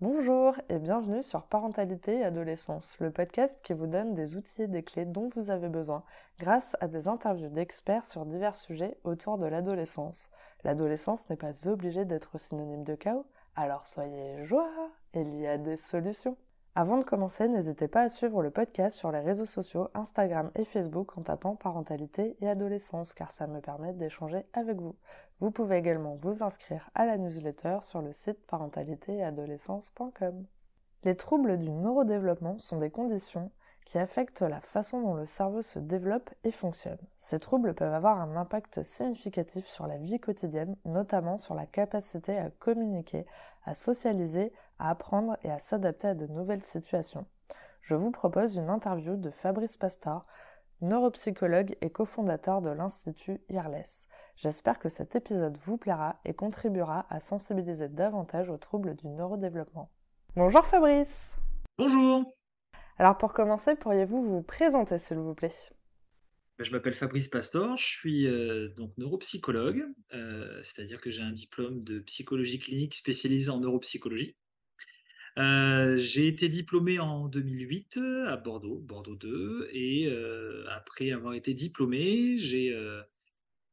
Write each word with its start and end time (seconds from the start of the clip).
Bonjour 0.00 0.54
et 0.68 0.78
bienvenue 0.78 1.22
sur 1.22 1.44
Parentalité 1.44 2.18
et 2.18 2.24
Adolescence, 2.24 2.96
le 2.98 3.10
podcast 3.10 3.58
qui 3.62 3.72
vous 3.72 3.86
donne 3.86 4.14
des 4.14 4.36
outils 4.36 4.64
et 4.64 4.66
des 4.66 4.82
clés 4.82 5.06
dont 5.06 5.28
vous 5.34 5.48
avez 5.48 5.70
besoin 5.70 6.04
grâce 6.38 6.76
à 6.80 6.88
des 6.88 7.08
interviews 7.08 7.48
d'experts 7.48 8.04
sur 8.04 8.26
divers 8.26 8.56
sujets 8.56 8.98
autour 9.04 9.38
de 9.38 9.46
l'adolescence. 9.46 10.28
L'adolescence 10.64 11.30
n'est 11.30 11.36
pas 11.36 11.66
obligée 11.66 12.04
d'être 12.04 12.38
synonyme 12.38 12.84
de 12.84 12.94
chaos, 12.94 13.24
alors 13.56 13.86
soyez 13.86 14.44
joie, 14.44 14.68
il 15.14 15.34
y 15.36 15.46
a 15.46 15.56
des 15.56 15.78
solutions. 15.78 16.36
Avant 16.74 16.96
de 16.96 17.04
commencer, 17.04 17.48
n'hésitez 17.48 17.86
pas 17.86 18.00
à 18.00 18.08
suivre 18.08 18.42
le 18.42 18.50
podcast 18.50 18.96
sur 18.96 19.12
les 19.12 19.20
réseaux 19.20 19.44
sociaux 19.44 19.88
Instagram 19.92 20.50
et 20.54 20.64
Facebook 20.64 21.18
en 21.18 21.22
tapant 21.22 21.54
parentalité 21.54 22.34
et 22.40 22.48
adolescence 22.48 23.12
car 23.12 23.30
ça 23.30 23.46
me 23.46 23.60
permet 23.60 23.92
d'échanger 23.92 24.46
avec 24.54 24.80
vous. 24.80 24.96
Vous 25.42 25.50
pouvez 25.50 25.76
également 25.76 26.14
vous 26.14 26.44
inscrire 26.44 26.88
à 26.94 27.04
la 27.04 27.18
newsletter 27.18 27.78
sur 27.80 28.00
le 28.00 28.12
site 28.12 28.38
parentalité-et-adolescence.com. 28.46 30.44
Les 31.02 31.16
troubles 31.16 31.58
du 31.58 31.68
neurodéveloppement 31.68 32.58
sont 32.58 32.78
des 32.78 32.90
conditions 32.90 33.50
qui 33.84 33.98
affectent 33.98 34.42
la 34.42 34.60
façon 34.60 35.02
dont 35.02 35.14
le 35.14 35.26
cerveau 35.26 35.62
se 35.62 35.80
développe 35.80 36.30
et 36.44 36.52
fonctionne. 36.52 37.00
Ces 37.18 37.40
troubles 37.40 37.74
peuvent 37.74 37.92
avoir 37.92 38.20
un 38.20 38.36
impact 38.36 38.84
significatif 38.84 39.66
sur 39.66 39.88
la 39.88 39.98
vie 39.98 40.20
quotidienne, 40.20 40.76
notamment 40.84 41.38
sur 41.38 41.56
la 41.56 41.66
capacité 41.66 42.38
à 42.38 42.50
communiquer, 42.50 43.26
à 43.64 43.74
socialiser, 43.74 44.52
à 44.78 44.90
apprendre 44.90 45.36
et 45.42 45.50
à 45.50 45.58
s'adapter 45.58 46.06
à 46.06 46.14
de 46.14 46.28
nouvelles 46.28 46.62
situations. 46.62 47.26
Je 47.80 47.96
vous 47.96 48.12
propose 48.12 48.54
une 48.54 48.70
interview 48.70 49.16
de 49.16 49.30
Fabrice 49.30 49.76
Pastor, 49.76 50.24
neuropsychologue 50.82 51.76
et 51.80 51.90
cofondateur 51.90 52.60
de 52.60 52.70
l'Institut 52.70 53.40
IRLES. 53.48 54.08
J'espère 54.36 54.78
que 54.78 54.88
cet 54.88 55.14
épisode 55.16 55.56
vous 55.56 55.78
plaira 55.78 56.20
et 56.24 56.34
contribuera 56.34 57.06
à 57.08 57.20
sensibiliser 57.20 57.88
davantage 57.88 58.50
aux 58.50 58.58
troubles 58.58 58.96
du 58.96 59.08
neurodéveloppement. 59.08 59.90
Bonjour 60.34 60.64
Fabrice 60.64 61.36
Bonjour 61.78 62.34
Alors 62.98 63.16
pour 63.16 63.32
commencer, 63.32 63.76
pourriez-vous 63.76 64.22
vous 64.22 64.42
présenter 64.42 64.98
s'il 64.98 65.18
vous 65.18 65.34
plaît? 65.34 65.52
Je 66.58 66.70
m'appelle 66.70 66.94
Fabrice 66.94 67.28
Pastor, 67.28 67.76
je 67.76 67.84
suis 67.84 68.26
euh, 68.26 68.68
donc 68.76 68.92
neuropsychologue, 68.98 69.84
euh, 70.12 70.60
c'est-à-dire 70.62 71.00
que 71.00 71.10
j'ai 71.10 71.22
un 71.22 71.32
diplôme 71.32 71.82
de 71.82 71.98
psychologie 72.00 72.58
clinique 72.58 72.94
spécialisé 72.94 73.50
en 73.50 73.58
neuropsychologie. 73.58 74.36
Euh, 75.38 75.96
j'ai 75.98 76.28
été 76.28 76.48
diplômé 76.48 76.98
en 76.98 77.28
2008 77.28 77.98
à 78.26 78.36
Bordeaux, 78.36 78.78
Bordeaux 78.78 79.16
2, 79.16 79.70
et 79.72 80.12
après 80.68 81.10
avoir 81.10 81.34
été 81.34 81.54
diplômé, 81.54 82.38
j'ai 82.38 82.76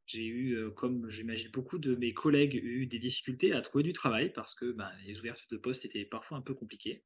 j'ai 0.06 0.26
eu, 0.26 0.72
comme 0.76 1.08
j'imagine 1.10 1.52
beaucoup 1.52 1.78
de 1.78 1.94
mes 1.94 2.14
collègues, 2.16 2.56
eu 2.56 2.88
des 2.88 2.98
difficultés 2.98 3.54
à 3.54 3.62
trouver 3.62 3.84
du 3.84 3.94
travail 3.94 4.34
parce 4.34 4.56
que 4.56 4.72
ben, 4.72 4.90
les 5.06 5.20
ouvertures 5.20 5.48
de 5.52 5.58
poste 5.58 5.86
étaient 5.86 6.04
parfois 6.04 6.38
un 6.38 6.42
peu 6.42 6.56
compliquées. 6.56 7.04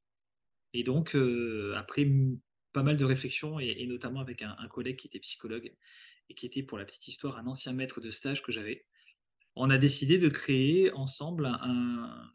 Et 0.74 0.84
donc, 0.84 1.18
après 1.76 2.06
pas 2.74 2.84
mal 2.84 2.98
de 2.98 3.06
réflexions, 3.06 3.60
et, 3.60 3.86
notamment 3.86 4.20
avec 4.20 4.42
un, 4.42 4.68
collègue 4.68 4.98
qui 4.98 5.08
était 5.08 5.20
psychologue 5.20 5.72
et 6.30 6.34
qui 6.34 6.46
était, 6.46 6.64
pour 6.64 6.78
la 6.78 6.86
petite 6.86 7.08
histoire, 7.08 7.38
un 7.38 7.48
ancien 7.48 7.72
maître 7.72 8.02
de 8.02 8.10
stage 8.10 8.42
que 8.42 8.52
j'avais, 8.52 8.86
on 9.56 9.70
a 9.70 9.78
décidé 9.78 10.18
de 10.18 10.28
créer 10.30 10.92
ensemble 10.94 11.46
un, 11.46 12.32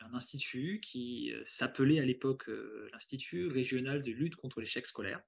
un 0.00 0.14
institut 0.14 0.80
qui 0.80 1.32
s'appelait 1.44 2.00
à 2.00 2.04
l'époque 2.04 2.50
l'Institut 2.92 3.48
régional 3.48 4.02
de 4.02 4.10
lutte 4.12 4.36
contre 4.36 4.60
l'échec 4.60 4.86
scolaire, 4.86 5.20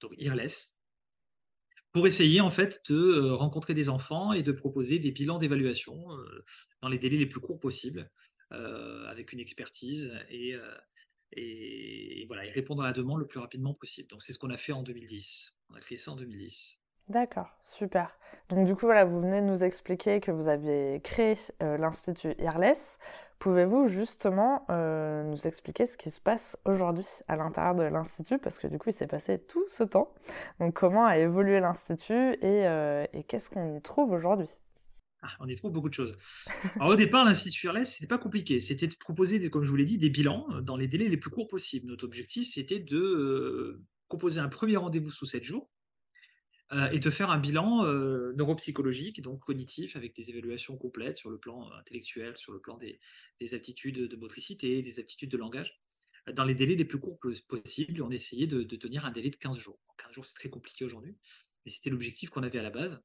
donc 0.00 0.12
IRLES, 0.18 0.72
pour 1.92 2.06
essayer 2.06 2.40
en 2.40 2.50
fait 2.50 2.82
de 2.88 3.30
rencontrer 3.30 3.74
des 3.74 3.88
enfants 3.88 4.32
et 4.32 4.42
de 4.42 4.52
proposer 4.52 4.98
des 4.98 5.10
bilans 5.10 5.38
d'évaluation 5.38 6.06
dans 6.80 6.88
les 6.88 6.98
délais 6.98 7.16
les 7.16 7.26
plus 7.26 7.40
courts 7.40 7.60
possibles, 7.60 8.10
avec 8.50 9.32
une 9.32 9.40
expertise 9.40 10.12
et, 10.28 10.56
et, 11.32 12.24
voilà, 12.26 12.44
et 12.46 12.50
répondre 12.50 12.82
à 12.82 12.86
la 12.86 12.92
demande 12.92 13.20
le 13.20 13.26
plus 13.26 13.40
rapidement 13.40 13.74
possible. 13.74 14.08
Donc 14.08 14.22
c'est 14.22 14.32
ce 14.32 14.38
qu'on 14.38 14.50
a 14.50 14.56
fait 14.56 14.72
en 14.72 14.82
2010. 14.82 15.58
On 15.70 15.74
a 15.74 15.80
créé 15.80 15.98
ça 15.98 16.12
en 16.12 16.16
2010. 16.16 16.78
D'accord, 17.08 17.48
super. 17.64 18.16
Donc 18.48 18.66
du 18.66 18.74
coup, 18.74 18.86
voilà, 18.86 19.04
vous 19.04 19.20
venez 19.20 19.40
de 19.40 19.46
nous 19.46 19.64
expliquer 19.64 20.20
que 20.20 20.30
vous 20.30 20.48
aviez 20.48 21.00
créé 21.02 21.34
l'Institut 21.60 22.34
IRLES. 22.38 22.98
Pouvez-vous 23.40 23.88
justement 23.88 24.66
euh, 24.68 25.22
nous 25.22 25.46
expliquer 25.46 25.86
ce 25.86 25.96
qui 25.96 26.10
se 26.10 26.20
passe 26.20 26.58
aujourd'hui 26.66 27.06
à 27.26 27.36
l'intérieur 27.36 27.74
de 27.74 27.84
l'Institut? 27.84 28.36
Parce 28.38 28.58
que 28.58 28.66
du 28.66 28.76
coup, 28.76 28.90
il 28.90 28.92
s'est 28.92 29.06
passé 29.06 29.38
tout 29.38 29.64
ce 29.66 29.82
temps. 29.82 30.12
Donc, 30.60 30.74
comment 30.74 31.06
a 31.06 31.16
évolué 31.16 31.58
l'Institut 31.58 32.34
et, 32.42 32.68
euh, 32.68 33.06
qu'est-ce 33.28 33.48
qu'on 33.48 33.78
y 33.78 33.80
trouve 33.80 34.12
aujourd'hui? 34.12 34.50
Ah, 35.22 35.30
on 35.40 35.48
y 35.48 35.54
trouve 35.54 35.72
beaucoup 35.72 35.88
de 35.88 35.94
choses. 35.94 36.18
Au 36.82 36.96
départ, 36.96 37.24
l'Institut 37.24 37.68
ce 37.68 37.78
n'était 37.78 38.06
pas 38.06 38.18
compliqué. 38.18 38.60
C'était 38.60 38.88
de 38.88 38.94
proposer, 38.94 39.48
comme 39.48 39.64
je 39.64 39.70
vous 39.70 39.76
l'ai 39.76 39.86
dit, 39.86 39.96
des 39.96 40.10
bilans 40.10 40.46
euh, 40.50 40.60
dans 40.60 40.76
les 40.76 40.86
délais 40.86 41.08
les 41.08 41.16
plus 41.16 41.30
courts 41.30 41.48
possibles. 41.48 41.86
Notre 41.86 42.04
objectif, 42.04 42.46
c'était 42.46 42.78
de 42.78 43.82
proposer 44.08 44.40
un 44.40 44.48
premier 44.48 44.76
rendez-vous 44.76 45.10
sous 45.10 45.24
7 45.24 45.44
jours 45.44 45.70
et 46.92 47.00
de 47.00 47.10
faire 47.10 47.30
un 47.30 47.38
bilan 47.38 47.84
euh, 47.84 48.32
neuropsychologique, 48.34 49.20
donc 49.22 49.40
cognitif, 49.40 49.96
avec 49.96 50.14
des 50.14 50.30
évaluations 50.30 50.76
complètes 50.76 51.16
sur 51.16 51.30
le 51.30 51.38
plan 51.38 51.68
euh, 51.68 51.76
intellectuel, 51.80 52.36
sur 52.36 52.52
le 52.52 52.60
plan 52.60 52.78
des, 52.78 53.54
aptitudes 53.54 54.08
de 54.08 54.16
motricité, 54.16 54.80
des 54.82 55.00
aptitudes 55.00 55.30
de 55.30 55.36
langage, 55.36 55.80
dans 56.32 56.44
les 56.44 56.54
délais 56.54 56.76
les 56.76 56.84
plus 56.84 57.00
courts 57.00 57.18
possibles. 57.48 58.02
On 58.02 58.10
essayait 58.10 58.46
de, 58.46 58.62
de 58.62 58.76
tenir 58.76 59.04
un 59.04 59.10
délai 59.10 59.30
de 59.30 59.36
15 59.36 59.58
jours. 59.58 59.80
15 59.98 60.12
jours, 60.12 60.26
c'est 60.26 60.34
très 60.34 60.48
compliqué 60.48 60.84
aujourd'hui, 60.84 61.16
mais 61.64 61.72
c'était 61.72 61.90
l'objectif 61.90 62.30
qu'on 62.30 62.44
avait 62.44 62.58
à 62.60 62.62
la 62.62 62.70
base. 62.70 63.02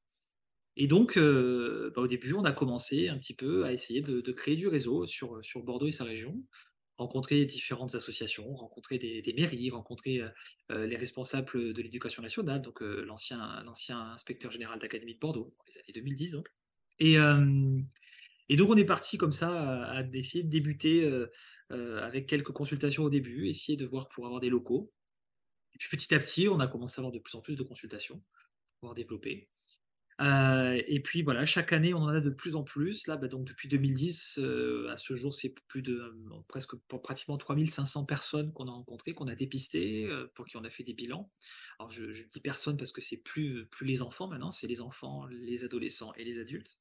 Et 0.76 0.86
donc, 0.86 1.16
bah, 1.16 2.02
au 2.02 2.06
début, 2.06 2.34
on 2.34 2.44
a 2.44 2.52
commencé 2.52 3.08
un 3.08 3.18
petit 3.18 3.34
peu 3.34 3.64
à 3.64 3.72
essayer 3.72 4.02
de, 4.02 4.20
de 4.20 4.32
créer 4.32 4.56
du 4.56 4.68
réseau 4.68 5.06
sur, 5.06 5.42
sur 5.42 5.62
Bordeaux 5.62 5.86
et 5.86 5.92
sa 5.92 6.04
région, 6.04 6.44
rencontrer 6.96 7.44
différentes 7.44 7.94
associations, 7.94 8.54
rencontrer 8.54 8.98
des, 8.98 9.34
mairies, 9.36 9.70
rencontrer 9.70 10.20
euh, 10.20 10.28
euh, 10.70 10.86
les 10.86 10.96
responsables 10.96 11.72
de 11.72 11.82
l'éducation 11.82 12.22
nationale, 12.22 12.62
donc 12.62 12.82
euh, 12.82 13.04
l'ancien, 13.04 13.62
inspecteur 14.12 14.50
général 14.50 14.78
d'Académie 14.78 15.14
de 15.14 15.18
Bordeaux, 15.18 15.54
dans 15.58 15.64
les 15.68 15.78
années 15.78 15.92
2010 15.94 16.32
donc. 16.32 16.48
Et, 16.98 17.16
donc 18.56 18.70
on 18.70 18.76
est 18.76 18.84
parti 18.84 19.18
comme 19.18 19.32
ça 19.32 19.82
à, 19.84 20.02
essayer 20.14 20.44
de 20.44 20.48
débuter 20.48 21.10
avec 21.70 22.26
quelques 22.26 22.52
consultations 22.52 23.04
au 23.04 23.10
début, 23.10 23.48
essayer 23.48 23.76
de 23.76 23.84
voir 23.84 24.08
pour 24.08 24.24
avoir 24.24 24.40
des 24.40 24.48
locaux. 24.48 24.92
Et 25.74 25.78
puis 25.78 25.88
petit 25.90 26.14
à 26.14 26.18
petit, 26.18 26.48
on 26.48 26.60
a 26.60 26.66
commencé 26.66 26.98
à 26.98 27.00
avoir 27.00 27.12
de 27.12 27.18
plus 27.18 27.34
en 27.34 27.42
plus 27.42 27.56
de 27.56 27.62
consultations, 27.62 28.16
pour 28.16 28.80
pouvoir 28.80 28.94
développer. 28.94 29.50
Et 30.18 31.00
puis 31.02 31.22
voilà, 31.22 31.44
chaque 31.44 31.72
année, 31.72 31.92
on 31.92 31.98
en 31.98 32.08
a 32.08 32.20
de 32.20 32.30
plus 32.30 32.56
en 32.56 32.62
plus. 32.62 33.06
Là, 33.06 33.16
bah, 33.16 33.28
donc 33.28 33.46
depuis 33.46 33.68
2010, 33.68 34.38
euh, 34.38 34.88
à 34.90 34.96
ce 34.96 35.14
jour, 35.14 35.34
c'est 35.34 35.54
plus 35.68 35.82
de 35.82 35.94
euh, 35.94 36.42
presque 36.48 36.74
pratiquement 37.02 37.36
3500 37.36 38.04
personnes 38.04 38.52
qu'on 38.52 38.68
a 38.68 38.70
rencontrées, 38.70 39.14
qu'on 39.14 39.28
a 39.28 39.34
dépistées, 39.34 40.08
pour 40.34 40.46
qui 40.46 40.56
on 40.56 40.64
a 40.64 40.70
fait 40.70 40.84
des 40.84 40.94
bilans. 40.94 41.30
Alors 41.78 41.90
je, 41.90 42.04
dis 42.30 42.40
personnes 42.40 42.76
parce 42.76 42.92
que 42.92 43.00
c'est 43.00 43.18
plus, 43.18 43.66
plus 43.66 43.86
les 43.86 44.02
enfants 44.02 44.28
maintenant, 44.28 44.52
c'est 44.52 44.66
les 44.66 44.80
enfants, 44.80 45.26
les 45.26 45.64
adolescents 45.64 46.12
et 46.14 46.24
les 46.24 46.38
adultes. 46.38 46.78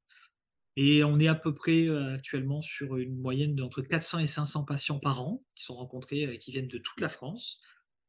Et 0.78 1.04
on 1.04 1.20
est 1.20 1.28
à 1.28 1.36
peu 1.36 1.54
près 1.54 1.88
actuellement 1.90 2.62
sur 2.62 2.98
une 2.98 3.16
moyenne 3.16 3.56
d'entre 3.56 3.82
400 3.82 4.20
et 4.20 4.28
500 4.28 4.66
patients 4.66 5.00
par 5.00 5.22
an 5.22 5.44
qui 5.56 5.64
sont 5.64 5.76
rencontrés 5.76 6.24
et 6.24 6.40
qui 6.40 6.52
viennent 6.52 6.68
de 6.68 6.78
toute 6.78 7.00
la 7.00 7.10
France. 7.10 7.62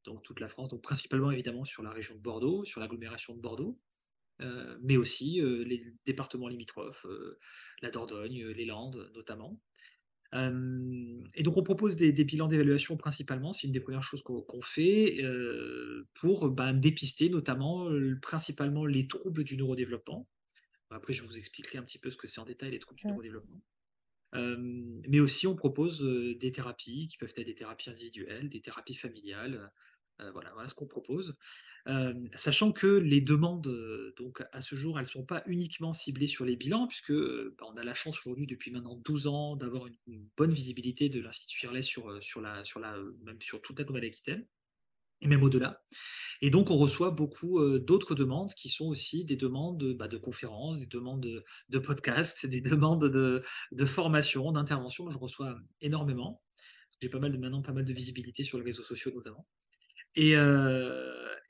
Donc 0.05 0.23
toute 0.23 0.41
la 0.41 0.49
France, 0.49 0.69
donc 0.69 0.83
principalement 0.83 1.31
évidemment 1.31 1.65
sur 1.65 1.83
la 1.83 1.91
région 1.91 2.15
de 2.15 2.21
Bordeaux, 2.21 2.65
sur 2.65 2.81
l'agglomération 2.81 3.35
de 3.35 3.41
Bordeaux. 3.41 3.79
Euh, 4.43 4.77
mais 4.83 4.99
aussi 4.99 5.41
euh, 5.41 5.65
les 5.65 5.95
départements 6.05 6.49
limitrophes, 6.49 7.07
euh, 7.07 7.39
la 7.81 7.91
Dordogne, 7.91 8.49
les 8.49 8.67
Landes 8.67 9.11
notamment. 9.15 9.59
et 10.35 11.43
donc 11.43 11.57
on 11.57 11.63
propose 11.63 11.97
des, 11.97 12.13
bilans 12.13 12.49
d'évaluation 12.49 12.99
principalement, 12.99 13.55
c'est 13.55 13.67
une 13.67 13.73
des 13.73 13.81
premières 13.81 14.03
choses 14.03 14.23
qu'on 14.23 14.61
fait 14.61 15.23
pour 16.15 16.51
ben, 16.51 16.75
dépister 16.75 17.31
notamment 17.31 17.89
principalement 18.21 18.85
les 18.85 19.09
troubles 19.09 19.45
du 19.45 19.57
neurodéveloppement. 19.57 20.29
Après 20.91 21.15
je 21.15 21.23
vous 21.23 21.39
expliquerai 21.39 21.79
un 21.79 21.83
petit 21.85 21.99
peu 21.99 22.11
ce 22.11 22.19
que 22.19 22.27
c'est 22.27 22.41
en 22.41 22.45
détail 22.45 22.73
les 22.73 22.79
troubles 22.79 23.01
du 23.01 23.07
neurodéveloppement. 23.07 23.63
mais 24.35 25.21
aussi 25.21 25.47
on 25.47 25.57
propose 25.57 26.03
des 26.03 26.53
thérapies 26.53 27.09
qui 27.09 27.17
peuvent 27.17 27.33
être 27.35 27.47
des 27.47 27.55
thérapies 27.55 27.89
individuelles, 27.89 28.51
des 28.51 28.61
thérapies 28.61 28.95
familiales, 28.95 29.73
euh, 30.21 30.31
voilà, 30.33 30.51
voilà 30.55 30.69
ce 30.69 30.75
qu'on 30.75 30.87
propose. 30.87 31.37
Euh, 31.89 32.15
sachant 32.35 32.73
que 32.73 32.87
les 32.87 33.21
demandes, 33.21 33.67
euh, 33.67 34.15
donc 34.17 34.43
à 34.53 34.61
ce 34.61 34.75
jour, 34.75 34.99
elles 34.99 35.05
ne 35.05 35.11
sont 35.11 35.25
pas 35.25 35.43
uniquement 35.47 35.93
ciblées 35.93 36.27
sur 36.27 36.45
les 36.45 36.57
bilans, 36.57 36.87
puisque 36.87 37.13
bah, 37.13 37.67
on 37.69 37.77
a 37.77 37.85
la 37.85 37.95
chance 37.95 38.19
aujourd'hui, 38.21 38.47
depuis 38.47 38.71
maintenant 38.71 38.97
12 39.05 39.27
ans, 39.27 39.57
d'avoir 39.57 39.87
une, 39.87 40.29
bonne 40.37 40.53
visibilité 40.53 41.09
de 41.09 41.21
l'Institut 41.21 41.67
Irles 41.67 41.83
sur, 41.83 42.23
sur, 42.23 42.41
la, 42.41 42.65
sur 42.65 42.81
la, 42.81 42.97
même 43.25 43.41
sur 43.41 43.61
toute 43.61 43.79
la 43.79 43.85
Nouvelle-Aquitaine, 43.85 44.47
et 45.23 45.29
même 45.29 45.43
au-delà. 45.43 45.83
Et 46.43 46.51
donc, 46.51 46.71
on 46.71 46.77
reçoit 46.77 47.11
beaucoup 47.11 47.61
d'autres 47.79 48.15
demandes 48.15 48.53
qui 48.55 48.69
sont 48.69 48.87
aussi 48.87 49.25
des 49.25 49.37
demandes 49.37 49.95
bah, 49.95 50.09
de 50.09 50.19
conférences, 50.19 50.79
des 50.79 50.87
demandes 50.87 51.27
de, 51.69 51.79
podcasts, 51.79 52.45
des 52.45 52.61
demandes 52.61 53.05
de, 53.05 53.43
de 53.73 53.87
formation, 53.87 54.53
d'intervention. 54.53 55.11
Je 55.11 55.17
reçois 55.19 55.57
énormément. 55.81 56.43
J'ai 57.01 57.09
pas 57.09 57.19
mal 57.19 57.33
de, 57.33 57.39
maintenant 57.39 57.63
pas 57.63 57.73
mal 57.73 57.85
de 57.85 57.93
visibilité 57.93 58.43
sur 58.43 58.59
les 58.59 58.65
réseaux 58.65 58.83
sociaux 58.83 59.13
notamment. 59.15 59.47
Et, 60.17 60.35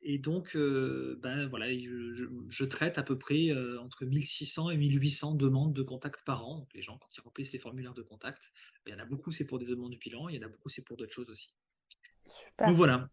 et 0.08 0.18
donc, 0.18 0.56
ben 0.56 1.46
voilà, 1.48 1.66
je, 1.68 2.64
traite 2.64 2.98
à 2.98 3.02
peu 3.02 3.18
près 3.18 3.52
entre 3.80 4.04
1600 4.04 4.70
et 4.70 4.76
1800 4.76 5.34
demandes 5.34 5.72
de 5.72 5.82
contact 5.82 6.24
par 6.24 6.46
an. 6.46 6.58
Donc 6.58 6.68
les 6.74 6.82
gens, 6.82 6.98
quand 6.98 7.08
ils 7.16 7.20
remplissent 7.20 7.52
les 7.52 7.58
formulaires 7.58 7.94
de 7.94 8.02
contact, 8.02 8.52
ben, 8.84 8.92
il 8.92 8.98
y 8.98 9.00
en 9.00 9.02
a 9.02 9.06
beaucoup, 9.06 9.30
c'est 9.30 9.46
pour 9.46 9.58
des 9.58 9.66
demandes 9.66 9.90
du 9.90 9.98
bilan, 9.98 10.28
il 10.28 10.36
y 10.36 10.38
en 10.38 10.46
a 10.46 10.48
beaucoup, 10.48 10.68
c'est 10.68 10.84
pour 10.84 10.96
d'autres 10.96 11.12
choses 11.12 11.28
aussi. 11.28 11.54
Donc 12.64 12.76
voilà, 12.76 13.08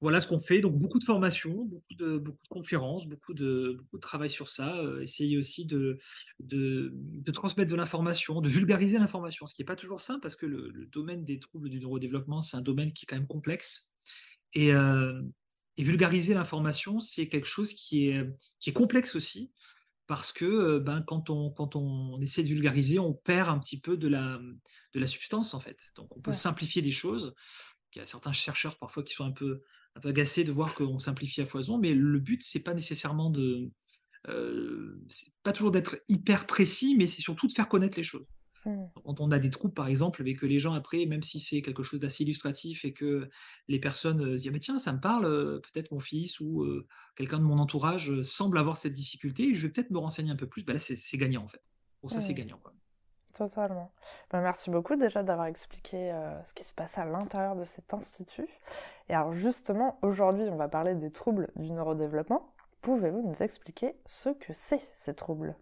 voilà 0.00 0.20
ce 0.20 0.26
qu'on 0.26 0.38
fait. 0.38 0.60
Donc 0.60 0.74
beaucoup 0.76 0.98
de 0.98 1.04
formations, 1.04 1.64
beaucoup 1.64 1.94
de, 1.94 2.18
beaucoup 2.18 2.42
de 2.42 2.48
conférences, 2.48 3.08
beaucoup 3.08 3.34
de, 3.34 3.76
beaucoup 3.78 3.96
de 3.96 4.02
travail 4.02 4.30
sur 4.30 4.48
ça. 4.48 4.82
essayer 5.00 5.38
aussi 5.38 5.66
de, 5.66 5.98
de, 6.40 7.30
transmettre 7.32 7.70
de 7.70 7.76
l'information, 7.76 8.40
de 8.40 8.48
vulgariser 8.48 8.98
l'information, 8.98 9.46
ce 9.46 9.54
qui 9.54 9.62
n'est 9.62 9.66
pas 9.66 9.76
toujours 9.76 10.00
simple 10.00 10.20
parce 10.20 10.36
que 10.36 10.46
le, 10.46 10.70
le, 10.70 10.86
domaine 10.86 11.24
des 11.24 11.38
troubles 11.38 11.68
du 11.68 11.80
neurodéveloppement, 11.80 12.42
c'est 12.42 12.56
un 12.56 12.62
domaine 12.62 12.92
qui 12.92 13.04
est 13.04 13.06
quand 13.06 13.16
même 13.16 13.26
complexe. 13.26 13.92
Et, 14.58 14.70
et 14.70 15.84
vulgariser 15.84 16.32
l'information, 16.32 16.98
c'est 16.98 17.28
quelque 17.28 17.46
chose 17.46 17.74
qui 17.74 18.08
est, 18.08 18.24
qui 18.58 18.70
est 18.70 18.72
complexe 18.72 19.14
aussi, 19.14 19.52
parce 20.06 20.32
que 20.32 20.78
ben, 20.78 21.02
quand, 21.06 21.28
on, 21.28 21.50
quand 21.50 21.76
on 21.76 22.18
essaie 22.22 22.42
de 22.42 22.48
vulgariser, 22.48 22.98
on 22.98 23.12
perd 23.12 23.50
un 23.50 23.58
petit 23.58 23.78
peu 23.78 23.98
de 23.98 24.08
la, 24.08 24.40
de 24.94 25.00
la 25.00 25.06
substance, 25.06 25.52
en 25.52 25.60
fait. 25.60 25.92
Donc 25.94 26.16
on 26.16 26.22
peut 26.22 26.32
simplifier 26.32 26.80
des 26.80 26.92
choses. 26.92 27.34
Il 27.94 27.98
y 27.98 28.02
a 28.02 28.06
certains 28.06 28.32
chercheurs 28.32 28.78
parfois 28.78 29.02
qui 29.02 29.12
sont 29.12 29.24
un 29.24 29.32
peu, 29.32 29.62
un 29.94 30.00
peu 30.00 30.08
agacés 30.08 30.44
de 30.44 30.52
voir 30.52 30.74
qu'on 30.74 30.98
simplifie 30.98 31.42
à 31.42 31.46
foison, 31.46 31.76
mais 31.78 31.92
le 31.94 32.18
but, 32.18 32.42
c'est 32.42 32.62
pas 32.62 32.74
nécessairement 32.74 33.30
de... 33.30 33.70
c'est 35.08 35.32
pas 35.42 35.52
toujours 35.52 35.70
d'être 35.70 35.98
hyper 36.08 36.46
précis, 36.46 36.96
mais 36.96 37.06
c'est 37.06 37.22
surtout 37.22 37.46
de 37.46 37.52
faire 37.52 37.68
connaître 37.68 37.98
les 37.98 38.04
choses. 38.04 38.26
Mmh. 38.66 38.84
Quand 39.04 39.20
on 39.20 39.30
a 39.30 39.38
des 39.38 39.48
troubles, 39.48 39.72
par 39.72 39.88
exemple, 39.88 40.20
avec 40.20 40.40
que 40.40 40.46
les 40.46 40.58
gens, 40.58 40.74
après, 40.74 41.06
même 41.06 41.22
si 41.22 41.40
c'est 41.40 41.62
quelque 41.62 41.82
chose 41.82 42.00
d'assez 42.00 42.24
illustratif 42.24 42.84
et 42.84 42.92
que 42.92 43.30
les 43.68 43.78
personnes 43.78 44.36
se 44.36 44.42
disent 44.42 44.48
«Ah, 44.48 44.52
mais 44.52 44.60
tiens, 44.60 44.78
ça 44.78 44.92
me 44.92 45.00
parle, 45.00 45.60
peut-être 45.62 45.92
mon 45.92 46.00
fils 46.00 46.40
ou 46.40 46.66
quelqu'un 47.14 47.38
de 47.38 47.44
mon 47.44 47.58
entourage 47.58 48.20
semble 48.22 48.58
avoir 48.58 48.76
cette 48.76 48.92
difficulté, 48.92 49.54
je 49.54 49.66
vais 49.66 49.72
peut-être 49.72 49.90
me 49.90 49.98
renseigner 49.98 50.30
un 50.30 50.36
peu 50.36 50.46
plus, 50.46 50.64
bah 50.64 50.72
là, 50.72 50.78
c'est 50.80 51.16
gagnant, 51.16 51.44
en 51.44 51.48
fait. 51.48 51.62
Pour 52.00 52.10
ça, 52.10 52.20
c'est 52.20 52.32
mmh. 52.32 52.36
gagnant. 52.36 52.58
Quoi. 52.62 52.74
Totalement. 53.34 53.92
Ben, 54.30 54.40
merci 54.40 54.70
beaucoup 54.70 54.96
déjà 54.96 55.22
d'avoir 55.22 55.46
expliqué 55.46 56.12
ce 56.44 56.54
qui 56.54 56.64
se 56.64 56.72
passe 56.72 56.96
à 56.96 57.04
l'intérieur 57.04 57.54
de 57.54 57.64
cet 57.64 57.92
institut. 57.92 58.48
Et 59.08 59.14
alors 59.14 59.32
justement, 59.32 59.98
aujourd'hui, 60.02 60.44
on 60.50 60.56
va 60.56 60.68
parler 60.68 60.94
des 60.94 61.10
troubles 61.10 61.50
du 61.54 61.70
neurodéveloppement. 61.70 62.54
Pouvez-vous 62.80 63.22
nous 63.22 63.42
expliquer 63.42 63.94
ce 64.06 64.30
que 64.30 64.52
c'est 64.54 64.80
ces 64.80 65.14
troubles? 65.14 65.54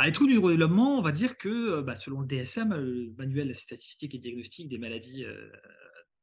Bah, 0.00 0.06
les 0.06 0.12
troubles 0.12 0.30
du 0.30 0.36
neurodéveloppement, 0.36 0.98
on 0.98 1.02
va 1.02 1.12
dire 1.12 1.36
que 1.36 1.48
euh, 1.50 1.82
bah, 1.82 1.94
selon 1.94 2.22
le 2.22 2.26
DSM, 2.26 2.74
le 2.74 3.12
manuel 3.18 3.54
statistique 3.54 4.14
et 4.14 4.18
diagnostic 4.18 4.66
des 4.66 4.78
maladies 4.78 5.26
euh, 5.26 5.52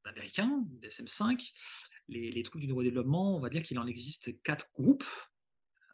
américains, 0.04 0.66
DSM-5, 0.82 1.52
les, 2.08 2.42
troubles 2.42 2.62
du 2.62 2.68
neurodéveloppement, 2.68 3.38
on 3.38 3.40
va 3.40 3.50
dire 3.50 3.62
qu'il 3.62 3.78
en 3.78 3.86
existe 3.86 4.42
quatre 4.42 4.66
groupes, 4.74 5.06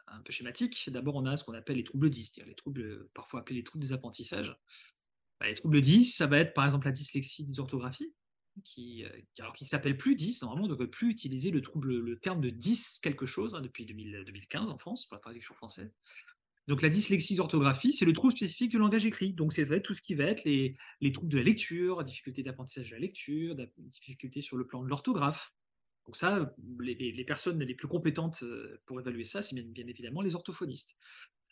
un 0.06 0.22
peu 0.22 0.32
schématiques. 0.32 0.88
D'abord, 0.90 1.16
on 1.16 1.26
a 1.26 1.36
ce 1.36 1.44
qu'on 1.44 1.52
appelle 1.52 1.76
les 1.76 1.84
troubles 1.84 2.08
10, 2.08 2.24
c'est-à-dire 2.24 2.48
les 2.48 2.54
troubles 2.54 3.06
parfois 3.12 3.40
appelés 3.40 3.56
les 3.56 3.64
troubles 3.64 3.84
des 3.84 3.92
apprentissages. 3.92 4.56
Bah, 5.38 5.48
les 5.48 5.54
troubles 5.54 5.82
10, 5.82 6.06
ça 6.06 6.26
va 6.26 6.38
être 6.38 6.54
par 6.54 6.64
exemple 6.64 6.86
la 6.86 6.92
dyslexie, 6.92 7.44
dysorthographie, 7.44 8.14
qui, 8.64 9.04
euh, 9.04 9.10
alors 9.40 9.52
qui 9.52 9.66
s'appelle 9.66 9.98
plus 9.98 10.14
10, 10.14 10.40
normalement 10.40 10.64
on 10.64 10.68
ne 10.68 10.72
devrait 10.72 10.88
plus 10.88 11.10
utiliser 11.10 11.50
le, 11.50 11.60
trouble, 11.60 11.98
le 11.98 12.18
terme 12.18 12.40
de 12.40 12.48
10 12.48 13.00
quelque 13.00 13.26
chose 13.26 13.54
hein, 13.54 13.60
depuis 13.60 13.84
2015 13.84 14.70
en 14.70 14.78
France, 14.78 15.04
pour 15.04 15.16
la 15.16 15.20
traduction 15.20 15.54
française. 15.54 15.92
Donc 16.66 16.80
la 16.80 16.88
dyslexie 16.88 17.36
d'orthographie, 17.36 17.92
c'est 17.92 18.06
le 18.06 18.14
trouble 18.14 18.34
spécifique 18.34 18.70
du 18.70 18.78
langage 18.78 19.04
écrit. 19.04 19.34
Donc 19.34 19.52
c'est 19.52 19.82
tout 19.82 19.94
ce 19.94 20.00
qui 20.00 20.14
va 20.14 20.24
être 20.24 20.44
les, 20.44 20.76
troubles 21.12 21.30
de 21.30 21.38
la 21.38 21.44
lecture, 21.44 22.02
difficultés 22.04 22.42
d'apprentissage 22.42 22.90
de 22.90 22.94
la 22.94 23.00
lecture, 23.00 23.54
difficultés 23.76 24.40
sur 24.40 24.56
le 24.56 24.66
plan 24.66 24.82
de 24.82 24.88
l'orthographe. 24.88 25.52
Donc 26.06 26.16
ça, 26.16 26.54
les, 26.80 27.24
personnes 27.24 27.62
les 27.62 27.74
plus 27.74 27.88
compétentes 27.88 28.42
euh, 28.42 28.80
pour 28.86 29.00
évaluer 29.00 29.24
ça, 29.24 29.42
c'est 29.42 29.54
bien, 29.54 29.86
évidemment 29.86 30.22
les 30.22 30.34
orthophonistes. 30.34 30.96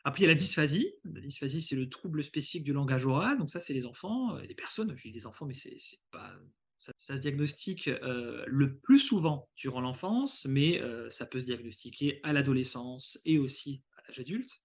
Après, 0.05 0.21
il 0.21 0.23
y 0.25 0.27
a 0.27 0.29
la 0.29 0.35
dysphasie. 0.35 0.95
La 1.05 1.21
dysphasie, 1.21 1.63
c'est 1.63 1.77
le 1.77 1.89
trouble 1.89 2.23
spécifique 2.23 2.65
du 2.65 2.73
langage 2.73 3.07
oral. 3.07 3.39
Donc 3.39 3.51
ça, 3.51 3.61
c'est 3.61 3.73
les 3.73 3.87
enfants, 3.87 4.37
euh, 4.37 4.43
les 4.43 4.55
personnes, 4.55 4.95
je 4.97 5.03
dis 5.03 5.13
les 5.13 5.27
enfants, 5.27 5.47
mais 5.47 5.55
c'est 5.55 5.79
pas... 6.11 6.33
Ça, 6.79 7.17
se 7.17 7.21
diagnostique 7.21 7.87
euh, 7.87 8.43
le 8.49 8.77
plus 8.79 8.99
souvent 8.99 9.49
durant 9.55 9.81
l'enfance, 9.81 10.47
mais 10.47 10.83
ça 11.11 11.27
peut 11.27 11.39
se 11.39 11.45
diagnostiquer 11.45 12.19
à 12.25 12.33
l'adolescence 12.33 13.21
et 13.25 13.39
aussi 13.39 13.85
à 13.97 14.09
l'âge 14.09 14.19
adulte. 14.19 14.62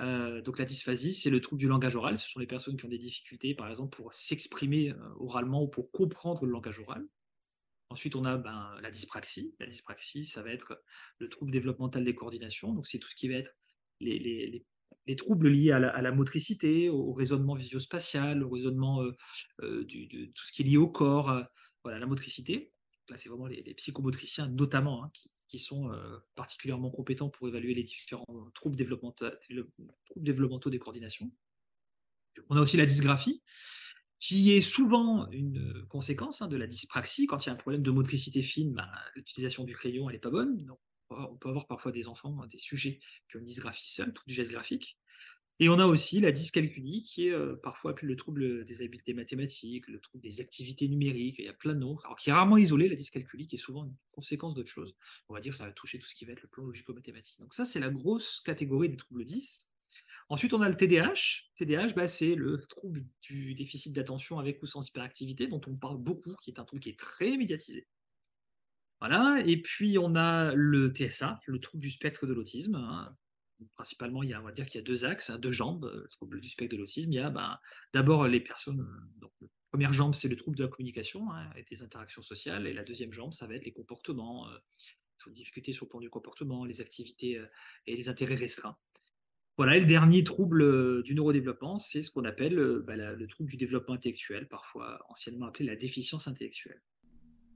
Euh, 0.00 0.42
donc 0.42 0.58
la 0.58 0.64
dysphasie, 0.64 1.14
c'est 1.14 1.30
le 1.30 1.40
trouble 1.40 1.58
du 1.58 1.68
langage 1.68 1.96
oral. 1.96 2.18
Ce 2.18 2.28
sont 2.28 2.40
les 2.40 2.46
personnes 2.46 2.76
qui 2.76 2.84
ont 2.84 2.90
des 2.90 2.98
difficultés, 2.98 3.54
par 3.54 3.68
exemple, 3.68 3.96
pour 3.96 4.12
s'exprimer 4.12 4.90
euh, 4.90 4.96
oralement 5.18 5.62
ou 5.62 5.68
pour 5.68 5.90
comprendre 5.90 6.44
le 6.44 6.52
langage 6.52 6.78
oral. 6.78 7.06
Ensuite, 7.90 8.16
on 8.16 8.24
a 8.24 8.36
ben, 8.36 8.76
la 8.82 8.90
dyspraxie. 8.90 9.54
La 9.60 9.66
dyspraxie, 9.66 10.26
ça 10.26 10.42
va 10.42 10.50
être 10.50 10.82
le 11.18 11.28
trouble 11.28 11.52
développemental 11.52 12.04
des 12.04 12.14
coordinations. 12.14 12.72
Donc 12.72 12.86
c'est 12.86 12.98
tout 12.98 13.08
ce 13.08 13.14
qui 13.14 13.28
va 13.28 13.36
être 13.36 13.54
les, 14.00 14.66
troubles 15.16 15.48
liés 15.48 15.70
à 15.70 15.78
la, 15.78 16.12
motricité, 16.12 16.90
au, 16.90 17.12
raisonnement 17.12 17.54
visio-spatial, 17.54 18.42
au 18.42 18.50
raisonnement 18.50 19.02
euh, 19.02 19.84
de 19.84 20.26
tout 20.26 20.46
ce 20.46 20.52
qui 20.52 20.62
est 20.62 20.66
lié 20.66 20.76
au 20.76 20.88
corps, 20.88 21.44
voilà, 21.84 21.98
la 21.98 22.06
motricité. 22.06 22.72
Là, 23.08 23.16
c'est 23.16 23.28
vraiment 23.28 23.46
les, 23.46 23.62
psychomotriciens 23.74 24.48
notamment 24.48 25.04
hein, 25.04 25.10
qui, 25.14 25.30
qui 25.48 25.58
sont 25.58 25.92
euh, 25.92 26.18
particulièrement 26.34 26.90
compétents 26.90 27.28
pour 27.28 27.48
évaluer 27.48 27.74
les 27.74 27.82
différents 27.82 28.50
troubles 28.54 28.76
développementaux, 28.76 29.26
développementaux 30.16 30.70
des 30.70 30.78
coordinations. 30.78 31.30
On 32.48 32.56
a 32.56 32.60
aussi 32.60 32.76
la 32.76 32.86
dysgraphie, 32.86 33.42
qui 34.18 34.52
est 34.52 34.60
souvent 34.60 35.28
une 35.30 35.86
conséquence 35.88 36.42
hein, 36.42 36.48
de 36.48 36.56
la 36.56 36.66
dyspraxie. 36.66 37.26
Quand 37.26 37.44
il 37.44 37.48
y 37.48 37.50
a 37.50 37.52
un 37.52 37.56
problème 37.56 37.82
de 37.82 37.90
motricité 37.90 38.42
fine, 38.42 38.72
ben, 38.74 38.88
l'utilisation 39.14 39.64
du 39.64 39.74
crayon 39.74 40.10
n'est 40.10 40.18
pas 40.18 40.30
bonne. 40.30 40.64
Donc, 40.64 40.78
on 41.10 41.36
peut 41.36 41.48
avoir 41.48 41.66
parfois 41.66 41.92
des 41.92 42.08
enfants, 42.08 42.46
des 42.46 42.58
sujets 42.58 42.98
qui 43.28 43.36
ont 43.36 43.40
une 43.40 43.46
dysgraphie 43.46 43.90
seule, 43.90 44.12
tout 44.12 44.24
du 44.26 44.34
geste 44.34 44.52
graphique. 44.52 44.98
Et 45.58 45.70
on 45.70 45.78
a 45.78 45.86
aussi 45.86 46.20
la 46.20 46.32
dyscalculie, 46.32 47.02
qui 47.02 47.28
est 47.28 47.32
euh, 47.32 47.56
parfois 47.62 47.92
appelée 47.92 48.08
le 48.08 48.16
trouble 48.16 48.66
des 48.66 48.82
habiletés 48.82 49.14
mathématiques, 49.14 49.88
le 49.88 50.00
trouble 50.00 50.22
des 50.22 50.42
activités 50.42 50.86
numériques, 50.86 51.36
il 51.38 51.46
y 51.46 51.48
a 51.48 51.54
plein 51.54 51.72
de 51.72 51.78
noms, 51.78 51.98
alors 52.04 52.16
qui 52.16 52.28
est 52.28 52.32
rarement 52.32 52.58
isolé, 52.58 52.88
la 52.88 52.94
dyscalculie, 52.94 53.46
qui 53.46 53.56
est 53.56 53.58
souvent 53.58 53.84
une 53.84 53.94
conséquence 54.12 54.54
d'autre 54.54 54.70
chose. 54.70 54.94
On 55.30 55.34
va 55.34 55.40
dire 55.40 55.52
que 55.52 55.58
ça 55.58 55.64
va 55.64 55.72
toucher 55.72 55.98
tout 55.98 56.08
ce 56.08 56.14
qui 56.14 56.26
va 56.26 56.32
être 56.32 56.42
le 56.42 56.48
plan 56.48 56.64
logico-mathématique. 56.64 57.40
Donc 57.40 57.54
ça, 57.54 57.64
c'est 57.64 57.80
la 57.80 57.88
grosse 57.88 58.40
catégorie 58.40 58.90
des 58.90 58.96
troubles 58.96 59.24
10. 59.24 59.70
Ensuite, 60.28 60.52
on 60.52 60.60
a 60.60 60.68
le 60.68 60.76
TDAH. 60.76 61.44
TDAH, 61.56 61.94
bah, 61.94 62.08
c'est 62.08 62.34
le 62.34 62.60
trouble 62.68 63.06
du 63.22 63.54
déficit 63.54 63.94
d'attention 63.94 64.38
avec 64.38 64.62
ou 64.62 64.66
sans 64.66 64.86
hyperactivité, 64.86 65.46
dont 65.46 65.60
on 65.66 65.76
parle 65.76 65.96
beaucoup, 65.96 66.34
qui 66.42 66.50
est 66.50 66.60
un 66.60 66.64
trouble 66.64 66.82
qui 66.82 66.90
est 66.90 66.98
très 66.98 67.36
médiatisé. 67.38 67.86
Voilà, 69.00 69.42
et 69.46 69.60
puis 69.60 69.98
on 69.98 70.14
a 70.16 70.54
le 70.54 70.90
TSA, 70.90 71.40
le 71.46 71.60
trouble 71.60 71.82
du 71.82 71.90
spectre 71.90 72.26
de 72.26 72.32
l'autisme, 72.32 72.74
hein 72.74 73.16
principalement, 73.74 74.22
il 74.22 74.30
y 74.30 74.34
a, 74.34 74.40
on 74.40 74.44
va 74.44 74.52
dire 74.52 74.66
qu'il 74.66 74.80
y 74.80 74.84
a 74.84 74.86
deux 74.86 75.04
axes, 75.04 75.30
hein, 75.30 75.38
deux 75.38 75.52
jambes, 75.52 75.84
le 75.84 76.04
euh, 76.04 76.08
trouble 76.10 76.40
du 76.40 76.48
spectre 76.48 76.74
de 76.76 76.80
l'autisme. 76.80 77.12
Il 77.12 77.16
y 77.16 77.20
a 77.20 77.30
ben, 77.30 77.58
d'abord 77.94 78.26
les 78.28 78.40
personnes, 78.40 78.80
euh, 78.80 79.28
la 79.40 79.48
première 79.70 79.92
jambe, 79.92 80.14
c'est 80.14 80.28
le 80.28 80.36
trouble 80.36 80.56
de 80.56 80.64
la 80.64 80.68
communication 80.68 81.30
hein, 81.32 81.50
et 81.56 81.64
des 81.64 81.82
interactions 81.82 82.22
sociales, 82.22 82.66
et 82.66 82.72
la 82.72 82.84
deuxième 82.84 83.12
jambe, 83.12 83.32
ça 83.32 83.46
va 83.46 83.54
être 83.54 83.64
les 83.64 83.72
comportements, 83.72 84.48
euh, 84.48 84.58
les 85.26 85.32
difficultés 85.32 85.72
sur 85.72 85.86
le 85.86 85.90
plan 85.90 86.00
du 86.00 86.10
comportement, 86.10 86.64
les 86.64 86.80
activités 86.80 87.42
et 87.86 87.96
les 87.96 88.08
intérêts 88.08 88.36
restreints. 88.36 88.76
Voilà, 89.56 89.76
et 89.76 89.80
le 89.80 89.86
dernier 89.86 90.22
trouble 90.22 91.02
du 91.02 91.14
neurodéveloppement, 91.16 91.80
c'est 91.80 92.02
ce 92.02 92.12
qu'on 92.12 92.24
appelle 92.24 92.54
ben, 92.86 92.96
le 92.96 93.26
trouble 93.26 93.50
du 93.50 93.56
développement 93.56 93.94
intellectuel, 93.94 94.46
parfois 94.46 95.04
anciennement 95.08 95.46
appelé 95.46 95.64
la 95.64 95.74
déficience 95.74 96.28
intellectuelle 96.28 96.80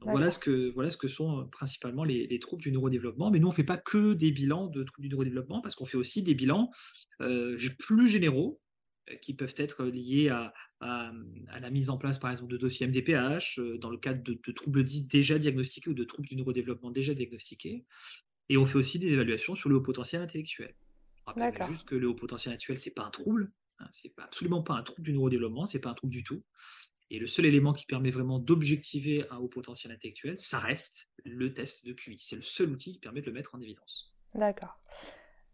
voilà 0.03 0.31
ce, 0.31 0.39
que, 0.39 0.71
voilà 0.71 0.91
ce 0.91 0.97
que 0.97 1.09
sont 1.09 1.47
principalement 1.49 2.05
les, 2.05 2.39
troubles 2.39 2.63
du 2.63 2.73
neurodéveloppement. 2.73 3.31
Mais 3.31 3.39
nous, 3.39 3.49
on 3.49 3.51
ne 3.51 3.55
fait 3.55 3.65
pas 3.65 3.77
que 3.77 4.15
des 4.15 4.33
bilans 4.33 4.67
de 4.67 4.83
troubles 4.83 5.09
du 5.09 5.11
neurodéveloppement, 5.11 5.61
parce 5.61 5.75
qu'on 5.75 5.85
fait 5.85 5.99
aussi 5.99 6.23
des 6.23 6.35
bilans 6.35 6.71
plus 7.19 8.09
généraux, 8.09 8.61
qui 9.23 9.35
peuvent 9.35 9.55
être 9.57 9.85
liés 9.85 10.29
à, 10.29 10.53
la 10.81 11.71
mise 11.71 11.91
en 11.91 11.99
place, 11.99 12.19
par 12.19 12.31
exemple, 12.31 12.51
de 12.51 12.57
dossiers 12.57 12.87
MDPH, 12.87 13.61
dans 13.79 13.91
le 13.91 13.99
cadre 13.99 14.23
de, 14.23 14.53
troubles 14.53 14.85
10 14.85 15.09
déjà 15.09 15.39
diagnostiqués 15.39 15.91
ou 15.91 15.95
de 15.95 16.05
troubles 16.05 16.29
du 16.29 16.37
neurodéveloppement 16.37 16.91
déjà 16.91 17.15
diagnostiqués. 17.15 17.85
Et 18.49 18.57
on 18.57 18.67
fait 18.67 18.79
aussi 18.79 18.99
des 18.99 19.13
évaluations 19.13 19.55
sur 19.55 19.69
le 19.69 19.77
haut 19.77 19.83
potentiel 19.83 20.23
intellectuel. 20.23 20.75
Je 21.19 21.23
rappelle 21.27 21.67
juste 21.69 21.87
que 21.87 21.95
le 21.95 22.09
haut 22.09 22.15
potentiel 22.15 22.55
intellectuel, 22.55 22.79
ce 22.79 22.89
n'est 22.89 22.95
pas 22.95 23.05
un 23.05 23.11
trouble, 23.11 23.53
hein, 23.79 23.87
c'est 23.93 24.13
absolument 24.19 24.63
pas 24.63 24.75
un 24.75 24.83
trouble 24.83 25.03
du 25.03 25.13
neurodéveloppement, 25.13 25.67
c'est 25.67 25.81
pas 25.81 25.91
un 25.91 25.95
trouble 25.95 26.13
du 26.13 26.25
tout. 26.25 26.43
Et 27.11 27.19
le 27.19 27.27
seul 27.27 27.47
élément 27.47 27.73
qui 27.73 27.87
permet 27.87 28.11
vraiment 28.11 28.39
d'objectiver 28.39 29.27
un 29.31 29.39
haut 29.39 29.49
potentiel 29.49 29.93
intellectuel, 29.93 30.39
ça 30.39 30.59
reste 30.59 31.11
le 31.25 31.53
test 31.53 31.85
de 31.85 31.93
QI. 31.93 32.19
C'est 32.21 32.37
le 32.37 32.43
seul 32.43 32.71
outil 32.71 32.93
qui 32.93 32.99
permet 33.01 33.21
de 33.21 33.27
le 33.27 33.33
mettre 33.33 33.55
en 33.55 33.61
évidence. 33.61 34.15
D'accord. 34.35 34.79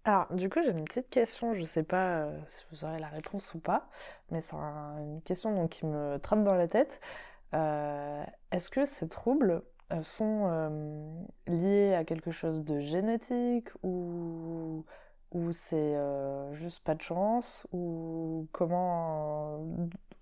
Alors, 0.05 0.33
du 0.33 0.49
coup, 0.49 0.61
j'ai 0.63 0.71
une 0.71 0.85
petite 0.85 1.11
question. 1.11 1.53
Je 1.53 1.61
ne 1.61 1.65
sais 1.65 1.83
pas 1.83 2.19
euh, 2.19 2.39
si 2.49 2.63
vous 2.71 2.85
aurez 2.85 3.01
la 3.01 3.09
réponse 3.09 3.53
ou 3.55 3.59
pas, 3.59 3.89
mais 4.31 4.41
c'est 4.41 4.55
une 4.55 5.21
question 5.25 5.67
qui 5.67 5.85
me 5.85 6.19
trotte 6.19 6.45
dans 6.45 6.55
la 6.55 6.69
tête. 6.69 7.01
Euh, 7.55 8.23
est-ce 8.53 8.71
que 8.71 8.85
ces 8.85 9.09
troubles 9.09 9.63
euh, 9.93 10.03
sont 10.03 11.27
liés 11.49 11.95
à 11.95 12.05
quelque 12.05 12.31
chose 12.31 12.63
de 12.63 12.79
génétique 12.79 13.69
ou, 13.83 14.85
ou 15.33 15.53
c'est 15.53 15.97
juste 16.53 16.85
pas 16.85 16.95
de 16.95 17.03
chance 17.03 17.67
ou 17.73 18.47
comment 18.53 19.59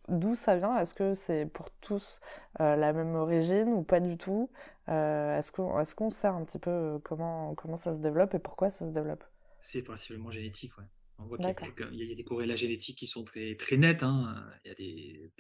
d'où 0.08 0.34
ça 0.34 0.56
vient? 0.56 0.76
Est-ce 0.78 0.94
que 0.94 1.14
c'est 1.14 1.46
pour 1.46 1.70
tous 1.80 2.20
la 2.58 2.92
même 2.92 3.14
origine 3.14 3.68
ou 3.68 3.82
pas 3.82 4.00
du 4.00 4.16
tout? 4.16 4.50
Est-ce 4.86 5.52
qu'on 5.52 5.80
est 5.80 6.10
sait 6.10 6.28
un 6.28 6.44
petit 6.44 6.58
peu 6.58 6.98
comment, 7.04 7.54
comment 7.54 7.76
ça 7.76 7.92
se 7.92 7.98
développe 7.98 8.34
et 8.34 8.38
pourquoi 8.38 8.70
ça 8.70 8.86
se 8.86 8.92
développe? 8.92 9.24
C'est 9.60 9.82
principalement 9.82 10.30
génétique, 10.30 10.76
ouais. 10.78 10.84
On 11.18 11.26
voit 11.26 11.38
qu'il 11.38 11.46
y, 11.92 12.12
a 12.12 12.14
des 12.14 12.24
corrélats 12.24 12.56
génétiques 12.56 12.98
qui 12.98 13.06
sont 13.06 13.24
très, 13.24 13.54
très 13.54 13.76
nets. 13.76 14.02
Hein. 14.02 14.34
Il 14.64 14.68
y 14.68 14.70
a 14.72 14.74
des, 14.74 15.32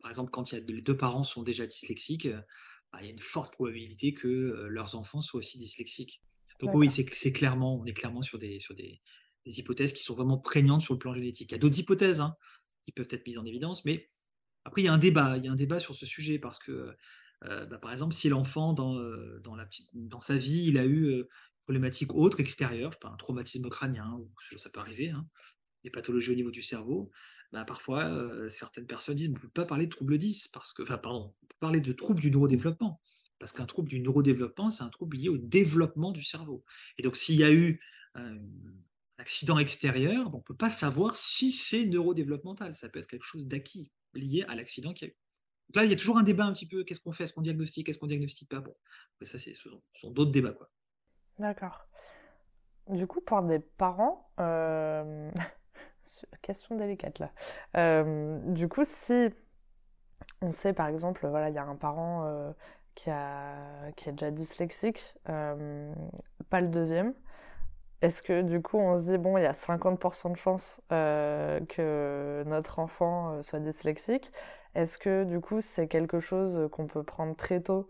par 0.00 0.10
exemple, 0.10 0.30
quand 0.30 0.50
il 0.50 0.58
y 0.58 0.60
a, 0.60 0.64
les 0.66 0.82
deux 0.82 0.96
parents 0.96 1.22
sont 1.22 1.42
déjà 1.42 1.66
dyslexiques, 1.66 2.28
bah, 2.92 2.98
il 3.00 3.06
y 3.06 3.08
a 3.08 3.12
une 3.12 3.20
forte 3.20 3.52
probabilité 3.52 4.12
que 4.12 4.66
leurs 4.68 4.96
enfants 4.96 5.20
soient 5.20 5.38
aussi 5.38 5.58
dyslexiques. 5.58 6.22
Donc 6.60 6.74
oui, 6.74 6.90
c'est 6.90 7.32
clairement, 7.32 7.80
on 7.80 7.84
est 7.84 7.92
clairement 7.92 8.22
sur 8.22 8.38
des, 8.38 8.58
sur 8.60 8.74
des, 8.74 9.00
hypothèses 9.46 9.92
qui 9.92 10.02
sont 10.02 10.14
vraiment 10.14 10.36
prégnantes 10.36 10.82
sur 10.82 10.94
le 10.94 10.98
plan 10.98 11.14
génétique. 11.14 11.50
Il 11.50 11.54
y 11.54 11.54
a 11.54 11.58
d'autres 11.58 11.78
hypothèses 11.78 12.20
hein, 12.20 12.36
qui 12.88 12.92
peuvent 12.92 13.08
être 13.10 13.26
mises 13.26 13.36
en 13.36 13.44
évidence, 13.44 13.84
mais 13.84 14.08
après 14.64 14.80
il 14.80 14.86
y 14.86 14.88
a 14.88 14.94
un 14.94 14.98
débat, 14.98 15.36
il 15.36 15.44
y 15.44 15.48
a 15.48 15.52
un 15.52 15.56
débat 15.56 15.78
sur 15.78 15.94
ce 15.94 16.06
sujet 16.06 16.38
parce 16.38 16.58
que, 16.58 16.96
bah, 17.42 17.78
par 17.82 17.92
exemple, 17.92 18.14
si 18.14 18.30
l'enfant 18.30 18.72
dans, 18.72 18.94
dans, 19.40 19.54
la 19.54 19.66
petite, 19.66 19.90
dans 19.92 20.20
sa 20.20 20.38
vie, 20.38 20.64
il 20.68 20.78
a 20.78 20.86
eu 20.86 21.10
une 21.10 21.26
problématique 21.64 22.14
autre, 22.14 22.40
extérieure, 22.40 22.92
je 22.92 22.96
sais 22.96 23.00
pas, 23.00 23.10
un 23.10 23.16
traumatisme 23.18 23.68
crânien, 23.68 24.10
ou 24.18 24.30
ça 24.56 24.70
peut 24.70 24.80
arriver, 24.80 25.10
hein, 25.10 25.28
des 25.84 25.90
pathologies 25.90 26.32
au 26.32 26.34
niveau 26.34 26.50
du 26.50 26.62
cerveau, 26.62 27.10
bah, 27.52 27.66
parfois, 27.66 28.10
certaines 28.48 28.86
personnes 28.86 29.16
disent 29.16 29.28
on 29.28 29.32
ne 29.32 29.38
peut 29.38 29.50
pas 29.50 29.66
parler 29.66 29.84
de 29.84 29.90
trouble 29.90 30.16
10, 30.16 30.48
parce 30.48 30.72
que, 30.72 30.82
pardon, 30.82 31.34
on 31.42 31.46
peut 31.46 31.56
parler 31.60 31.82
de 31.82 31.92
trouble 31.92 32.20
du 32.20 32.30
neurodéveloppement. 32.30 33.02
Parce 33.38 33.52
qu'un 33.52 33.66
trouble 33.66 33.90
du 33.90 34.00
neurodéveloppement, 34.00 34.70
c'est 34.70 34.82
un 34.82 34.88
trouble 34.88 35.18
lié 35.18 35.28
au 35.28 35.36
développement 35.36 36.10
du 36.10 36.24
cerveau. 36.24 36.64
Et 36.96 37.02
donc, 37.02 37.16
s'il 37.16 37.36
y 37.36 37.44
a 37.44 37.52
eu 37.52 37.80
accident 39.18 39.58
extérieur, 39.58 40.32
on 40.32 40.38
ne 40.38 40.42
peut 40.42 40.56
pas 40.56 40.70
savoir 40.70 41.16
si 41.16 41.52
c'est 41.52 41.84
neurodéveloppemental. 41.84 42.74
Ça 42.76 42.88
peut 42.88 43.00
être 43.00 43.08
quelque 43.08 43.24
chose 43.24 43.46
d'acquis, 43.46 43.90
lié 44.14 44.44
à 44.48 44.54
l'accident 44.54 44.92
qu'il 44.92 45.08
y 45.08 45.10
a 45.10 45.12
eu. 45.12 45.16
Donc 45.68 45.76
là, 45.76 45.84
il 45.84 45.90
y 45.90 45.94
a 45.94 45.96
toujours 45.96 46.18
un 46.18 46.22
débat 46.22 46.44
un 46.44 46.52
petit 46.52 46.66
peu, 46.66 46.84
qu'est-ce 46.84 47.00
qu'on 47.00 47.12
fait, 47.12 47.24
est-ce 47.24 47.34
qu'on 47.34 47.42
diagnostique, 47.42 47.88
est-ce 47.88 47.98
qu'on 47.98 48.06
diagnostique 48.06 48.48
pas? 48.48 48.60
Bon, 48.60 48.74
ça, 49.22 49.38
ce 49.38 49.52
sont, 49.52 50.10
d'autres 50.10 50.32
débats. 50.32 50.52
quoi. 50.52 50.70
D'accord. 51.38 51.86
Du 52.88 53.06
coup, 53.06 53.20
pour 53.20 53.42
des 53.42 53.58
parents, 53.58 54.30
question 56.42 56.76
délicate 56.76 57.18
là. 57.18 57.32
Euh, 57.76 58.38
du 58.52 58.68
coup, 58.68 58.84
si 58.84 59.30
on 60.40 60.52
sait 60.52 60.72
par 60.72 60.88
exemple, 60.88 61.26
voilà, 61.28 61.50
il 61.50 61.54
y 61.54 61.58
a 61.58 61.64
un 61.64 61.76
parent 61.76 62.24
euh, 62.24 62.52
qui, 62.94 63.10
a, 63.10 63.92
qui 63.96 64.08
est 64.08 64.12
déjà 64.12 64.30
dyslexique, 64.30 65.00
euh, 65.28 65.92
pas 66.50 66.60
le 66.60 66.68
deuxième, 66.68 67.14
est-ce 68.02 68.22
que 68.22 68.42
du 68.42 68.62
coup 68.62 68.78
on 68.78 68.98
se 68.98 69.04
dit, 69.10 69.18
bon, 69.18 69.38
il 69.38 69.42
y 69.42 69.46
a 69.46 69.52
50% 69.52 70.30
de 70.30 70.36
chance 70.36 70.80
que 70.90 72.44
notre 72.46 72.78
enfant 72.78 73.42
soit 73.42 73.60
dyslexique 73.60 74.32
Est-ce 74.74 74.98
que 74.98 75.24
du 75.24 75.40
coup 75.40 75.60
c'est 75.60 75.88
quelque 75.88 76.20
chose 76.20 76.68
qu'on 76.72 76.86
peut 76.86 77.02
prendre 77.02 77.34
très 77.36 77.60
tôt 77.60 77.88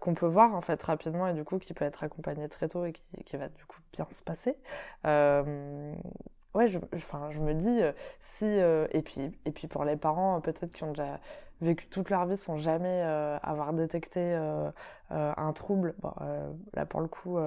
qu'on 0.00 0.14
peut 0.14 0.26
voir 0.26 0.54
en 0.54 0.60
fait 0.60 0.82
rapidement 0.82 1.28
et 1.28 1.34
du 1.34 1.44
coup 1.44 1.58
qui 1.58 1.72
peut 1.72 1.84
être 1.84 2.02
accompagné 2.02 2.48
très 2.48 2.68
tôt 2.68 2.84
et 2.84 2.92
qui, 2.92 3.36
va 3.36 3.48
du 3.48 3.64
coup 3.64 3.78
bien 3.92 4.06
se 4.10 4.22
passer? 4.22 4.56
Euh, 5.06 5.94
ouais, 6.54 6.66
je, 6.66 6.78
me 6.78 7.54
dis, 7.54 7.82
euh, 7.82 7.92
si. 8.20 8.44
Euh, 8.44 8.86
et, 8.92 9.02
puis, 9.02 9.66
pour 9.68 9.84
les 9.84 9.96
parents, 9.96 10.40
peut-être 10.40 10.74
qui 10.74 10.84
ont 10.84 10.90
déjà 10.90 11.20
vécu 11.60 11.86
toute 11.86 12.10
leur 12.10 12.26
vie 12.26 12.36
sans 12.36 12.56
jamais 12.56 13.02
avoir 13.42 13.72
détecté 13.72 14.34
un 15.10 15.52
trouble. 15.52 15.94
Là, 16.74 16.86
pour 16.86 17.00
le 17.00 17.06
coup, 17.06 17.38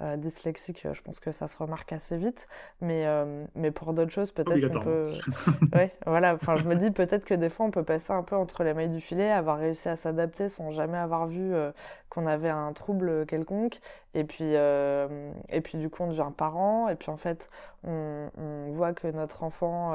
euh, 0.00 0.16
dyslexique, 0.16 0.88
je 0.92 1.02
pense 1.02 1.20
que 1.20 1.30
ça 1.30 1.46
se 1.46 1.56
remarque 1.56 1.92
assez 1.92 2.16
vite. 2.16 2.48
Mais, 2.80 3.06
euh, 3.06 3.44
mais 3.54 3.70
pour 3.70 3.92
d'autres 3.92 4.10
choses, 4.10 4.32
peut-être 4.32 4.72
qu'on 4.72 4.80
peut. 4.80 5.08
ouais, 5.74 5.92
voilà. 6.04 6.34
Enfin, 6.34 6.56
je 6.56 6.64
me 6.64 6.74
dis 6.74 6.90
peut-être 6.90 7.24
que 7.24 7.34
des 7.34 7.48
fois, 7.48 7.66
on 7.66 7.70
peut 7.70 7.84
passer 7.84 8.12
un 8.12 8.24
peu 8.24 8.34
entre 8.34 8.64
les 8.64 8.74
mailles 8.74 8.88
du 8.88 9.00
filet, 9.00 9.30
avoir 9.30 9.58
réussi 9.58 9.88
à 9.88 9.94
s'adapter 9.94 10.48
sans 10.48 10.72
jamais 10.72 10.98
avoir 10.98 11.28
vu 11.28 11.54
euh, 11.54 11.70
qu'on 12.08 12.26
avait 12.26 12.48
un 12.50 12.72
trouble 12.72 13.24
quelconque. 13.26 13.78
Et 14.14 14.24
puis, 14.24 14.54
et 14.54 15.60
puis, 15.60 15.78
du 15.78 15.90
coup, 15.90 16.02
on 16.02 16.08
devient 16.08 16.30
parent. 16.36 16.88
Et 16.88 16.94
puis, 16.96 17.10
en 17.10 17.16
fait, 17.16 17.48
on, 17.84 18.30
on 18.36 18.70
voit 18.70 18.92
que 18.92 19.08
notre 19.08 19.42
enfant 19.42 19.92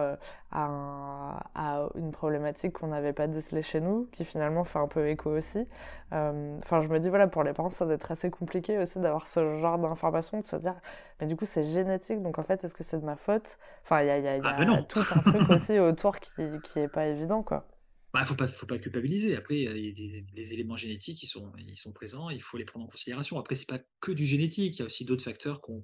a, 0.51 1.39
a, 1.55 1.89
une 1.95 2.11
problématique 2.11 2.73
qu'on 2.73 2.87
n'avait 2.87 3.13
pas 3.13 3.27
décelée 3.27 3.61
chez 3.61 3.81
nous, 3.81 4.07
qui 4.11 4.25
finalement 4.25 4.63
fait 4.63 4.79
un 4.79 4.87
peu 4.87 5.07
écho 5.07 5.29
aussi. 5.31 5.67
Enfin, 6.11 6.81
je 6.81 6.87
me 6.87 6.99
dis, 6.99 7.09
voilà, 7.09 7.27
pour 7.27 7.43
les 7.43 7.53
parents, 7.53 7.69
ça 7.69 7.85
doit 7.85 7.95
être 7.95 8.11
assez 8.11 8.29
compliqué 8.29 8.77
aussi 8.77 8.99
d'avoir 8.99 9.27
ce 9.27 9.57
genre 9.57 9.77
d'information, 9.77 10.39
de 10.39 10.45
se 10.45 10.55
dire, 10.55 10.75
mais 11.19 11.27
du 11.27 11.35
coup, 11.35 11.45
c'est 11.45 11.63
génétique, 11.63 12.21
donc 12.21 12.39
en 12.39 12.43
fait, 12.43 12.63
est-ce 12.63 12.73
que 12.73 12.83
c'est 12.83 12.99
de 12.99 13.05
ma 13.05 13.15
faute? 13.15 13.57
Enfin, 13.83 14.01
il 14.01 14.07
y 14.07 14.09
a, 14.09 14.19
y 14.19 14.27
a, 14.27 14.37
y 14.37 14.39
a 14.39 14.55
ah, 14.57 14.83
tout 14.87 15.03
un 15.15 15.19
truc 15.19 15.49
aussi 15.49 15.79
autour 15.79 16.19
qui, 16.19 16.43
qui 16.63 16.79
est 16.79 16.87
pas 16.87 17.07
évident, 17.07 17.43
quoi. 17.43 17.67
Bah, 18.11 18.25
faut 18.25 18.35
pas, 18.35 18.47
faut 18.47 18.65
pas 18.65 18.79
culpabiliser. 18.79 19.35
Après, 19.35 19.59
il 19.59 19.85
y 19.85 19.89
a 19.89 20.23
des, 20.33 20.53
éléments 20.53 20.75
génétiques 20.75 21.19
qui 21.19 21.27
sont, 21.27 21.51
ils 21.59 21.77
sont 21.77 21.91
présents, 21.91 22.31
il 22.31 22.41
faut 22.41 22.57
les 22.57 22.65
prendre 22.65 22.85
en 22.85 22.87
considération. 22.87 23.37
Après, 23.37 23.53
c'est 23.53 23.67
pas 23.67 23.79
que 23.99 24.11
du 24.11 24.25
génétique, 24.25 24.77
il 24.77 24.79
y 24.79 24.81
a 24.81 24.85
aussi 24.85 25.05
d'autres 25.05 25.23
facteurs 25.23 25.61
qu'on 25.61 25.83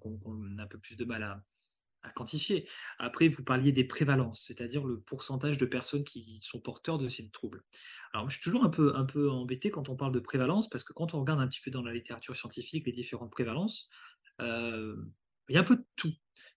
a 0.58 0.64
un 0.64 0.68
peu 0.68 0.80
plus 0.80 0.98
de 0.98 1.06
mal 1.06 1.22
à, 1.22 1.44
à 2.06 2.12
quantifier. 2.12 2.68
Après, 3.00 3.28
vous 3.28 3.44
parliez 3.44 3.72
des 3.72 3.84
prévalences, 3.84 4.44
c'est-à-dire 4.46 4.86
le 4.86 5.00
pourcentage 5.00 5.58
de 5.58 5.66
personnes 5.66 6.04
qui 6.04 6.40
sont 6.42 6.60
porteurs 6.60 6.98
de 6.98 7.08
ces 7.08 7.30
troubles. 7.30 7.64
Alors, 8.14 8.30
je 8.30 8.36
suis 8.36 8.44
toujours 8.44 8.64
un 8.64 8.70
peu, 8.70 8.96
un 8.96 9.06
peu 9.06 9.30
embêté 9.30 9.72
quand 9.72 9.90
on 9.90 9.96
parle 9.96 10.12
de 10.12 10.20
prévalence, 10.20 10.70
parce 10.70 10.84
que 10.84 10.94
quand 10.94 11.14
on 11.14 11.22
regarde 11.22 11.42
un 11.42 11.48
petit 11.48 11.62
peu 11.62 11.72
dans 11.72 11.82
la 11.82 11.94
littérature 11.94 12.36
scientifique 12.36 12.86
les 12.86 12.92
différentes 12.92 13.32
prévalences, 13.32 13.90
euh, 14.42 14.96
il 15.50 15.56
y 15.56 15.58
a 15.58 15.62
un 15.62 15.66
peu 15.66 15.78
de 15.78 15.86
tout. 15.96 16.14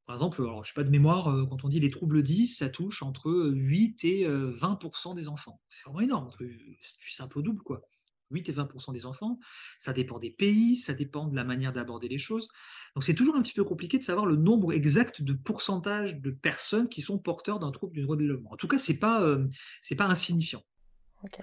Par 0.06 0.16
exemple, 0.16 0.40
alors, 0.42 0.64
je 0.64 0.70
ne 0.70 0.74
sais 0.74 0.80
pas 0.80 0.84
de 0.84 0.90
mémoire, 0.90 1.28
euh, 1.28 1.46
quand 1.46 1.64
on 1.64 1.68
dit 1.68 1.80
les 1.80 1.90
troubles 1.90 2.22
10, 2.22 2.48
ça 2.48 2.68
touche 2.68 3.02
entre 3.02 3.50
8 3.52 4.04
et 4.04 4.26
20% 4.26 5.12
euh, 5.12 5.14
des 5.14 5.28
enfants. 5.28 5.60
C'est 5.68 5.84
vraiment 5.84 6.00
énorme, 6.00 6.30
c'est 6.38 6.98
du 6.98 7.10
simple 7.10 7.42
double, 7.42 7.62
quoi. 7.62 7.82
8 8.30 8.48
et 8.48 8.52
20% 8.52 8.92
des 8.92 9.06
enfants. 9.06 9.38
Ça 9.78 9.92
dépend 9.92 10.18
des 10.18 10.30
pays, 10.30 10.76
ça 10.76 10.94
dépend 10.94 11.26
de 11.26 11.36
la 11.36 11.44
manière 11.44 11.72
d'aborder 11.72 12.08
les 12.08 12.18
choses. 12.18 12.48
Donc 12.94 13.04
c'est 13.04 13.14
toujours 13.14 13.36
un 13.36 13.42
petit 13.42 13.52
peu 13.52 13.64
compliqué 13.64 13.98
de 13.98 14.04
savoir 14.04 14.26
le 14.26 14.36
nombre 14.36 14.72
exact 14.72 15.22
de 15.22 15.32
pourcentage 15.32 16.20
de 16.20 16.30
personnes 16.30 16.88
qui 16.88 17.00
sont 17.00 17.18
porteurs 17.18 17.58
d'un 17.58 17.70
trouble 17.70 17.94
du 17.94 18.00
neurodéveloppement. 18.00 18.52
En 18.52 18.56
tout 18.56 18.68
cas, 18.68 18.78
c'est 18.78 18.98
pas 18.98 19.22
euh, 19.22 19.46
c'est 19.82 19.96
pas 19.96 20.06
insignifiant. 20.06 20.62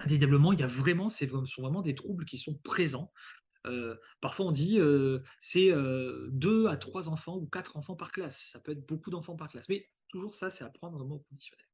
Indéniablement, 0.00 0.52
il 0.52 0.60
y 0.60 0.62
a 0.62 0.68
vraiment, 0.68 1.10
c'est 1.10 1.28
sont 1.28 1.62
vraiment 1.62 1.82
des 1.82 1.94
troubles 1.94 2.24
qui 2.24 2.38
sont 2.38 2.54
présents. 2.64 3.12
Euh, 3.66 3.96
parfois, 4.20 4.46
on 4.46 4.52
dit 4.52 4.78
euh, 4.78 5.20
c'est 5.40 5.72
deux 6.30 6.66
à 6.68 6.76
trois 6.76 7.08
enfants 7.08 7.36
ou 7.36 7.46
quatre 7.46 7.76
enfants 7.76 7.96
par 7.96 8.10
classe. 8.10 8.50
Ça 8.52 8.60
peut 8.60 8.72
être 8.72 8.86
beaucoup 8.86 9.10
d'enfants 9.10 9.36
par 9.36 9.48
classe. 9.48 9.68
Mais 9.68 9.90
toujours 10.08 10.34
ça, 10.34 10.50
c'est 10.50 10.64
à 10.64 10.70
prendre 10.70 10.96
vraiment 10.96 11.16
au 11.16 11.24
conditionnel. 11.28 11.65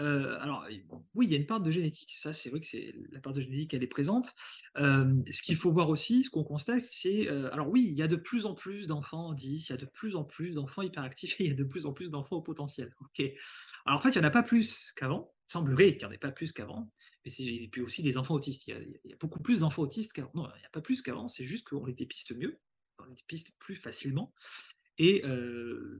Euh, 0.00 0.38
alors, 0.40 0.66
oui, 1.14 1.26
il 1.26 1.32
y 1.32 1.34
a 1.34 1.38
une 1.38 1.46
part 1.46 1.60
de 1.60 1.70
génétique. 1.70 2.12
Ça, 2.14 2.32
c'est 2.32 2.50
vrai 2.50 2.60
que 2.60 2.66
c'est 2.66 2.94
la 3.12 3.20
part 3.20 3.32
de 3.32 3.40
génétique, 3.40 3.74
elle 3.74 3.82
est 3.82 3.86
présente. 3.86 4.34
Ce 4.76 5.42
qu'il 5.42 5.56
faut 5.56 5.70
voir 5.70 5.90
aussi, 5.90 6.24
ce 6.24 6.30
qu'on 6.30 6.44
constate, 6.44 6.82
c'est. 6.82 7.28
Euh, 7.28 7.52
alors, 7.52 7.68
oui, 7.68 7.86
il 7.88 7.94
y 7.94 8.02
a 8.02 8.08
de 8.08 8.16
plus 8.16 8.46
en 8.46 8.54
plus 8.54 8.86
d'enfants 8.86 9.32
10, 9.32 9.68
il 9.68 9.72
y 9.72 9.74
a 9.74 9.76
de 9.76 9.86
plus 9.86 10.16
en 10.16 10.24
plus 10.24 10.54
d'enfants 10.54 10.82
hyperactifs 10.82 11.40
et 11.40 11.44
il 11.44 11.48
y 11.50 11.52
a 11.52 11.56
de 11.56 11.64
plus 11.64 11.86
en 11.86 11.92
plus 11.92 12.10
d'enfants 12.10 12.36
au 12.36 12.42
potentiel. 12.42 12.94
Alors, 13.86 13.98
en 13.98 14.02
fait, 14.02 14.10
il 14.10 14.18
n'y 14.18 14.24
en 14.24 14.28
a 14.28 14.32
pas 14.32 14.42
plus 14.42 14.92
qu'avant. 14.96 15.32
Il 15.48 15.52
semblerait 15.52 15.96
qu'il 15.96 16.06
n'y 16.06 16.12
en 16.12 16.14
ait 16.14 16.18
pas 16.18 16.30
plus 16.30 16.52
qu'avant. 16.52 16.90
Mais 17.24 17.30
c'est 17.30 17.68
puis 17.70 17.82
aussi 17.82 18.02
des 18.02 18.16
enfants 18.16 18.34
autistes. 18.34 18.66
Il 18.68 18.98
y 19.04 19.12
a, 19.12 19.16
beaucoup 19.16 19.40
plus 19.40 19.60
d'enfants 19.60 19.82
autistes 19.82 20.12
qu'avant. 20.12 20.30
Non, 20.34 20.48
il 20.56 20.60
n'y 20.60 20.66
a 20.66 20.70
pas 20.70 20.80
plus 20.80 21.02
qu'avant. 21.02 21.28
C'est 21.28 21.44
juste 21.44 21.68
qu'on 21.68 21.84
les 21.84 21.92
dépiste 21.92 22.34
mieux, 22.34 22.58
on 22.98 23.04
les 23.04 23.14
dépiste 23.14 23.52
plus 23.58 23.74
facilement. 23.74 24.32
Et 24.98 25.22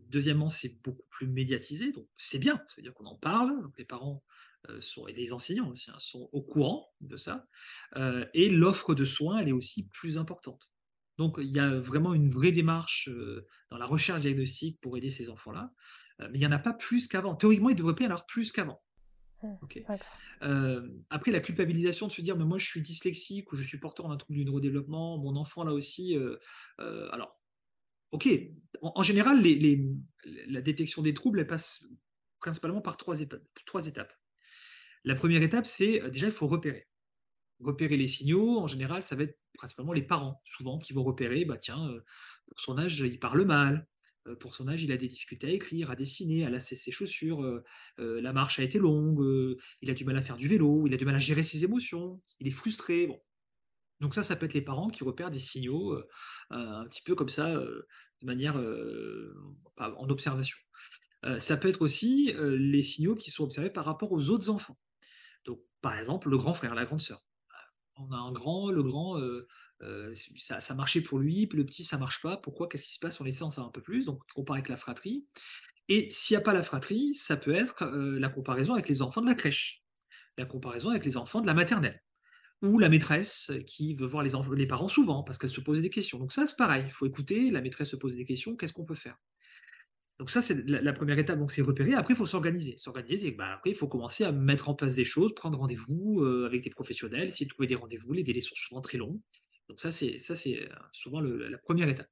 deuxièmement, 0.09 0.51
c'est 0.51 0.83
beaucoup 0.83 1.07
plus 1.09 1.27
médiatisé, 1.27 1.93
donc 1.93 2.09
c'est 2.17 2.39
bien, 2.39 2.63
c'est-à-dire 2.69 2.95
qu'on 2.95 3.07
en 3.07 3.17
parle, 3.17 3.71
les 3.79 3.85
parents 3.85 4.23
sont, 4.81 5.07
et 5.07 5.13
les 5.15 5.33
enseignants 5.33 5.71
aussi 5.71 5.91
hein, 5.91 5.97
sont 5.99 6.29
au 6.33 6.43
courant 6.43 6.93
de 7.01 7.17
ça, 7.17 7.47
et 8.35 8.51
l'offre 8.51 8.95
de 8.95 9.05
soins, 9.05 9.39
elle 9.39 9.49
est 9.49 9.53
aussi 9.53 9.89
plus 9.89 10.19
importante. 10.19 10.71
Donc 11.17 11.37
il 11.39 11.51
y 11.51 11.61
a 11.61 11.79
vraiment 11.81 12.13
une 12.13 12.31
vraie 12.31 12.53
démarche 12.53 13.11
dans 13.71 13.79
la 13.79 13.87
recherche 13.87 14.21
diagnostique 14.21 14.79
pour 14.81 14.97
aider 14.99 15.09
ces 15.09 15.31
enfants-là, 15.31 15.73
mais 16.19 16.35
il 16.35 16.41
n'y 16.41 16.47
en 16.47 16.53
a 16.53 16.59
pas 16.59 16.75
plus 16.75 17.09
qu'avant. 17.09 17.35
Théoriquement, 17.35 17.71
il 17.71 17.77
devrait 17.77 17.95
y 18.01 18.03
en 18.03 18.11
avoir 18.11 18.27
plus 18.27 18.53
qu'avant. 18.53 18.83
Mmh, 20.43 21.03
après, 21.09 21.31
la 21.31 21.41
culpabilisation 21.41 22.07
de 22.07 22.13
se 22.13 22.21
dire, 22.21 22.37
mais 22.37 22.45
moi 22.45 22.59
je 22.59 22.67
suis 22.67 22.83
dyslexique 22.83 23.51
ou 23.53 23.57
je 23.57 23.63
suis 23.63 23.79
porteur 23.79 24.09
d'un 24.09 24.19
trouble 24.19 24.39
du 24.39 24.45
neurodéveloppement, 24.45 25.17
mon 25.17 25.37
enfant 25.37 25.65
là 25.65 25.73
aussi. 25.73 26.19
alors, 26.79 27.40
ok, 28.13 28.29
en, 28.83 29.03
général, 29.03 29.43
la 30.49 30.61
détection 30.61 31.03
des 31.03 31.15
troubles, 31.15 31.41
elle 31.41 31.47
passe 31.47 31.87
principalement 32.41 32.81
par 32.81 32.97
trois 32.97 33.21
étapes. 33.21 34.13
La 35.05 35.15
première 35.15 35.43
étape, 35.43 35.67
c'est 35.67 36.03
euh, 36.03 36.11
déjà, 36.11 36.27
il 36.27 36.33
faut 36.33 36.49
repérer. 36.49 36.89
Repérer 37.61 37.97
les 37.97 38.09
signaux, 38.09 38.59
en 38.59 38.67
général, 38.67 39.03
ça 39.03 39.17
va 39.17 39.25
être 39.25 39.39
principalement 39.55 39.93
les 39.93 40.03
parents, 40.03 40.41
souvent, 40.45 40.79
qui 40.79 40.93
vont 40.93 41.05
repérer, 41.05 41.45
bah 41.45 41.59
tiens, 41.59 41.91
euh, 41.91 42.01
pour 42.49 42.61
son 42.61 42.79
âge, 42.79 43.01
il 43.01 43.19
parle 43.19 43.45
mal, 43.45 43.87
euh, 44.27 44.37
pour 44.37 44.55
son 44.55 44.69
âge, 44.69 44.83
il 44.83 44.93
a 44.93 44.97
des 44.97 45.09
difficultés 45.09 45.49
à 45.49 45.51
écrire, 45.51 45.91
à 45.91 45.97
dessiner, 45.97 46.45
à 46.45 46.51
lasser 46.51 46.77
ses 46.77 46.91
chaussures, 46.91 47.63
la 47.99 48.33
marche 48.33 48.59
a 48.59 48.63
été 48.63 48.79
longue, 48.79 49.23
il 49.83 49.91
a 49.91 49.95
du 49.95 50.05
mal 50.05 50.17
à 50.17 50.23
faire 50.23 50.37
du 50.37 50.49
vélo, 50.49 50.87
il 50.87 50.95
a 50.95 50.97
du 50.97 51.05
mal 51.05 51.15
à 51.15 51.19
gérer 51.19 51.43
ses 51.43 51.65
émotions, 51.65 52.21
il 52.39 52.49
est 52.49 52.53
frustré. 52.53 53.09
Donc 54.01 54.15
ça, 54.15 54.23
ça 54.23 54.37
peut 54.37 54.47
être 54.47 54.55
les 54.55 54.63
parents 54.63 54.89
qui 54.89 55.05
repèrent 55.05 55.31
des 55.31 55.39
signaux 55.39 55.99
un 56.51 56.85
petit 56.87 57.03
peu 57.03 57.15
comme 57.15 57.29
ça, 57.29 57.55
de 57.55 57.87
manière 58.23 58.57
en 59.77 60.09
observation. 60.09 60.57
ça 61.39 61.57
peut 61.57 61.69
être 61.69 61.83
aussi 61.83 62.35
les 62.39 62.83
signaux 62.83 63.15
qui 63.15 63.31
sont 63.31 63.45
observés 63.45 63.71
par 63.71 63.85
rapport 63.85 64.13
aux 64.13 64.31
autres 64.31 64.49
enfants. 64.49 64.79
Donc, 65.45 65.61
par 65.81 65.99
exemple, 65.99 66.31
le 66.31 66.39
grand 66.39 66.55
frère, 66.55 66.75
la 66.75 66.87
grande 66.87 67.01
sœur. 67.01 67.23
On 67.97 68.11
a 68.13 68.17
un 68.17 68.33
grand, 68.33 68.71
le 68.71 68.83
grand, 68.83 69.21
ça, 70.39 70.61
ça, 70.61 70.75
marchait 70.75 71.03
pour 71.03 71.19
lui, 71.19 71.49
le 71.53 71.67
petit, 71.67 71.85
ça 71.85 71.99
marche 71.99 72.23
pas. 72.23 72.39
Pourquoi? 72.39 72.69
Qu'est-ce 72.69 72.87
qui 72.87 72.95
se 72.95 73.01
passe? 73.01 73.21
On 73.21 73.27
essaie 73.27 73.41
d'en 73.41 73.51
savoir 73.51 73.69
un 73.69 73.73
peu 73.73 73.83
plus. 73.83 74.07
Donc, 74.07 74.23
on 74.31 74.41
compare 74.41 74.55
avec 74.55 74.69
la 74.69 74.79
fratrie. 74.79 75.27
Et 75.89 76.09
s'il 76.11 76.37
n'y 76.37 76.41
a 76.41 76.45
pas 76.45 76.53
la 76.55 76.63
fratrie, 76.63 77.15
ça 77.15 77.37
peut 77.37 77.55
être 77.55 77.85
la 77.85 78.29
comparaison 78.31 78.73
avec 78.73 78.89
les 78.89 79.03
enfants 79.03 79.21
de 79.21 79.27
la 79.27 79.35
crèche, 79.35 79.85
la 80.39 80.47
comparaison 80.47 80.89
avec 80.91 81.05
les 81.05 81.19
enfants 81.19 81.43
de 81.43 81.47
la 81.47 81.55
maternelle 81.55 82.03
ou 82.63 82.79
la 82.79 82.89
maîtresse 82.89 83.53
qui 83.67 83.95
veut 83.95 84.07
voir 84.07 84.23
les, 84.23 84.33
les 84.55 84.67
parents 84.67 84.89
souvent 84.89 85.23
parce 85.23 85.39
qu'elle 85.39 85.51
se 85.51 85.61
pose 85.61 85.81
des 85.81 85.91
questions. 85.91 86.19
Donc 86.19 86.33
ça, 86.33 86.47
c'est 86.47 86.57
pareil, 86.57 86.85
il 86.87 86.93
faut 86.93 87.07
écouter, 87.07 87.51
la 87.51 87.61
maîtresse 87.61 87.91
se 87.91 87.97
pose 87.97 88.17
des 88.17 88.25
questions, 88.25 88.57
qu'est-ce 88.57 88.73
qu'on 88.73 88.85
peut 88.85 88.95
faire? 88.95 89.17
Donc 90.21 90.29
ça, 90.29 90.43
c'est 90.43 90.69
la, 90.69 90.93
première 90.93 91.19
étape, 91.19 91.39
donc 91.39 91.51
c'est 91.51 91.63
repérer, 91.63 91.95
après, 91.95 92.13
il 92.13 92.17
faut 92.17 92.27
s'organiser. 92.27 92.77
S'organiser, 92.77 93.31
bah, 93.31 93.55
après, 93.55 93.71
il 93.71 93.75
faut 93.75 93.89
commencer 93.89 94.23
à 94.23 94.33
mettre 94.33 94.69
en 94.69 94.75
place 94.75 94.95
des 94.95 95.07
choses, 95.07 95.35
prendre 95.35 95.59
rendez-vous 95.59 96.21
euh, 96.21 96.45
avec 96.45 96.63
des 96.63 96.69
professionnels, 96.69 97.29
essayer 97.29 97.47
de 97.47 97.51
trouver 97.51 97.67
des 97.67 97.75
rendez-vous, 97.75 98.13
les 98.13 98.23
délais 98.23 98.43
sont 98.43 98.55
souvent 98.55 98.83
très 98.83 98.99
longs. 98.99 99.23
Donc 99.71 99.81
ça, 99.81 99.91
c'est, 99.91 100.19
euh, 100.29 100.67
souvent 100.93 101.23
la 101.23 101.57
première 101.57 101.89
étape. 101.89 102.11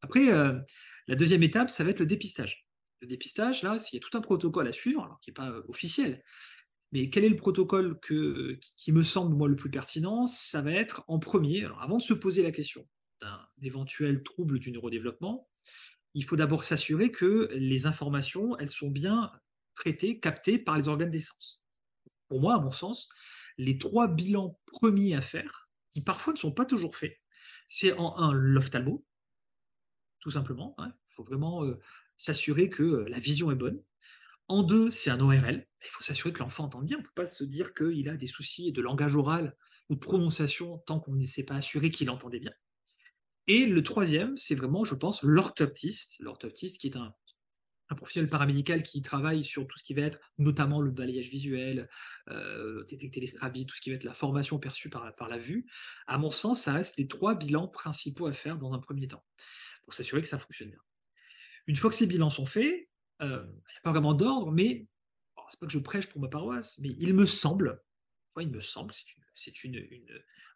Après, 0.00 0.32
euh, 0.32 0.58
la 1.08 1.14
deuxième 1.14 1.42
étape, 1.42 1.68
ça 1.68 1.84
va 1.84 1.90
être 1.90 2.00
le 2.00 2.06
dépistage. 2.06 2.66
Le 3.02 3.06
dépistage, 3.06 3.62
là, 3.62 3.78
s'il 3.78 3.98
y 3.98 4.02
a 4.02 4.08
tout 4.08 4.16
un 4.16 4.22
protocole 4.22 4.66
à 4.66 4.72
suivre, 4.72 5.04
alors 5.04 5.20
qui 5.20 5.28
n'est 5.28 5.34
pas 5.34 5.52
officiel, 5.68 6.22
mais 6.92 7.10
quel 7.10 7.24
est 7.24 7.28
le 7.28 7.36
protocole 7.36 7.98
qui 8.00 8.92
me 8.92 9.02
semble, 9.02 9.34
moi, 9.34 9.48
le 9.48 9.56
plus 9.56 9.70
pertinent? 9.70 10.26
Ça 10.26 10.62
va 10.62 10.72
être, 10.72 11.04
en 11.08 11.18
premier, 11.18 11.66
avant 11.80 11.98
de 11.98 12.02
se 12.02 12.14
poser 12.14 12.42
la 12.42 12.52
question 12.52 12.86
d'un 13.20 13.40
éventuel 13.62 14.22
trouble 14.22 14.58
du 14.58 14.70
neurodéveloppement, 14.72 15.48
il 16.14 16.24
faut 16.24 16.36
d'abord 16.36 16.64
s'assurer 16.64 17.10
que 17.10 17.50
les 17.52 17.86
informations, 17.86 18.56
elles 18.58 18.70
sont 18.70 18.90
bien 18.90 19.30
traitées, 19.74 20.18
captées 20.20 20.58
par 20.58 20.76
les 20.76 20.88
organes 20.88 21.10
des 21.10 21.20
sens. 21.20 21.62
Pour 22.28 22.40
moi, 22.40 22.54
à 22.54 22.60
mon 22.60 22.72
sens, 22.72 23.08
les 23.58 23.78
trois 23.78 24.08
bilans 24.08 24.58
premiers 24.66 25.14
à 25.14 25.20
faire, 25.20 25.68
qui 25.92 26.00
parfois 26.00 26.32
ne 26.32 26.38
sont 26.38 26.52
pas 26.52 26.64
toujours 26.64 26.96
faits, 26.96 27.20
c'est 27.66 27.92
en 27.92 28.16
un, 28.16 28.32
l'ophtalmo, 28.32 29.04
tout 30.20 30.30
simplement. 30.30 30.74
Hein. 30.78 30.92
Il 31.10 31.14
faut 31.14 31.24
vraiment 31.24 31.64
euh, 31.64 31.78
s'assurer 32.16 32.70
que 32.70 33.04
la 33.08 33.18
vision 33.18 33.50
est 33.50 33.56
bonne. 33.56 33.82
En 34.48 34.62
deux, 34.62 34.90
c'est 34.90 35.10
un 35.10 35.20
ORL. 35.20 35.66
Il 35.84 35.90
faut 35.90 36.02
s'assurer 36.02 36.32
que 36.32 36.38
l'enfant 36.38 36.64
entend 36.64 36.82
bien. 36.82 36.96
On 36.96 37.00
ne 37.00 37.04
peut 37.04 37.12
pas 37.14 37.26
se 37.26 37.44
dire 37.44 37.74
qu'il 37.74 38.08
a 38.08 38.16
des 38.16 38.26
soucis 38.26 38.72
de 38.72 38.80
langage 38.80 39.16
oral 39.16 39.56
ou 39.88 39.94
de 39.94 40.00
prononciation 40.00 40.78
tant 40.86 41.00
qu'on 41.00 41.14
ne 41.14 41.26
s'est 41.26 41.44
pas 41.44 41.56
assuré 41.56 41.90
qu'il 41.90 42.10
entendait 42.10 42.40
bien. 42.40 42.52
Et 43.48 43.66
le 43.66 43.82
troisième, 43.82 44.36
c'est 44.38 44.54
vraiment, 44.54 44.84
je 44.84 44.94
pense, 44.94 45.22
l'orthoptiste. 45.22 46.16
L'orthoptiste 46.20 46.80
qui 46.80 46.88
est 46.88 46.96
un, 46.96 47.14
professionnel 47.96 48.28
paramédical 48.28 48.82
qui 48.82 49.00
travaille 49.02 49.44
sur 49.44 49.66
tout 49.66 49.78
ce 49.78 49.84
qui 49.84 49.94
va 49.94 50.02
être 50.02 50.18
notamment 50.38 50.80
le 50.80 50.90
balayage 50.90 51.28
visuel, 51.28 51.88
euh, 52.30 52.84
détecter 52.86 53.20
les 53.20 53.28
strabies, 53.28 53.64
tout 53.64 53.76
ce 53.76 53.80
qui 53.80 53.90
va 53.90 53.96
être 53.96 54.04
la 54.04 54.14
formation 54.14 54.58
perçue 54.58 54.90
par, 54.90 55.12
par 55.14 55.28
la 55.28 55.38
vue. 55.38 55.66
À 56.08 56.18
mon 56.18 56.30
sens, 56.30 56.62
ça 56.62 56.72
reste 56.72 56.96
les 56.96 57.06
trois 57.06 57.36
bilans 57.36 57.68
principaux 57.68 58.26
à 58.26 58.32
faire 58.32 58.58
dans 58.58 58.72
un 58.72 58.80
premier 58.80 59.06
temps 59.06 59.24
pour 59.84 59.94
s'assurer 59.94 60.20
que 60.20 60.28
ça 60.28 60.38
fonctionne 60.38 60.70
bien. 60.70 60.80
Une 61.68 61.76
fois 61.76 61.90
que 61.90 61.96
ces 61.96 62.06
bilans 62.06 62.30
sont 62.30 62.46
faits, 62.46 62.88
il 63.20 63.28
n'y 63.28 63.34
a 63.34 63.80
pas 63.82 63.92
vraiment 63.92 64.14
d'ordre, 64.14 64.52
mais 64.52 64.86
c'est 65.48 65.60
pas 65.60 65.66
que 65.66 65.72
je 65.72 65.78
prêche 65.78 66.06
pour 66.06 66.20
ma 66.20 66.28
paroisse, 66.28 66.78
mais 66.78 66.90
il 66.98 67.14
me 67.14 67.26
semble, 67.26 67.82
il 68.40 68.50
me 68.50 68.60
semble, 68.60 68.92
c'est 69.34 69.64
une, 69.64 69.86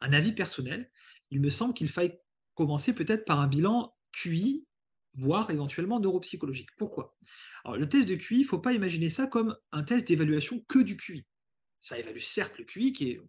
un 0.01 0.13
avis 0.13 0.33
personnel, 0.33 0.91
il 1.31 1.41
me 1.41 1.51
semble 1.51 1.75
qu'il 1.75 1.89
faille 1.89 2.19
commencer 2.55 2.95
peut-être 2.95 3.25
par 3.25 3.41
un 3.41 3.47
bilan 3.47 3.95
QI, 4.13 4.67
voire 5.15 5.51
éventuellement 5.51 6.01
neuropsychologique. 6.01 6.71
Pourquoi? 6.77 7.17
Alors, 7.65 7.77
le 7.77 7.89
test 7.89 8.09
de 8.09 8.15
QI, 8.15 8.37
il 8.37 8.43
ne 8.43 8.47
faut 8.47 8.59
pas 8.59 8.73
imaginer 8.73 9.09
ça 9.09 9.27
comme 9.27 9.57
un 9.73 9.83
test 9.83 10.09
d'évaluation 10.09 10.65
que 10.69 10.79
du 10.79 10.97
QI. 10.97 11.25
Ça 11.81 11.99
évalue 11.99 12.19
certes 12.19 12.59
le 12.59 12.65
QI, 12.65 12.93
qui 12.93 13.11
est, 13.11 13.19
on 13.19 13.29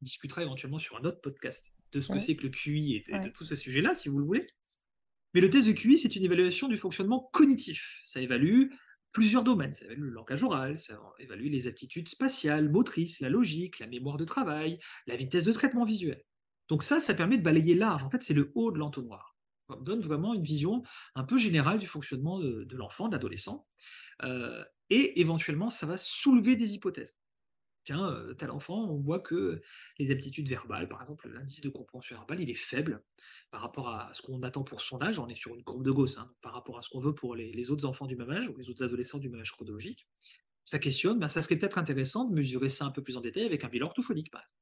discutera 0.00 0.42
éventuellement 0.42 0.78
sur 0.78 0.96
un 0.96 1.04
autre 1.04 1.20
podcast 1.20 1.72
de 1.92 2.00
ce 2.00 2.12
que 2.12 2.18
c'est 2.18 2.36
que 2.36 2.44
le 2.44 2.50
QI 2.50 3.04
et 3.06 3.18
de 3.18 3.28
tout 3.28 3.44
ce 3.44 3.56
sujet-là, 3.56 3.94
si 3.94 4.08
vous 4.08 4.18
le 4.18 4.24
voulez. 4.24 4.46
Mais 5.36 5.42
le 5.42 5.50
test 5.50 5.68
de 5.68 5.72
QI, 5.72 5.98
c'est 5.98 6.16
une 6.16 6.24
évaluation 6.24 6.66
du 6.66 6.78
fonctionnement 6.78 7.28
cognitif. 7.30 8.00
Ça 8.02 8.22
évalue 8.22 8.70
plusieurs 9.12 9.44
domaines. 9.44 9.74
Ça 9.74 9.84
évalue 9.84 10.04
le 10.04 10.08
langage 10.08 10.42
oral, 10.42 10.78
ça 10.78 10.98
évalue 11.18 11.50
les 11.50 11.66
aptitudes 11.66 12.08
spatiales, 12.08 12.70
motrices, 12.70 13.20
la 13.20 13.28
logique, 13.28 13.78
la 13.78 13.86
mémoire 13.86 14.16
de 14.16 14.24
travail, 14.24 14.78
la 15.06 15.14
vitesse 15.14 15.44
de 15.44 15.52
traitement 15.52 15.84
visuel. 15.84 16.24
Donc 16.70 16.82
ça, 16.82 17.00
ça 17.00 17.12
permet 17.12 17.36
de 17.36 17.42
balayer 17.42 17.74
large. 17.74 18.02
En 18.02 18.08
fait, 18.08 18.22
c'est 18.22 18.32
le 18.32 18.50
haut 18.54 18.72
de 18.72 18.78
l'entonnoir. 18.78 19.36
On 19.68 19.76
donne 19.76 20.00
vraiment 20.00 20.32
une 20.32 20.42
vision 20.42 20.82
un 21.14 21.24
peu 21.24 21.36
générale 21.36 21.80
du 21.80 21.86
fonctionnement 21.86 22.38
de, 22.38 22.66
l'enfant, 22.74 23.08
de 23.08 23.12
l'adolescent. 23.12 23.66
Euh, 24.22 24.64
et 24.88 25.20
éventuellement, 25.20 25.68
ça 25.68 25.84
va 25.84 25.98
soulever 25.98 26.56
des 26.56 26.72
hypothèses 26.72 27.14
tiens, 27.86 28.10
euh, 28.10 28.34
tel 28.34 28.50
enfant, 28.50 28.90
on 28.90 28.96
voit 28.96 29.20
que 29.20 29.62
les 29.98 30.10
aptitudes 30.10 30.48
verbales, 30.48 30.88
par 30.88 31.00
exemple, 31.00 31.30
l'indice 31.32 31.62
de 31.62 31.68
compréhension 31.70 32.16
verbale, 32.16 32.40
il 32.40 32.50
est 32.50 32.54
faible 32.54 33.02
par 33.50 33.62
rapport 33.62 33.88
à 33.88 34.10
ce 34.12 34.20
qu'on 34.20 34.42
attend 34.42 34.64
pour 34.64 34.82
son 34.82 35.00
âge. 35.00 35.18
On 35.18 35.28
est 35.28 35.36
sur 35.36 35.54
une 35.54 35.64
courbe 35.64 35.84
de 35.84 35.90
Gauss, 35.90 36.18
hein, 36.18 36.30
par 36.42 36.52
rapport 36.52 36.78
à 36.78 36.82
ce 36.82 36.90
qu'on 36.90 36.98
veut 36.98 37.14
pour 37.14 37.34
les, 37.34 37.70
autres 37.70 37.86
enfants 37.86 38.06
du 38.06 38.16
même 38.16 38.30
âge 38.30 38.48
ou 38.48 38.56
les 38.56 38.68
autres 38.68 38.84
adolescents 38.84 39.18
du 39.18 39.30
même 39.30 39.40
âge 39.40 39.52
chronologique. 39.52 40.06
Ça 40.64 40.78
questionne, 40.78 41.18
ben, 41.18 41.28
ça 41.28 41.42
serait 41.42 41.56
peut-être 41.56 41.78
intéressant 41.78 42.24
de 42.24 42.34
mesurer 42.34 42.68
ça 42.68 42.84
un 42.84 42.90
peu 42.90 43.02
plus 43.02 43.16
en 43.16 43.20
détail 43.20 43.44
avec 43.44 43.64
un 43.64 43.68
bilan 43.68 43.86
orthophonique, 43.86 44.30
par 44.30 44.42
exemple. 44.42 44.60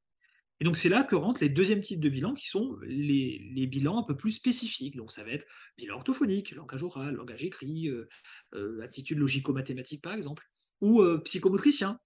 Et 0.60 0.64
donc 0.64 0.76
c'est 0.76 0.88
là 0.88 1.02
que 1.02 1.16
rentrent 1.16 1.42
les 1.42 1.48
deuxièmes 1.48 1.80
types 1.80 1.98
de 1.98 2.08
bilans 2.08 2.32
qui 2.32 2.46
sont 2.46 2.78
les, 2.82 3.66
bilans 3.66 3.98
un 3.98 4.04
peu 4.04 4.16
plus 4.16 4.32
spécifiques. 4.32 4.96
Donc 4.96 5.10
ça 5.10 5.24
va 5.24 5.30
être 5.30 5.46
bilan 5.76 5.96
orthophonique, 5.96 6.52
langage 6.52 6.84
oral, 6.84 7.14
langage 7.14 7.42
écrit, 7.42 7.88
euh, 7.88 8.08
euh, 8.54 8.80
aptitude 8.82 9.18
logico-mathématique 9.18 10.02
par 10.02 10.14
exemple, 10.14 10.44
ou 10.80 11.02
psychomotricien, 11.24 11.98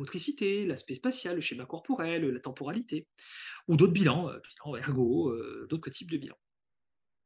motricité, 0.00 0.66
l'aspect 0.66 0.94
spatial, 0.94 1.36
le 1.36 1.40
schéma 1.40 1.66
corporel, 1.66 2.24
la 2.26 2.40
temporalité, 2.40 3.06
ou 3.68 3.76
d'autres 3.76 3.92
bilans, 3.92 4.28
euh, 4.28 4.38
bilans 4.38 4.76
ergo, 4.76 5.30
euh, 5.30 5.66
d'autres 5.70 5.90
types 5.90 6.10
de 6.10 6.16
bilans. 6.16 6.38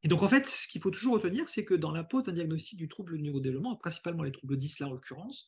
Et 0.03 0.07
donc 0.07 0.21
en 0.21 0.29
fait, 0.29 0.45
ce 0.45 0.67
qu'il 0.67 0.81
faut 0.81 0.91
toujours 0.91 1.15
retenir, 1.15 1.49
c'est 1.49 1.65
que 1.65 1.73
dans 1.73 1.91
la 1.91 2.03
pose 2.03 2.23
d'un 2.23 2.33
diagnostic 2.33 2.77
du 2.77 2.87
trouble 2.87 3.17
du 3.17 3.23
neurodéveloppement, 3.23 3.75
principalement 3.77 4.21
les 4.21 4.31
troubles 4.31 4.57
10 4.57 4.79
là 4.79 4.87
en 4.87 4.93
l'occurrence, 4.93 5.47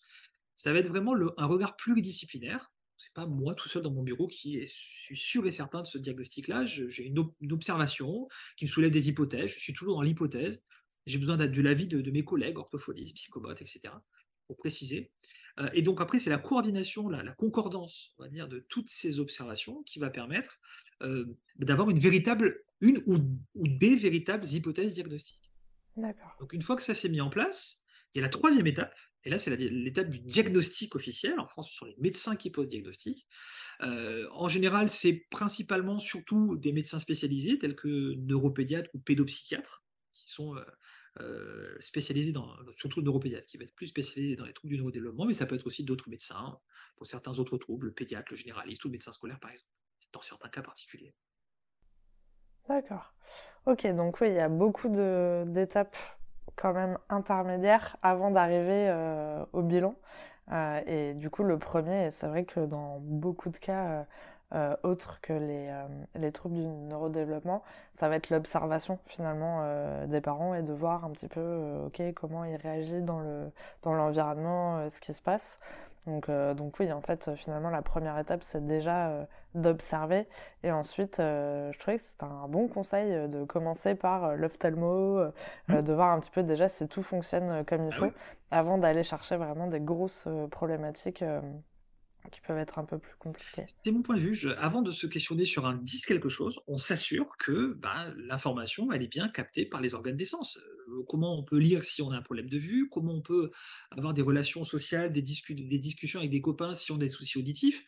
ça 0.56 0.74
va 0.74 0.80
être 0.80 0.88
vraiment 0.88 1.14
un 1.38 1.46
regard 1.46 1.76
pluridisciplinaire. 1.76 2.72
C'est 2.98 3.14
pas 3.14 3.28
moi 3.28 3.54
tout 3.54 3.70
seul 3.70 3.84
dans 3.84 3.92
mon 3.92 4.02
bureau 4.02 4.28
qui 4.28 4.60
suis 4.66 5.18
sûr 5.18 5.46
et 5.46 5.52
certain 5.52 5.84
de 5.84 5.88
ce 5.88 6.00
diagnostic-là. 6.00 6.66
J'ai 6.66 7.04
une, 7.04 7.20
observation 7.52 8.28
qui 8.58 8.66
me 8.66 8.70
soulève 8.72 8.90
des 8.90 9.10
hypothèses. 9.10 9.52
Je 9.52 9.60
suis 9.60 9.74
toujours 9.74 9.98
dans 9.98 10.02
l'hypothèse. 10.02 10.64
J'ai 11.06 11.20
besoin 11.20 11.38
de 11.38 11.62
l'avis 11.62 11.88
de, 11.88 12.02
de, 12.02 12.10
mes 12.10 12.26
collègues, 12.26 12.58
orthophonistes, 12.58 13.16
psychomotes, 13.16 13.62
etc 13.62 13.94
pour 14.48 14.58
préciser. 14.58 15.12
Euh, 15.60 15.70
et 15.74 15.82
donc 15.82 16.02
après, 16.02 16.20
c'est 16.20 16.30
la 16.30 16.38
coordination, 16.38 17.10
la, 17.10 17.32
concordance, 17.34 18.14
on 18.18 18.24
va 18.24 18.30
dire, 18.30 18.48
de 18.48 18.60
toutes 18.70 18.90
ces 18.90 19.20
observations 19.20 19.84
qui 19.84 20.00
va 20.00 20.10
permettre 20.10 20.60
euh, 21.02 21.26
d'avoir 21.58 21.90
une 21.90 22.00
véritable, 22.00 22.64
une 22.82 23.02
ou, 23.06 23.18
des 23.56 23.96
véritables 23.96 24.46
hypothèses 24.46 24.94
diagnostiques. 24.94 25.52
D'accord. 25.96 26.36
Donc 26.40 26.54
une 26.54 26.62
fois 26.62 26.76
que 26.76 26.84
ça 26.84 26.94
s'est 26.94 27.10
mis 27.10 27.22
en 27.22 27.30
place, 27.30 27.84
il 28.14 28.20
y 28.20 28.22
a 28.22 28.24
la 28.24 28.30
troisième 28.30 28.68
étape, 28.68 28.94
et 29.24 29.30
là 29.30 29.40
c'est 29.40 29.56
l'étape 29.58 30.10
du 30.10 30.20
diagnostic 30.20 30.96
officiel. 30.96 31.40
En 31.40 31.48
France, 31.48 31.72
ce 31.72 31.76
sont 31.76 31.86
les 31.86 31.96
médecins 31.98 32.36
qui 32.36 32.52
posent 32.52 32.68
diagnostic. 32.68 33.28
Euh, 33.82 34.28
en 34.32 34.48
général, 34.48 34.90
c'est 34.90 35.26
principalement 35.32 36.00
surtout 36.00 36.58
des 36.58 36.72
médecins 36.72 37.00
spécialisés 37.00 37.58
tels 37.58 37.76
que 37.76 38.14
neuropédiatres 38.16 38.90
ou 38.94 39.00
pédopsychiatres 39.00 39.84
qui 40.14 40.32
sont 40.32 40.56
euh, 40.56 40.62
spécialisé 41.80 42.32
dans, 42.32 42.48
surtout 42.76 43.00
le 43.00 43.06
neuropédiatre, 43.06 43.46
qui 43.46 43.58
va 43.58 43.64
être 43.64 43.76
plus 43.76 43.88
spécialisé 43.88 44.36
dans 44.36 44.46
les 44.46 44.54
troubles 44.54 44.74
du 44.74 44.78
neurodéveloppement, 44.78 45.26
mais 45.26 45.34
ça 45.34 45.46
peut 45.46 45.56
être 45.56 45.68
aussi 45.68 45.84
d'autres 45.84 46.10
médecins, 46.10 46.60
pour 46.96 47.06
certains 47.06 47.38
autres 47.40 47.58
troubles, 47.58 47.88
le 47.88 47.94
pédiatre, 47.94 48.28
le 48.32 48.38
généraliste 48.38 48.84
ou 48.86 48.88
le 48.88 48.94
médecin 48.94 49.12
scolaire 49.12 49.40
par 49.40 49.52
exemple, 49.52 49.72
dans 50.14 50.22
certains 50.22 50.50
cas 50.50 50.62
particuliers. 50.62 51.14
D'accord. 52.68 53.14
Ok, 53.66 53.86
donc 53.96 54.20
oui, 54.22 54.30
il 54.30 54.36
y 54.36 54.40
a 54.40 54.50
beaucoup 54.50 54.90
d'étapes 54.90 55.98
quand 56.56 56.74
même 56.74 56.98
intermédiaires 57.10 57.98
avant 58.02 58.32
d'arriver 58.32 58.90
euh, 58.90 59.46
au 59.54 59.62
bilan. 59.62 59.96
Euh, 60.52 60.82
et 60.86 61.14
du 61.14 61.30
coup, 61.30 61.44
le 61.44 61.60
premier, 61.60 62.10
c'est 62.12 62.28
vrai 62.28 62.46
que 62.46 62.62
dans 62.62 63.00
beaucoup 63.00 63.50
de 63.50 63.58
cas, 63.58 64.06
euh, 64.56 64.78
autres 64.84 65.20
que 65.20 65.34
les, 65.34 65.68
euh, 65.68 65.84
les, 66.16 66.32
troubles 66.32 66.56
du 66.56 66.66
neurodéveloppement, 66.66 67.64
ça 67.94 68.08
va 68.08 68.16
être 68.16 68.30
l'observation 68.30 68.98
finalement 69.06 69.60
euh, 69.64 70.08
des 70.08 70.22
parents 70.22 70.54
et 70.54 70.62
de 70.62 70.72
voir 70.72 71.04
un 71.04 71.10
petit 71.10 71.28
peu 71.28 71.82
ok 71.86 72.02
comment 72.16 72.46
ils 72.46 72.56
réagissent 72.56 73.04
dans 73.04 73.20
le 73.20 73.52
dans 73.84 73.94
l'environnement, 73.94 74.90
ce 74.90 75.02
qui 75.02 75.14
se 75.14 75.22
passe. 75.22 75.60
Donc, 76.06 76.32
donc 76.32 76.80
oui, 76.80 76.90
en 76.94 77.02
fait, 77.02 77.36
finalement, 77.36 77.70
la 77.70 77.82
première 77.82 78.18
étape, 78.18 78.42
c'est 78.42 78.66
déjà 78.66 79.28
d'observer. 79.56 80.26
Et 80.64 80.72
ensuite, 80.72 81.18
je 81.18 81.78
trouvais 81.80 81.98
que 81.98 82.04
c'était 82.04 82.24
un 82.24 82.48
bon 82.48 82.70
conseil 82.70 83.28
de 83.28 83.44
commencer 83.44 83.94
par 83.94 84.38
l'ophtalmo, 84.38 85.20
mmh. 85.68 85.82
de 85.82 85.94
voir 85.94 86.14
un 86.14 86.22
petit 86.22 86.32
peu 86.32 86.44
déjà 86.44 86.70
si 86.70 86.88
tout 86.88 87.04
fonctionne 87.04 87.66
comme 87.66 87.88
il 87.88 87.94
ah 87.94 87.98
faut, 87.98 88.12
avant 88.52 88.78
d'aller 88.78 89.04
chercher 89.04 89.36
vraiment 89.36 89.68
des 89.68 89.82
grosses 89.82 90.30
problématiques 90.50 91.26
qui 92.32 92.42
peuvent 92.42 92.58
être 92.58 92.80
un 92.80 92.86
peu 92.86 92.98
plus 93.00 93.16
compliqués. 93.18 93.64
C'est 93.66 93.92
mon 93.92 94.02
point 94.02 94.16
de 94.16 94.22
vue. 94.22 94.52
avant 94.58 94.82
de 94.82 94.92
se 94.92 95.08
questionner 95.08 95.46
sur 95.46 95.66
un 95.66 95.76
10 95.76 96.06
quelque 96.06 96.30
chose, 96.30 96.60
on 96.68 96.78
s'assure 96.78 97.38
que 97.38 97.74
bah, 97.74 98.08
l'information, 98.18 98.92
elle 98.92 99.04
est 99.04 99.08
bien 99.08 99.30
captée 99.30 99.66
par 99.66 99.82
les 99.82 99.94
organes 99.94 100.18
d'essence. 100.18 100.58
Euh, 100.58 101.04
comment 101.08 101.38
on 101.38 101.44
peut 101.44 101.58
lire 101.58 101.84
si 101.84 102.02
on 102.02 102.12
a 102.12 102.18
un 102.18 102.22
problème 102.22 102.50
de 102.50 102.58
vue, 102.58 102.90
comment 102.90 103.14
on 103.14 103.22
peut 103.22 103.52
avoir 103.92 104.14
des 104.14 104.22
relations 104.22 104.64
sociales, 104.64 105.12
des 105.12 105.22
discussions 105.22 106.20
avec 106.20 106.32
des 106.32 106.42
copains 106.42 106.76
si 106.76 106.92
on 106.92 106.96
a 106.96 107.00
des 107.00 107.10
soucis 107.10 107.38
auditifs? 107.38 107.84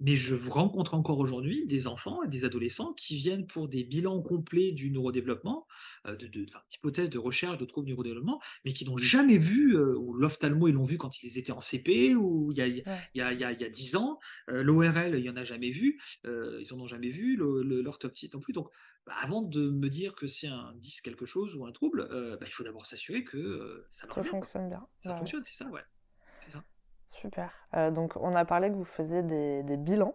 Mais 0.00 0.16
je 0.16 0.34
rencontre 0.34 0.94
encore 0.94 1.18
aujourd'hui 1.18 1.66
des 1.66 1.86
enfants 1.86 2.22
et 2.22 2.28
des 2.28 2.44
adolescents 2.44 2.92
qui 2.92 3.16
viennent 3.16 3.46
pour 3.46 3.68
des 3.68 3.84
bilans 3.84 4.22
complets 4.22 4.72
du 4.72 4.90
neurodéveloppement, 4.90 5.66
euh, 6.06 6.16
de, 6.16 6.26
d'hypothèses 6.26 7.10
de 7.10 7.18
recherche 7.18 7.58
de 7.58 7.64
troubles 7.64 7.86
du 7.86 7.92
neurodéveloppement, 7.92 8.40
mais 8.64 8.72
qui 8.72 8.84
n'ont 8.84 8.96
jamais 8.96 9.38
vu, 9.38 9.76
euh, 9.76 9.96
ou 9.96 10.14
l'ophtalmo, 10.14 10.68
ils 10.68 10.74
l'ont 10.74 10.84
vu 10.84 10.98
quand 10.98 11.22
ils 11.22 11.38
étaient 11.38 11.52
en 11.52 11.60
CP, 11.60 12.14
ou 12.14 12.52
il 12.52 12.58
y 12.58 12.62
a, 12.62 12.66
il 12.66 12.76
y 13.14 13.20
a, 13.20 13.32
il 13.32 13.40
y 13.40 13.44
a, 13.44 13.52
il 13.52 13.60
y 13.60 13.64
a 13.64 13.70
10 13.70 13.96
ans, 13.96 14.18
l'ORL, 14.46 15.14
il 15.16 15.22
n'y 15.22 15.30
en 15.30 15.36
a 15.36 15.44
jamais 15.44 15.70
vu, 15.70 16.00
ils 16.24 16.66
n'en 16.70 16.80
ont 16.80 16.86
jamais 16.86 17.10
vu, 17.10 17.36
l'orthoptie 17.36 18.30
non 18.32 18.40
plus. 18.40 18.52
Donc, 18.52 18.68
bah, 19.08 19.14
avant 19.22 19.40
de 19.40 19.70
me 19.70 19.88
dire 19.88 20.14
que 20.14 20.26
c'est 20.26 20.48
un 20.48 20.74
10 20.76 21.00
quelque 21.00 21.24
chose 21.24 21.56
ou 21.56 21.64
un 21.64 21.72
trouble, 21.72 22.06
euh, 22.10 22.36
bah, 22.36 22.44
il 22.46 22.52
faut 22.52 22.62
d'abord 22.62 22.84
s'assurer 22.84 23.24
que 23.24 23.38
euh, 23.38 23.86
ça, 23.88 24.06
fonctionne 24.06 24.68
bien. 24.68 24.86
Ça 24.98 25.16
fonctionne, 25.16 25.42
c'est 25.44 25.56
ça, 25.56 25.70
ouais. 25.70 25.80
Super. 27.08 27.50
Euh, 27.74 27.90
donc, 27.90 28.16
on 28.16 28.34
a 28.34 28.44
parlé 28.44 28.68
que 28.68 28.74
vous 28.74 28.84
faisiez 28.84 29.22
des, 29.22 29.76
bilans. 29.76 30.14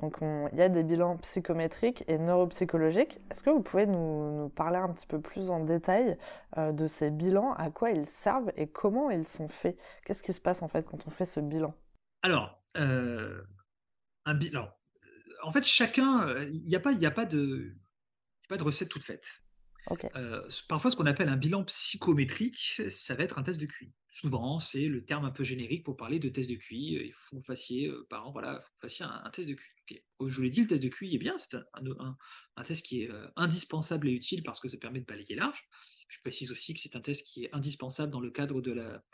Donc, 0.00 0.18
il 0.20 0.58
y 0.58 0.62
a 0.62 0.68
des 0.68 0.82
bilans 0.82 1.16
psychométriques 1.18 2.04
et 2.08 2.18
neuropsychologiques. 2.18 3.18
Est-ce 3.30 3.42
que 3.42 3.50
vous 3.50 3.62
pouvez 3.62 3.86
nous, 3.86 4.48
parler 4.56 4.78
un 4.78 4.88
petit 4.88 5.06
peu 5.06 5.20
plus 5.20 5.50
en 5.50 5.60
détail 5.60 6.16
de 6.56 6.86
ces 6.86 7.10
bilans, 7.10 7.52
à 7.52 7.70
quoi 7.70 7.90
ils 7.90 8.06
servent 8.06 8.50
et 8.56 8.66
comment 8.66 9.10
ils 9.10 9.26
sont 9.26 9.46
faits? 9.46 9.78
Qu'est-ce 10.04 10.22
qui 10.22 10.32
se 10.32 10.40
passe 10.40 10.62
en 10.62 10.68
fait 10.68 10.84
quand 10.84 11.06
on 11.06 11.10
fait 11.10 11.26
ce 11.26 11.38
bilan? 11.38 11.74
Alors, 12.22 12.62
un 12.74 14.34
bilan. 14.34 14.68
En 15.42 15.52
fait, 15.52 15.64
chacun, 15.64 16.34
il 16.38 16.64
n'y 16.64 16.74
a 16.74 16.78
a 16.78 17.10
pas 17.10 17.26
de 17.26 17.76
recette 18.58 18.88
toute 18.88 19.04
faite. 19.04 19.26
Euh, 20.16 20.48
parfois, 20.68 20.90
ce 20.90 20.96
qu'on 20.96 21.06
appelle 21.06 21.28
un 21.28 21.36
bilan 21.36 21.64
psychométrique, 21.64 22.80
ça 22.88 23.14
va 23.14 23.24
être 23.24 23.38
un 23.38 23.42
test 23.42 23.60
de 23.60 23.66
QI. 23.66 23.92
Souvent, 24.08 24.58
c'est 24.58 24.86
le 24.86 25.04
terme 25.04 25.24
un 25.24 25.30
peu 25.30 25.44
générique 25.44 25.84
pour 25.84 25.96
parler 25.96 26.18
de 26.18 26.28
test 26.28 26.48
de 26.48 26.56
QI. 26.56 26.94
Il 26.94 27.12
faut 27.12 27.36
que 27.36 27.40
vous 27.40 27.46
fassiez, 27.46 27.88
euh, 27.88 28.06
par 28.08 28.26
an, 28.26 28.32
voilà, 28.32 28.62
fassiez 28.80 29.04
un, 29.04 29.30
test 29.30 29.48
de 29.48 29.54
QI. 29.54 30.02
Je 30.26 30.36
vous 30.36 30.42
l'ai 30.42 30.50
dit, 30.50 30.62
le 30.62 30.66
test 30.66 30.82
de 30.82 30.88
QI 30.88 31.14
est 31.14 31.18
bien, 31.18 31.36
c'est 31.38 31.56
un, 31.56 32.64
test 32.64 32.84
qui 32.84 33.02
est 33.02 33.10
euh, 33.10 33.26
indispensable 33.36 34.08
et 34.08 34.12
utile 34.12 34.42
parce 34.42 34.60
que 34.60 34.68
ça 34.68 34.78
permet 34.78 35.00
de 35.00 35.06
balayer 35.06 35.34
large. 35.34 35.68
Je 36.08 36.18
précise 36.20 36.50
aussi 36.50 36.74
que 36.74 36.80
c'est 36.80 36.96
un 36.96 37.00
test 37.00 37.24
qui 37.24 37.44
est 37.44 37.54
indispensable 37.54 38.10
dans 38.10 38.18
le 38.18 38.32
cadre 38.32 38.60
de 38.60 38.72
la, 38.72 39.04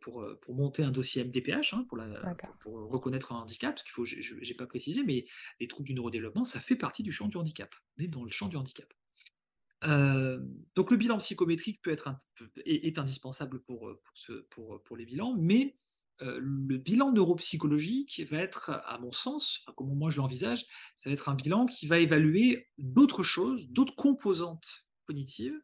pour, 0.00 0.26
pour 0.42 0.56
monter 0.56 0.82
un 0.82 0.90
dossier 0.90 1.22
MDPH, 1.22 1.74
hein, 1.74 1.86
pour, 1.88 1.96
la, 1.96 2.34
pour, 2.60 2.72
reconnaître 2.90 3.30
un 3.30 3.36
handicap, 3.36 3.72
parce 3.72 3.84
qu'il 3.84 3.92
faut, 3.92 4.04
je 4.04 4.34
n'ai 4.34 4.54
pas 4.54 4.66
précisé, 4.66 5.04
mais 5.04 5.26
les 5.60 5.68
troubles 5.68 5.86
du 5.86 5.94
neurodéveloppement, 5.94 6.42
ça 6.42 6.58
fait 6.58 6.74
partie 6.74 7.04
du 7.04 7.12
champ 7.12 7.28
du 7.28 7.36
handicap. 7.36 7.72
On 7.96 8.02
est 8.02 8.08
dans 8.08 8.24
le 8.24 8.32
champ 8.32 8.48
du 8.48 8.56
handicap. 8.56 8.92
Donc 9.84 10.90
le 10.90 10.96
bilan 10.96 11.18
psychométrique 11.18 11.80
peut 11.82 11.90
être 11.90 12.14
est, 12.64 12.98
indispensable 12.98 13.62
pour, 13.62 13.90
pour, 14.50 14.82
pour, 14.82 14.96
les 14.96 15.04
bilans, 15.04 15.36
mais 15.38 15.76
le 16.20 16.78
bilan 16.78 17.12
neuropsychologique 17.12 18.22
va 18.30 18.38
être, 18.38 18.70
à 18.86 18.98
mon 18.98 19.12
sens, 19.12 19.60
enfin, 19.62 19.74
comment 19.76 19.94
moi 19.94 20.10
je 20.10 20.18
l'envisage, 20.18 20.64
ça 20.96 21.10
va 21.10 21.14
être 21.14 21.28
un 21.28 21.34
bilan 21.34 21.66
qui 21.66 21.86
va 21.86 21.98
évaluer 21.98 22.68
d'autres 22.78 23.22
choses, 23.22 23.68
d'autres 23.68 23.96
composantes 23.96 24.86
cognitives 25.06 25.60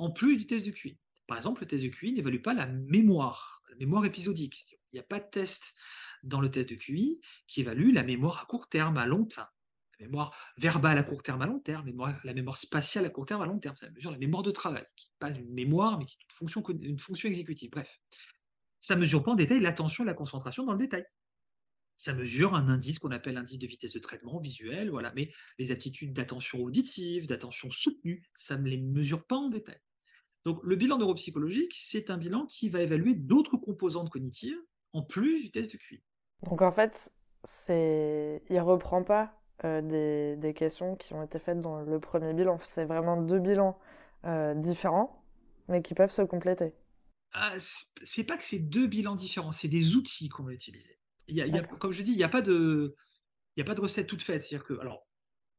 en 0.00 0.10
plus 0.10 0.36
du 0.38 0.46
test 0.46 0.66
de 0.66 0.70
QI. 0.70 0.98
Par 1.26 1.36
exemple, 1.36 1.60
le 1.60 1.68
test 1.68 1.84
de 1.84 1.88
QI 1.88 2.14
n'évalue 2.14 2.40
pas 2.40 2.54
la 2.54 2.66
mémoire, 2.66 3.62
la 3.68 3.76
mémoire 3.76 4.04
épisodique. 4.04 4.78
Il 4.92 4.96
n'y 4.96 5.00
a 5.00 5.04
pas 5.04 5.20
de 5.20 5.28
test 5.30 5.74
dans 6.22 6.40
le 6.40 6.50
test 6.50 6.70
de 6.70 6.74
QI 6.74 7.20
qui 7.46 7.60
évalue 7.60 7.92
la 7.92 8.02
mémoire 8.02 8.40
à 8.42 8.46
court 8.46 8.68
terme, 8.68 8.96
à 8.96 9.06
long 9.06 9.26
terme. 9.26 9.46
Mémoire 10.00 10.34
verbale 10.56 10.98
à 10.98 11.02
court 11.02 11.22
terme, 11.22 11.42
à 11.42 11.46
long 11.46 11.60
terme, 11.60 11.84
la 12.24 12.34
mémoire 12.34 12.58
spatiale 12.58 13.04
à 13.04 13.10
court 13.10 13.26
terme, 13.26 13.42
à 13.42 13.46
long 13.46 13.58
terme. 13.58 13.76
Ça 13.76 13.90
mesure 13.90 14.10
la 14.10 14.18
mémoire 14.18 14.42
de 14.42 14.50
travail, 14.50 14.84
qui 14.96 15.06
n'est 15.06 15.18
pas 15.18 15.38
une 15.38 15.52
mémoire, 15.52 15.98
mais 15.98 16.06
qui 16.06 16.16
est 16.18 16.24
une 16.70 16.98
fonction, 16.98 17.28
exécutive. 17.28 17.70
Bref, 17.70 18.00
ça 18.80 18.96
mesure 18.96 19.22
pas 19.22 19.32
en 19.32 19.34
détail 19.34 19.60
l'attention 19.60 20.04
et 20.04 20.06
la 20.06 20.14
concentration 20.14 20.64
dans 20.64 20.72
le 20.72 20.78
détail. 20.78 21.04
Ça 21.96 22.14
mesure 22.14 22.54
un 22.54 22.68
indice 22.68 22.98
qu'on 22.98 23.10
appelle 23.10 23.36
indice 23.36 23.58
de 23.58 23.66
vitesse 23.66 23.92
de 23.92 23.98
traitement 23.98 24.40
visuel, 24.40 24.90
voilà. 24.90 25.12
Mais 25.14 25.30
les 25.58 25.70
aptitudes 25.70 26.14
d'attention 26.14 26.62
auditive, 26.62 27.26
d'attention 27.26 27.70
soutenue, 27.70 28.22
ça 28.34 28.56
ne 28.56 28.66
les 28.66 28.78
mesure 28.78 29.26
pas 29.26 29.36
en 29.36 29.50
détail. 29.50 29.78
Donc 30.46 30.60
le 30.62 30.76
bilan 30.76 30.96
neuropsychologique, 30.96 31.74
c'est 31.76 32.08
un 32.08 32.16
bilan 32.16 32.46
qui 32.46 32.70
va 32.70 32.80
évaluer 32.80 33.14
d'autres 33.14 33.58
composantes 33.58 34.08
cognitives 34.08 34.56
en 34.94 35.02
plus 35.02 35.42
du 35.42 35.50
test 35.50 35.72
de 35.72 35.76
QI. 35.76 36.02
Donc 36.44 36.62
en 36.62 36.72
fait, 36.72 37.12
c'est 37.44 38.42
il 38.48 38.60
reprend 38.60 39.04
pas 39.04 39.39
euh, 39.64 40.36
des, 40.36 40.54
questions 40.54 40.96
qui 40.96 41.12
ont 41.14 41.22
été 41.22 41.38
faites 41.38 41.60
dans 41.60 41.82
le 41.82 42.00
premier 42.00 42.32
bilan. 42.32 42.58
C'est 42.64 42.84
vraiment 42.84 43.20
deux 43.20 43.38
bilans 43.38 43.78
euh, 44.24 44.54
différents, 44.54 45.22
mais 45.68 45.82
qui 45.82 45.94
peuvent 45.94 46.10
se 46.10 46.22
compléter. 46.22 46.72
Ah, 47.32 47.52
c'est 48.02 48.24
pas 48.24 48.36
que 48.36 48.44
c'est 48.44 48.58
deux 48.58 48.86
bilans 48.86 49.14
différents, 49.14 49.52
c'est 49.52 49.68
des 49.68 49.96
outils 49.96 50.28
qu'on 50.28 50.42
va 50.42 50.52
utiliser. 50.52 50.98
Il 51.28 51.36
y 51.36 51.42
a, 51.42 51.62
comme 51.62 51.92
je 51.92 52.02
dis, 52.02 52.10
il 52.10 52.16
n'y 52.16 52.24
a 52.24 52.28
pas 52.28 52.42
de, 52.42 52.96
il 53.56 53.60
y 53.60 53.62
a 53.62 53.64
pas 53.64 53.74
de 53.74 53.80
recette 53.80 54.08
toute 54.08 54.22
faite. 54.22 54.42
C'est-à-dire 54.42 54.66
que, 54.66 54.78
alors, 54.80 55.06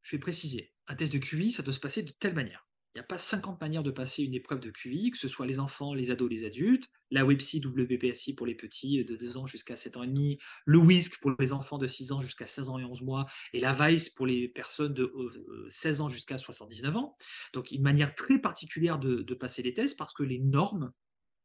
je 0.02 0.16
vais 0.16 0.20
préciser, 0.20 0.74
un 0.88 0.96
test 0.96 1.14
de 1.14 1.18
QI, 1.18 1.52
ça 1.52 1.64
doit 1.64 1.74
se 1.74 1.80
passer 1.80 2.04
de 2.04 2.12
telle 2.12 2.34
manière. 2.34 2.68
Il 2.94 2.98
n'y 2.98 3.02
a 3.02 3.08
pas 3.08 3.18
50 3.18 3.62
manières 3.62 3.84
de 3.84 3.92
passer 3.92 4.22
une 4.24 4.34
épreuve 4.34 4.60
de 4.60 4.70
QI, 4.70 5.12
que 5.12 5.18
ce 5.18 5.30
soit 5.30 5.46
les 5.46 5.62
enfants, 5.62 5.94
les 5.94 6.12
ados, 6.12 6.30
les 6.30 6.44
adultes, 6.44 6.90
la 7.10 7.24
WebSI, 7.24 7.62
WPSI 7.64 8.36
pour 8.36 8.46
les 8.46 8.56
petits 8.56 9.06
de 9.06 9.16
2 9.16 9.38
ans 9.38 9.46
jusqu'à 9.46 9.78
7 9.78 9.96
ans 9.96 10.04
et 10.04 10.08
demi, 10.08 10.40
le 10.66 10.78
WISC 10.80 11.22
pour 11.22 11.32
les 11.40 11.54
enfants 11.54 11.78
de 11.78 11.88
6 11.88 12.12
ans 12.12 12.20
jusqu'à 12.20 12.46
16 12.46 12.70
ans 12.70 12.80
et 12.80 12.84
11 12.84 13.02
mois, 13.04 13.28
et 13.54 13.62
la 13.62 13.72
VICE 13.72 14.10
pour 14.10 14.26
les 14.26 14.50
personnes 14.50 14.94
de 14.94 15.10
16 15.70 16.02
ans 16.02 16.10
jusqu'à 16.10 16.38
79 16.38 16.98
ans. 16.98 17.16
Donc 17.54 17.72
une 17.72 17.82
manière 17.82 18.14
très 18.14 18.40
particulière 18.40 19.00
de, 19.00 19.34
passer 19.36 19.64
les 19.64 19.74
tests 19.74 19.98
parce 19.98 20.14
que 20.14 20.24
les 20.24 20.40
normes 20.40 20.92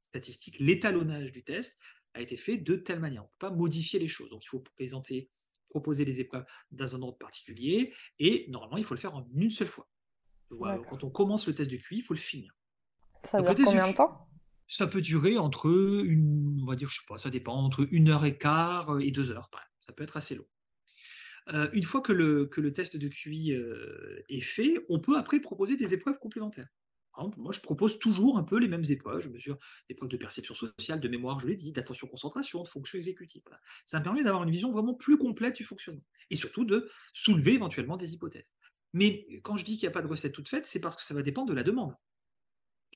statistiques, 0.03 0.59
l'étalonnage 0.59 1.31
du 1.31 1.45
test 1.45 1.79
a 2.15 2.21
été 2.21 2.37
fait 2.37 2.57
de 2.57 2.75
telle 2.75 2.99
manière. 2.99 3.23
On 3.23 3.27
ne 3.27 3.31
peut 3.39 3.49
pas 3.49 3.55
modifier 3.55 4.01
les 4.01 4.09
choses. 4.09 4.31
Donc 4.31 4.45
il 4.45 4.49
faut 4.49 4.65
présenter, 4.75 5.31
proposer 5.69 6.05
les 6.05 6.21
épreuves 6.21 6.45
dans 6.73 6.97
un 6.97 7.03
ordre 7.03 7.19
particulier, 7.19 7.95
et 8.19 8.47
normalement 8.49 8.79
il 8.79 8.85
faut 8.85 8.95
le 8.95 9.01
faire 9.01 9.15
en 9.15 9.29
une 9.33 9.51
seule 9.53 9.69
fois. 9.69 9.89
Quand 10.51 11.05
on 11.05 11.11
commence 11.11 11.47
le 11.47 11.55
test 11.55 11.71
de 11.71 11.77
QI, 11.77 11.99
il 11.99 12.03
faut 12.03 12.15
le 12.15 12.19
finir. 12.19 12.55
Ça 13.25 13.41
dure 13.41 13.55
combien 13.65 13.89
de 13.89 13.95
temps? 13.95 14.29
Ça 14.69 14.87
peut 14.87 15.01
durer 15.01 15.39
entre 15.39 15.67
une, 16.05 16.61
on 16.63 16.67
va 16.67 16.77
dire, 16.77 16.89
je 16.89 17.01
sais 17.01 17.07
pas, 17.09 17.19
ça 17.19 17.31
dépend, 17.31 17.55
entre 17.55 17.87
une 17.93 18.09
heure 18.09 18.25
et 18.25 18.37
quart 18.37 18.95
euh, 18.95 19.01
et 19.01 19.11
deux 19.11 19.31
heures. 19.31 19.49
Ça 19.81 19.93
peut 19.93 20.03
être 20.03 20.17
assez 20.17 20.35
long. 20.35 20.47
Euh, 21.53 21.69
une 21.73 21.85
fois 21.85 22.01
que 22.01 22.13
le, 22.13 22.47
que 22.47 22.61
le 22.61 22.73
test 22.73 22.97
de 22.97 23.09
QI 23.09 23.53
euh, 23.53 24.25
est 24.29 24.41
fait, 24.41 24.85
on 24.89 24.99
peut 24.99 25.17
après 25.17 25.39
proposer 25.39 25.77
des 25.77 25.95
épreuves 25.95 26.19
complémentaires. 26.19 26.67
moi, 27.37 27.53
je 27.53 27.61
propose 27.61 28.01
toujours 28.01 28.39
un 28.39 28.43
peu 28.43 28.59
les 28.59 28.67
mêmes 28.67 28.85
épreuves. 28.89 29.21
Je 29.21 29.29
mesure 29.29 29.57
l'épreuve 29.89 30.09
de 30.09 30.17
perception 30.17 30.55
sociale, 30.55 30.99
de 30.99 31.09
mémoire, 31.09 31.39
je 31.39 31.47
l'ai 31.47 31.55
dit, 31.55 31.71
d'attention-concentration, 31.71 32.65
de 32.65 32.69
fonction 32.69 32.99
exécutive. 32.99 33.43
Ça 33.85 34.01
me 34.01 34.05
permet 34.05 34.25
d'avoir 34.25 34.43
une 34.43 34.51
vision 34.51 34.73
vraiment 34.73 34.95
plus 34.95 35.17
complète 35.17 35.55
du 35.55 35.65
fonctionnement 35.65 36.05
et 36.31 36.37
surtout 36.37 36.65
de 36.65 36.91
soulever 37.13 37.53
éventuellement 37.53 37.97
des 37.97 38.15
hypothèses. 38.15 38.51
Mais 38.97 39.27
quand 39.43 39.59
je 39.59 39.65
dis 39.67 39.77
qu'il 39.77 39.87
n'y 39.87 39.91
a 39.91 39.93
pas 39.93 40.01
de 40.01 40.07
recette 40.07 40.33
toute 40.33 40.49
faite, 40.49 40.67
c'est 40.67 40.81
parce 40.81 40.97
que 40.97 41.03
ça 41.03 41.13
va 41.13 41.21
dépendre 41.21 41.51
de 41.51 41.55
la 41.55 41.63
demande. 41.63 41.95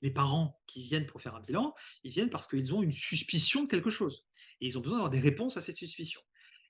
Les 0.01 0.09
parents 0.09 0.59
qui 0.65 0.81
viennent 0.81 1.05
pour 1.05 1.21
faire 1.21 1.35
un 1.35 1.41
bilan, 1.41 1.75
ils 2.03 2.11
viennent 2.11 2.31
parce 2.31 2.47
qu'ils 2.47 2.73
ont 2.73 2.81
une 2.81 2.91
suspicion 2.91 3.65
de 3.65 3.67
quelque 3.67 3.91
chose. 3.91 4.25
Et 4.61 4.65
ils 4.65 4.79
ont 4.79 4.81
besoin 4.81 4.97
d'avoir 4.97 5.11
des 5.11 5.19
réponses 5.19 5.57
à 5.57 5.61
cette 5.61 5.77
suspicion. 5.77 6.19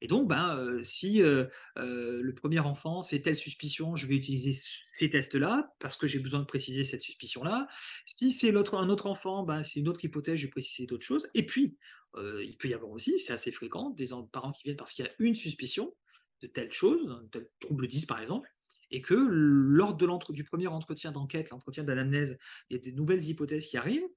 Et 0.01 0.07
donc, 0.07 0.27
ben, 0.27 0.57
euh, 0.57 0.83
si 0.83 1.21
euh, 1.21 1.45
euh, 1.77 2.19
le 2.21 2.35
premier 2.35 2.59
enfant, 2.59 3.01
c'est 3.01 3.21
telle 3.21 3.37
suspicion, 3.37 3.95
je 3.95 4.05
vais 4.05 4.15
utiliser 4.15 4.51
ces 4.51 5.09
tests-là 5.09 5.73
parce 5.79 5.95
que 5.95 6.07
j'ai 6.07 6.19
besoin 6.19 6.41
de 6.41 6.45
préciser 6.45 6.83
cette 6.83 7.01
suspicion-là. 7.01 7.69
Si 8.05 8.31
c'est 8.31 8.49
un 8.49 8.89
autre 8.89 9.05
enfant, 9.05 9.43
ben, 9.43 9.63
c'est 9.63 9.79
une 9.79 9.87
autre 9.87 10.03
hypothèse, 10.03 10.35
je 10.35 10.47
vais 10.47 10.51
préciser 10.51 10.87
d'autres 10.87 11.05
choses. 11.05 11.29
Et 11.35 11.45
puis, 11.45 11.77
il 12.17 12.57
peut 12.59 12.67
y 12.67 12.73
avoir 12.73 12.91
aussi, 12.91 13.17
c'est 13.17 13.31
assez 13.31 13.53
fréquent, 13.53 13.91
des 13.91 14.09
parents 14.33 14.51
qui 14.51 14.63
viennent 14.63 14.75
parce 14.75 14.91
qu'il 14.91 15.05
y 15.05 15.07
a 15.07 15.11
une 15.19 15.35
suspicion 15.35 15.95
de 16.41 16.47
telle 16.47 16.73
chose, 16.73 17.07
un 17.09 17.25
tel 17.31 17.47
trouble 17.61 17.87
10 17.87 18.07
par 18.07 18.19
exemple, 18.19 18.49
et 18.91 19.01
que 19.01 19.13
lors 19.13 19.95
de 19.95 20.33
du 20.33 20.43
premier 20.43 20.67
entretien 20.67 21.11
d'enquête, 21.11 21.49
l'entretien 21.49 21.83
d'anamnèse, 21.83 22.37
il 22.69 22.77
y 22.77 22.79
a 22.79 22.81
des 22.81 22.91
nouvelles 22.91 23.23
hypothèses 23.23 23.65
qui 23.65 23.77
arrivent, 23.77 24.07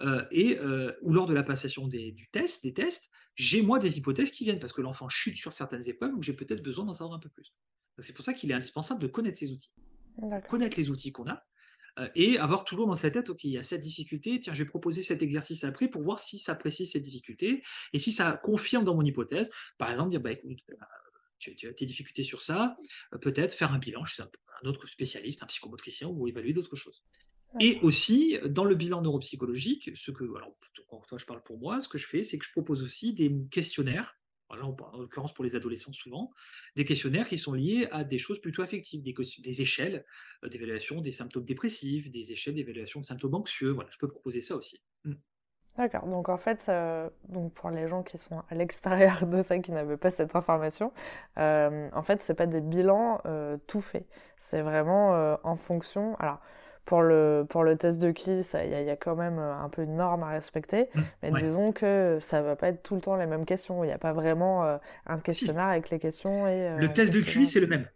euh, 0.00 0.24
et, 0.30 0.58
euh, 0.58 0.92
ou 1.02 1.12
lors 1.12 1.26
de 1.26 1.34
la 1.34 1.42
passation 1.42 1.86
des, 1.86 2.12
du 2.12 2.28
test, 2.30 2.62
des 2.62 2.72
tests, 2.72 3.10
j'ai 3.34 3.62
moi 3.62 3.78
des 3.78 3.98
hypothèses 3.98 4.30
qui 4.30 4.44
viennent 4.44 4.58
parce 4.58 4.72
que 4.72 4.80
l'enfant 4.80 5.08
chute 5.08 5.36
sur 5.36 5.52
certaines 5.52 5.86
épreuves, 5.88 6.12
donc 6.12 6.22
j'ai 6.22 6.32
peut-être 6.32 6.62
besoin 6.62 6.84
d'en 6.84 6.94
savoir 6.94 7.16
un 7.16 7.20
peu 7.20 7.28
plus. 7.28 7.52
C'est 7.98 8.14
pour 8.14 8.24
ça 8.24 8.32
qu'il 8.32 8.50
est 8.50 8.54
indispensable 8.54 9.00
de 9.00 9.06
connaître 9.06 9.38
ces 9.38 9.52
outils, 9.52 9.72
connaître 10.48 10.78
les 10.78 10.90
outils 10.90 11.12
qu'on 11.12 11.28
a, 11.28 11.44
euh, 11.98 12.08
et 12.14 12.38
avoir 12.38 12.64
toujours 12.64 12.86
dans 12.86 12.94
sa 12.94 13.10
tête, 13.10 13.30
OK, 13.30 13.44
il 13.44 13.50
y 13.50 13.58
a 13.58 13.62
cette 13.62 13.80
difficulté, 13.80 14.40
tiens, 14.40 14.54
je 14.54 14.62
vais 14.62 14.68
proposer 14.68 15.02
cet 15.02 15.22
exercice 15.22 15.64
après 15.64 15.88
pour 15.88 16.02
voir 16.02 16.18
si 16.18 16.38
ça 16.38 16.54
précise 16.54 16.92
cette 16.92 17.02
difficulté, 17.02 17.62
et 17.92 17.98
si 17.98 18.12
ça 18.12 18.40
confirme 18.42 18.84
dans 18.84 18.94
mon 18.94 19.02
hypothèse, 19.02 19.50
par 19.76 19.90
exemple, 19.90 20.10
dire, 20.10 20.20
bah, 20.20 20.32
écoute, 20.32 20.58
tu, 21.40 21.68
as 21.68 21.72
tes 21.72 21.86
difficultés 21.86 22.22
sur 22.22 22.40
ça, 22.42 22.76
euh, 23.14 23.18
peut-être 23.18 23.52
faire 23.52 23.72
un 23.72 23.78
bilan 23.78 24.04
chez 24.04 24.22
un, 24.22 24.28
autre 24.68 24.86
spécialiste, 24.86 25.42
un 25.42 25.46
psychomotricien, 25.46 26.08
ou 26.08 26.28
évaluer 26.28 26.52
d'autres 26.52 26.76
choses. 26.76 27.02
Et 27.58 27.78
aussi, 27.82 28.38
dans 28.46 28.64
le 28.64 28.76
bilan 28.76 29.02
neuropsychologique, 29.02 29.90
ce 29.96 30.12
que, 30.12 30.22
alors, 30.36 30.54
quand 30.88 31.18
je 31.18 31.26
parle 31.26 31.42
pour 31.42 31.58
moi, 31.58 31.80
ce 31.80 31.88
que 31.88 31.98
je 31.98 32.06
fais, 32.06 32.22
c'est 32.22 32.38
que 32.38 32.44
je 32.44 32.52
propose 32.52 32.82
aussi 32.84 33.12
des 33.12 33.34
questionnaires 33.50 34.20
en 34.50 34.98
l'occurrence 34.98 35.32
pour 35.32 35.44
les 35.44 35.54
adolescents 35.54 35.92
souvent, 35.92 36.32
des 36.76 36.84
questionnaires 36.84 37.28
qui 37.28 37.38
sont 37.38 37.54
liés 37.54 37.88
à 37.92 38.04
des 38.04 38.18
choses 38.18 38.40
plutôt 38.40 38.62
affectives, 38.62 39.02
des, 39.02 39.14
des 39.38 39.62
échelles 39.62 40.04
euh, 40.44 40.48
d'évaluation 40.48 41.00
des 41.00 41.12
symptômes 41.12 41.44
dépressifs, 41.44 42.10
des 42.10 42.32
échelles 42.32 42.54
d'évaluation 42.54 43.00
de 43.00 43.04
symptômes 43.04 43.34
anxieux. 43.34 43.70
Voilà, 43.70 43.90
je 43.92 43.98
peux 43.98 44.08
proposer 44.08 44.40
ça 44.40 44.56
aussi. 44.56 44.80
D'accord. 45.80 46.06
Donc 46.06 46.28
en 46.28 46.36
fait, 46.36 46.66
euh, 46.68 47.08
donc 47.30 47.54
pour 47.54 47.70
les 47.70 47.88
gens 47.88 48.02
qui 48.02 48.18
sont 48.18 48.42
à 48.50 48.54
l'extérieur 48.54 49.26
de 49.26 49.42
ça, 49.42 49.58
qui 49.60 49.72
n'avaient 49.72 49.96
pas 49.96 50.10
cette 50.10 50.36
information, 50.36 50.92
euh, 51.38 51.88
en 51.94 52.02
fait, 52.02 52.22
c'est 52.22 52.34
pas 52.34 52.44
des 52.44 52.60
bilans 52.60 53.22
euh, 53.24 53.56
tout 53.66 53.80
faits. 53.80 54.04
C'est 54.36 54.60
vraiment 54.60 55.38
en 55.42 55.56
fonction. 55.56 56.16
Alors 56.18 56.38
pour 56.84 57.00
le 57.00 57.46
pour 57.48 57.64
le 57.64 57.76
test 57.76 57.98
de 57.98 58.10
qui, 58.10 58.30
il 58.30 58.70
y, 58.70 58.90
a 58.90 58.96
quand 58.96 59.16
même 59.16 59.38
un 59.38 59.70
peu 59.70 59.82
une 59.82 59.96
norme 59.96 60.22
à 60.22 60.28
respecter, 60.28 60.88
mmh, 60.94 61.00
mais 61.22 61.32
disons 61.40 61.72
que 61.72 62.18
ça 62.20 62.42
va 62.42 62.56
pas 62.56 62.68
être 62.68 62.82
tout 62.82 62.94
le 62.94 63.00
temps 63.00 63.16
les 63.16 63.26
mêmes 63.26 63.46
questions. 63.46 63.82
Il 63.82 63.86
n'y 63.86 63.92
a 63.92 63.98
pas 63.98 64.12
vraiment 64.12 64.78
un 65.06 65.18
questionnaire 65.18 65.68
avec 65.68 65.88
les 65.88 65.98
questions 65.98 66.46
et. 66.46 66.76
le 66.76 66.92
test 66.92 67.14
de 67.14 67.20
QI, 67.20 67.46
c'est 67.46 67.60
le 67.60 67.68
même. 67.68 67.86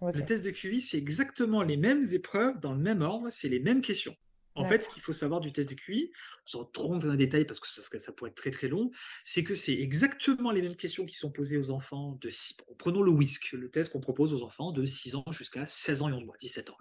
Le 0.00 0.24
test 0.24 0.44
de 0.44 0.50
QI, 0.50 0.80
c'est 0.80 0.98
exactement 0.98 1.62
les 1.62 1.76
mêmes 1.76 2.04
épreuves 2.12 2.58
dans 2.60 2.72
le 2.72 2.80
même 2.80 3.02
ordre, 3.02 3.28
c'est 3.30 3.48
les 3.48 3.60
mêmes 3.60 3.82
questions. 3.82 4.14
En 4.56 4.68
fait, 4.68 4.84
ce 4.84 4.88
qu'il 4.88 5.02
faut 5.02 5.12
savoir 5.12 5.40
du 5.40 5.52
test 5.52 5.68
de 5.68 5.74
QI, 5.74 6.12
sans 6.44 6.64
trop 6.64 6.96
dans 6.96 7.10
les 7.10 7.16
détails 7.16 7.44
parce 7.44 7.58
que 7.58 7.68
ça, 7.68 7.82
ça, 7.82 8.12
pourrait 8.12 8.30
être 8.30 8.36
très 8.36 8.52
très 8.52 8.68
long, 8.68 8.90
c'est 9.24 9.42
que 9.42 9.56
c'est 9.56 9.74
exactement 9.74 10.52
les 10.52 10.62
mêmes 10.62 10.76
questions 10.76 11.06
qui 11.06 11.16
sont 11.16 11.32
posées 11.32 11.58
aux 11.58 11.70
enfants 11.70 12.18
de 12.20 12.30
6 12.30 12.58
Prenons 12.78 13.02
le 13.02 13.10
WISC, 13.10 13.52
le 13.52 13.70
test 13.70 13.90
qu'on 13.90 14.00
propose 14.00 14.32
aux 14.32 14.42
enfants 14.42 14.70
de 14.70 14.86
6 14.86 15.16
ans 15.16 15.24
jusqu'à 15.30 15.66
16 15.66 16.02
ans 16.02 16.08
et 16.08 16.12
11 16.12 16.24
mois, 16.24 16.36
17 16.38 16.70
ans. 16.70 16.76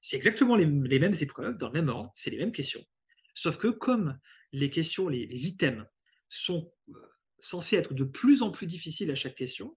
C'est 0.00 0.16
exactement 0.16 0.54
les, 0.54 0.66
mêmes 0.66 1.14
épreuves, 1.20 1.56
dans 1.56 1.68
le 1.68 1.72
même 1.72 1.88
ordre, 1.88 2.12
c'est 2.14 2.30
les 2.30 2.38
mêmes 2.38 2.52
questions. 2.52 2.84
Sauf 3.34 3.56
que 3.56 3.68
comme 3.68 4.18
les 4.52 4.70
questions, 4.70 5.08
les, 5.08 5.46
items 5.46 5.84
sont 6.28 6.72
euh, 6.90 6.92
censés 7.40 7.76
être 7.76 7.94
de 7.94 8.04
plus 8.04 8.42
en 8.42 8.50
plus 8.50 8.66
difficiles 8.66 9.10
à 9.10 9.14
chaque 9.14 9.34
question, 9.34 9.76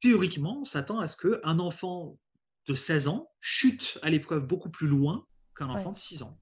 théoriquement, 0.00 0.60
on 0.62 0.64
s'attend 0.64 1.00
à 1.00 1.08
ce 1.08 1.16
qu'un 1.16 1.58
enfant 1.58 2.18
de 2.66 2.74
16 2.74 3.08
ans 3.08 3.30
chute 3.40 3.98
à 4.02 4.10
l'épreuve 4.10 4.46
beaucoup 4.46 4.70
plus 4.70 4.86
loin 4.86 5.27
qu'un 5.58 5.68
enfant 5.68 5.92
de 5.92 5.96
6 5.96 6.22
ans. 6.22 6.38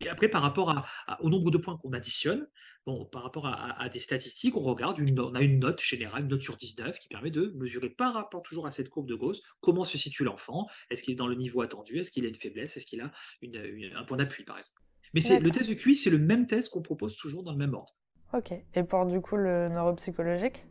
Et 0.00 0.08
après, 0.08 0.28
par 0.28 0.42
rapport 0.42 0.86
au 1.20 1.28
nombre 1.28 1.50
de 1.50 1.58
points 1.58 1.76
qu'on 1.76 1.92
additionne, 1.92 2.48
bon, 2.86 3.04
par 3.04 3.22
rapport 3.22 3.46
à, 3.46 3.88
des 3.88 3.98
statistiques, 3.98 4.56
on 4.56 4.62
regarde, 4.62 4.98
une, 4.98 5.18
on 5.20 5.34
a 5.34 5.42
une 5.42 5.58
note 5.58 5.80
générale, 5.80 6.22
une 6.22 6.28
note 6.28 6.42
sur 6.42 6.56
19, 6.56 6.98
qui 6.98 7.08
permet 7.08 7.30
de 7.30 7.52
mesurer 7.56 7.90
par 7.90 8.14
rapport 8.14 8.42
toujours 8.42 8.66
à 8.66 8.70
cette 8.70 8.88
courbe 8.88 9.06
de 9.06 9.14
Gauss, 9.14 9.42
comment 9.60 9.84
se 9.84 9.98
situe 9.98 10.24
l'enfant, 10.24 10.66
est-ce 10.90 11.02
qu'il 11.02 11.12
est 11.12 11.16
dans 11.16 11.26
le 11.26 11.34
niveau 11.34 11.60
attendu, 11.60 11.98
est-ce 11.98 12.10
qu'il 12.10 12.24
a 12.24 12.28
une 12.28 12.34
faiblesse, 12.34 12.76
est-ce 12.76 12.86
qu'il 12.86 13.00
a 13.00 13.10
un 13.42 14.04
point 14.04 14.16
d'appui, 14.16 14.44
par 14.44 14.58
exemple? 14.58 14.80
Mais 15.14 15.20
le 15.40 15.50
test 15.50 15.68
de 15.68 15.74
QI, 15.74 15.94
c'est 15.94 16.10
le 16.10 16.18
même 16.18 16.46
test 16.46 16.70
qu'on 16.70 16.80
propose 16.80 17.16
toujours 17.16 17.42
dans 17.42 17.52
le 17.52 17.58
même 17.58 17.74
ordre. 17.74 17.94
Ok. 18.32 18.54
Et 18.74 18.82
pour 18.82 19.04
du 19.04 19.20
coup 19.20 19.36
le 19.36 19.68
neuropsychologique? 19.68 20.64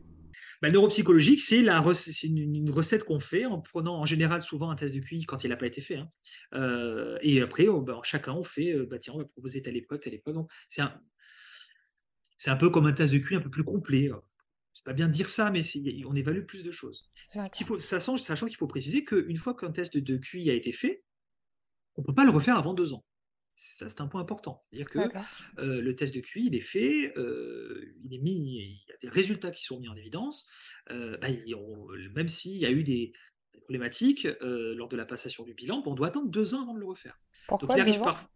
Bah, 0.60 0.68
le 0.68 0.74
neuropsychologique, 0.74 1.40
c'est 1.40 1.60
une, 1.60 2.70
recette 2.70 3.04
qu'on 3.04 3.20
fait 3.20 3.44
en 3.44 3.60
prenant 3.60 3.98
en 3.98 4.04
général 4.04 4.40
souvent 4.40 4.70
un 4.70 4.76
test 4.76 4.94
de 4.94 5.00
QI 5.00 5.24
quand 5.24 5.44
il 5.44 5.50
n'a 5.50 5.56
pas 5.56 5.66
été 5.66 5.80
fait. 5.80 5.96
Hein. 5.96 6.08
Euh, 6.54 7.18
et 7.20 7.40
après, 7.40 7.66
bah, 7.82 8.00
chacun, 8.02 8.32
on 8.32 8.44
fait, 8.44 8.74
euh, 8.74 8.86
bah, 8.86 8.98
tiens, 8.98 9.14
on 9.14 9.18
va 9.18 9.24
proposer 9.24 9.62
telle 9.62 9.76
épreuve, 9.76 10.00
telle 10.00 10.14
épreuve. 10.14 10.36
C'est 10.68 10.82
un, 10.82 11.00
un, 12.46 12.56
peu 12.56 12.70
comme 12.70 12.86
un 12.86 12.92
test 12.92 13.12
de 13.12 13.18
QI 13.18 13.36
un 13.36 13.40
peu 13.40 13.50
plus 13.50 13.64
complet. 13.64 14.10
C'est 14.72 14.86
pas 14.86 14.94
bien 14.94 15.08
de 15.08 15.12
dire 15.12 15.28
ça, 15.28 15.50
mais 15.50 15.62
on 16.06 16.14
évalue 16.14 16.44
plus 16.44 16.62
de 16.62 16.70
choses. 16.70 17.10
Faut, 17.66 17.78
sachant, 17.78 18.16
sachant 18.16 18.46
qu'il 18.46 18.56
faut 18.56 18.66
préciser 18.66 19.04
qu'une 19.04 19.36
fois 19.36 19.54
qu'un 19.54 19.70
test 19.70 19.96
de 19.96 20.16
QI 20.16 20.50
a 20.50 20.54
été 20.54 20.72
fait, 20.72 21.04
on 21.96 22.02
ne 22.02 22.06
peut 22.06 22.14
pas 22.14 22.24
le 22.24 22.30
refaire 22.30 22.56
avant 22.56 22.72
deux 22.72 22.94
ans. 22.94 23.04
Ça, 23.54 23.88
c'est 23.88 24.00
un 24.00 24.06
point 24.06 24.20
important. 24.20 24.64
C'est-à-dire 24.70 24.90
que 24.90 24.98
euh, 25.60 25.80
le 25.80 25.94
test 25.94 26.14
de 26.14 26.20
QI, 26.20 26.46
il 26.46 26.54
est 26.54 26.60
fait, 26.60 27.12
euh, 27.16 27.94
il 28.04 28.14
est 28.14 28.18
mis, 28.18 28.34
il 28.34 28.84
y 28.88 28.92
a 28.92 28.96
des 29.02 29.08
résultats 29.08 29.50
qui 29.50 29.64
sont 29.64 29.78
mis 29.78 29.88
en 29.88 29.96
évidence, 29.96 30.48
euh, 30.90 31.16
bah, 31.18 31.28
même 32.14 32.28
s'il 32.28 32.56
y 32.56 32.66
a 32.66 32.70
eu 32.70 32.82
des, 32.82 33.12
problématiques 33.64 34.26
lors 34.40 34.88
de 34.88 34.96
la 34.96 35.06
passation 35.06 35.44
du 35.44 35.54
bilan, 35.54 35.82
on 35.86 35.94
doit 35.94 36.08
attendre 36.08 36.28
deux 36.28 36.54
ans 36.54 36.62
avant 36.62 36.74
de 36.74 36.80
le 36.80 36.86
refaire. 36.86 37.20
Pourquoi 37.46 37.68
Donc, 37.68 37.76
il 37.76 37.80
arrive 37.80 38.00
par... 38.02 38.28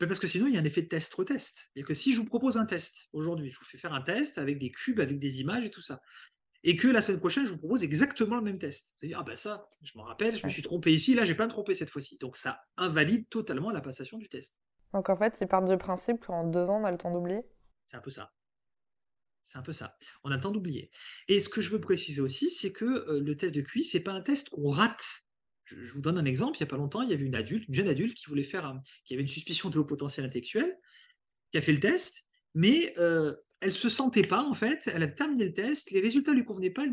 Bah, 0.00 0.06
parce 0.06 0.18
que 0.18 0.26
sinon, 0.26 0.46
il 0.46 0.54
y 0.54 0.56
a 0.56 0.60
un 0.60 0.64
effet 0.64 0.80
de 0.80 0.88
test-retest. 0.88 1.54
C'est-à-dire 1.54 1.86
que 1.86 1.94
si 1.94 2.14
je 2.14 2.18
vous 2.18 2.24
propose 2.24 2.56
un 2.56 2.64
test 2.64 3.08
aujourd'hui, 3.12 3.50
je 3.50 3.58
vous 3.58 3.64
fais 3.64 3.76
faire 3.76 3.92
un 3.92 4.00
test 4.00 4.38
avec 4.38 4.58
des 4.58 4.70
cubes, 4.70 5.00
avec 5.00 5.18
des 5.18 5.40
images 5.40 5.64
et 5.64 5.70
tout 5.70 5.82
ça, 5.82 6.00
et 6.62 6.76
que 6.76 6.88
la 6.88 7.00
semaine 7.00 7.20
prochaine, 7.20 7.46
je 7.46 7.52
vous 7.52 7.58
propose 7.58 7.82
exactement 7.82 8.36
le 8.36 8.42
même 8.42 8.58
test. 8.58 8.94
Vous 9.00 9.08
dire, 9.08 9.18
ah 9.20 9.22
ben 9.22 9.36
ça, 9.36 9.68
je 9.82 9.96
m'en 9.96 10.04
rappelle, 10.04 10.36
je 10.36 10.44
me 10.46 10.50
suis 10.50 10.62
trompé 10.62 10.92
ici, 10.92 11.14
là, 11.14 11.24
j'ai 11.24 11.34
pas 11.34 11.46
me 11.46 11.50
trompé 11.50 11.74
cette 11.74 11.90
fois-ci. 11.90 12.18
Donc 12.18 12.36
ça 12.36 12.62
invalide 12.76 13.28
totalement 13.28 13.70
la 13.70 13.80
passation 13.80 14.18
du 14.18 14.28
test. 14.28 14.56
Donc 14.92 15.08
en 15.08 15.16
fait, 15.16 15.38
ils 15.40 15.46
partent 15.46 15.68
du 15.68 15.76
principe 15.78 16.20
qu'en 16.20 16.44
deux 16.44 16.64
ans, 16.64 16.80
on 16.80 16.84
a 16.84 16.90
le 16.90 16.98
temps 16.98 17.12
d'oublier 17.12 17.40
C'est 17.86 17.96
un 17.96 18.00
peu 18.00 18.10
ça. 18.10 18.32
C'est 19.42 19.58
un 19.58 19.62
peu 19.62 19.72
ça. 19.72 19.96
On 20.22 20.30
a 20.30 20.36
le 20.36 20.40
temps 20.40 20.50
d'oublier. 20.50 20.90
Et 21.28 21.40
ce 21.40 21.48
que 21.48 21.60
je 21.60 21.70
veux 21.70 21.80
préciser 21.80 22.20
aussi, 22.20 22.50
c'est 22.50 22.72
que 22.72 22.84
euh, 22.84 23.20
le 23.20 23.36
test 23.36 23.54
de 23.54 23.62
QI, 23.62 23.84
c'est 23.84 24.02
pas 24.02 24.12
un 24.12 24.20
test 24.20 24.50
qu'on 24.50 24.68
rate. 24.68 25.04
Je, 25.64 25.92
vous 25.92 26.00
donne 26.00 26.18
un 26.18 26.24
exemple. 26.24 26.58
Il 26.58 26.62
n'y 26.62 26.68
a 26.68 26.70
pas 26.70 26.76
longtemps, 26.76 27.02
il 27.02 27.10
y 27.10 27.14
avait 27.14 27.24
une 27.24 27.34
adulte, 27.34 27.66
une 27.68 27.74
jeune 27.74 27.88
adulte 27.88 28.14
qui 28.14 28.26
voulait 28.26 28.42
faire, 28.42 28.74
qui 29.04 29.14
avait 29.14 29.22
une 29.22 29.28
suspicion 29.28 29.70
de 29.70 29.78
haut 29.78 29.84
potentiel 29.84 30.26
intellectuel, 30.26 30.78
qui 31.52 31.58
a 31.58 31.62
fait 31.62 31.72
le 31.72 31.80
test, 31.80 32.26
mais 32.54 32.94
euh, 32.98 33.34
elle 33.60 33.72
se 33.72 33.88
sentait 33.88 34.26
pas 34.26 34.42
en 34.42 34.54
fait. 34.54 34.90
Elle 34.92 35.02
avait 35.02 35.14
terminé 35.14 35.44
le 35.44 35.52
test, 35.52 35.90
les 35.90 36.00
résultats 36.00 36.32
lui 36.32 36.44
convenaient 36.44 36.70
pas. 36.70 36.84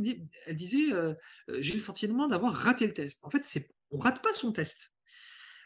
Elle, 0.45 0.55
disait, 0.55 0.93
euh, 0.93 1.13
euh, 1.49 1.57
j'ai 1.59 1.73
le 1.73 1.79
sentiment 1.79 2.27
d'avoir 2.27 2.53
raté 2.53 2.85
le 2.85 2.93
test. 2.93 3.19
En 3.23 3.29
fait, 3.29 3.43
c'est, 3.43 3.69
on 3.91 3.99
rate 3.99 4.21
pas 4.21 4.33
son 4.33 4.51
test. 4.51 4.93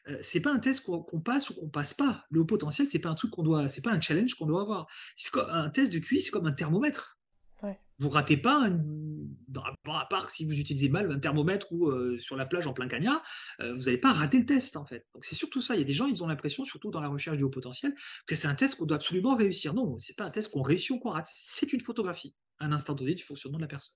Euh, 0.07 0.17
c'est 0.21 0.41
pas 0.41 0.51
un 0.51 0.59
test 0.59 0.83
qu'on 0.83 1.21
passe 1.21 1.49
ou 1.49 1.55
qu'on 1.55 1.69
passe 1.69 1.93
pas. 1.93 2.25
Le 2.29 2.41
haut 2.41 2.45
potentiel, 2.45 2.87
c'est 2.87 2.99
pas 2.99 3.09
un 3.09 3.15
truc 3.15 3.31
qu'on 3.31 3.43
doit, 3.43 3.67
c'est 3.67 3.81
pas 3.81 3.91
un 3.91 4.01
challenge 4.01 4.35
qu'on 4.35 4.45
doit 4.45 4.61
avoir. 4.61 4.87
Un 5.49 5.69
test 5.69 5.91
de 5.91 5.99
QI, 5.99 6.21
c'est 6.21 6.31
comme 6.31 6.47
un 6.47 6.53
thermomètre. 6.53 7.19
Vous 8.01 8.09
ratez 8.09 8.35
pas, 8.35 8.67
à 9.85 10.05
part 10.09 10.31
si 10.31 10.43
vous 10.43 10.59
utilisez 10.59 10.89
mal 10.89 11.11
un 11.11 11.19
thermomètre 11.19 11.71
ou 11.71 11.87
euh, 11.87 12.17
sur 12.19 12.35
la 12.35 12.47
plage 12.47 12.65
en 12.65 12.73
plein 12.73 12.87
cagnard, 12.87 13.21
euh, 13.59 13.75
vous 13.75 13.83
n'allez 13.83 13.99
pas 13.99 14.11
rater 14.11 14.39
le 14.39 14.47
test 14.47 14.75
en 14.75 14.87
fait. 14.87 15.05
Donc 15.13 15.23
c'est 15.23 15.35
surtout 15.35 15.61
ça. 15.61 15.75
Il 15.75 15.79
y 15.79 15.83
a 15.83 15.85
des 15.85 15.93
gens, 15.93 16.07
ils 16.07 16.23
ont 16.23 16.27
l'impression, 16.27 16.65
surtout 16.65 16.89
dans 16.89 16.99
la 16.99 17.09
recherche 17.09 17.37
du 17.37 17.43
haut 17.43 17.51
potentiel, 17.51 17.93
que 18.25 18.33
c'est 18.33 18.47
un 18.47 18.55
test 18.55 18.79
qu'on 18.79 18.87
doit 18.87 18.95
absolument 18.95 19.35
réussir. 19.35 19.75
Non, 19.75 19.99
c'est 19.99 20.17
pas 20.17 20.23
un 20.23 20.31
test 20.31 20.49
qu'on 20.49 20.63
réussit 20.63 20.89
ou 20.89 20.99
qu'on 20.99 21.11
rate. 21.11 21.29
C'est 21.31 21.73
une 21.73 21.81
photographie, 21.81 22.33
un 22.57 22.71
instant 22.71 22.95
donné 22.95 23.13
du 23.13 23.21
fonctionnement 23.21 23.59
de 23.59 23.65
la 23.65 23.67
personne. 23.67 23.95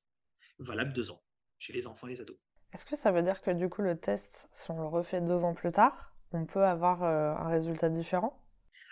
Valable 0.59 0.93
deux 0.93 1.09
ans 1.09 1.23
chez 1.57 1.73
les 1.73 1.87
enfants 1.87 2.05
et 2.05 2.11
les 2.11 2.21
ados. 2.21 2.37
Est-ce 2.73 2.85
que 2.85 2.95
ça 2.95 3.11
veut 3.11 3.23
dire 3.23 3.41
que 3.41 3.49
du 3.49 3.69
coup 3.69 3.81
le 3.81 3.97
test, 3.97 4.47
si 4.51 4.69
on 4.69 4.77
le 4.77 4.87
refait 4.87 5.19
deux 5.19 5.43
ans 5.43 5.55
plus 5.55 5.71
tard, 5.71 6.13
on 6.31 6.45
peut 6.45 6.63
avoir 6.63 7.03
euh, 7.03 7.33
un 7.33 7.47
résultat 7.47 7.89
différent? 7.89 8.39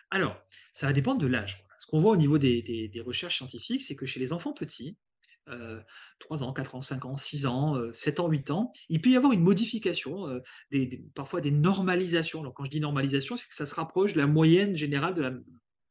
Alors, 0.09 0.35
ça 0.73 0.87
va 0.87 0.93
dépendre 0.93 1.21
de 1.21 1.27
l'âge. 1.27 1.63
Ce 1.83 1.87
qu'on 1.87 1.99
voit 1.99 2.11
au 2.11 2.15
niveau 2.15 2.37
des, 2.37 3.03
recherches 3.05 3.37
scientifiques, 3.37 3.83
c'est 3.83 3.97
que 3.97 4.05
chez 4.05 4.21
les 4.21 4.31
enfants 4.31 4.53
petits, 4.53 4.97
3 5.45 6.43
euh, 6.43 6.45
ans, 6.45 6.53
4 6.53 6.75
ans, 6.75 6.81
5 6.81 7.05
ans, 7.05 7.17
6 7.17 7.45
ans, 7.45 7.93
7 7.93 8.19
euh, 8.19 8.23
ans, 8.23 8.27
8 8.29 8.51
ans, 8.51 8.71
il 8.89 9.01
peut 9.01 9.09
y 9.09 9.17
avoir 9.17 9.33
une 9.33 9.41
modification, 9.41 10.41
parfois 11.13 11.41
des 11.41 11.51
normalisations. 11.51 12.41
Alors 12.41 12.53
quand 12.53 12.65
je 12.65 12.71
dis 12.71 12.79
normalisation, 12.79 13.37
c'est 13.37 13.47
que 13.47 13.55
ça 13.55 13.65
se 13.65 13.75
rapproche 13.75 14.13
de 14.13 14.19
la 14.19 14.27
moyenne 14.27 14.75
générale 14.75 15.13
de 15.13 15.21
la 15.21 15.33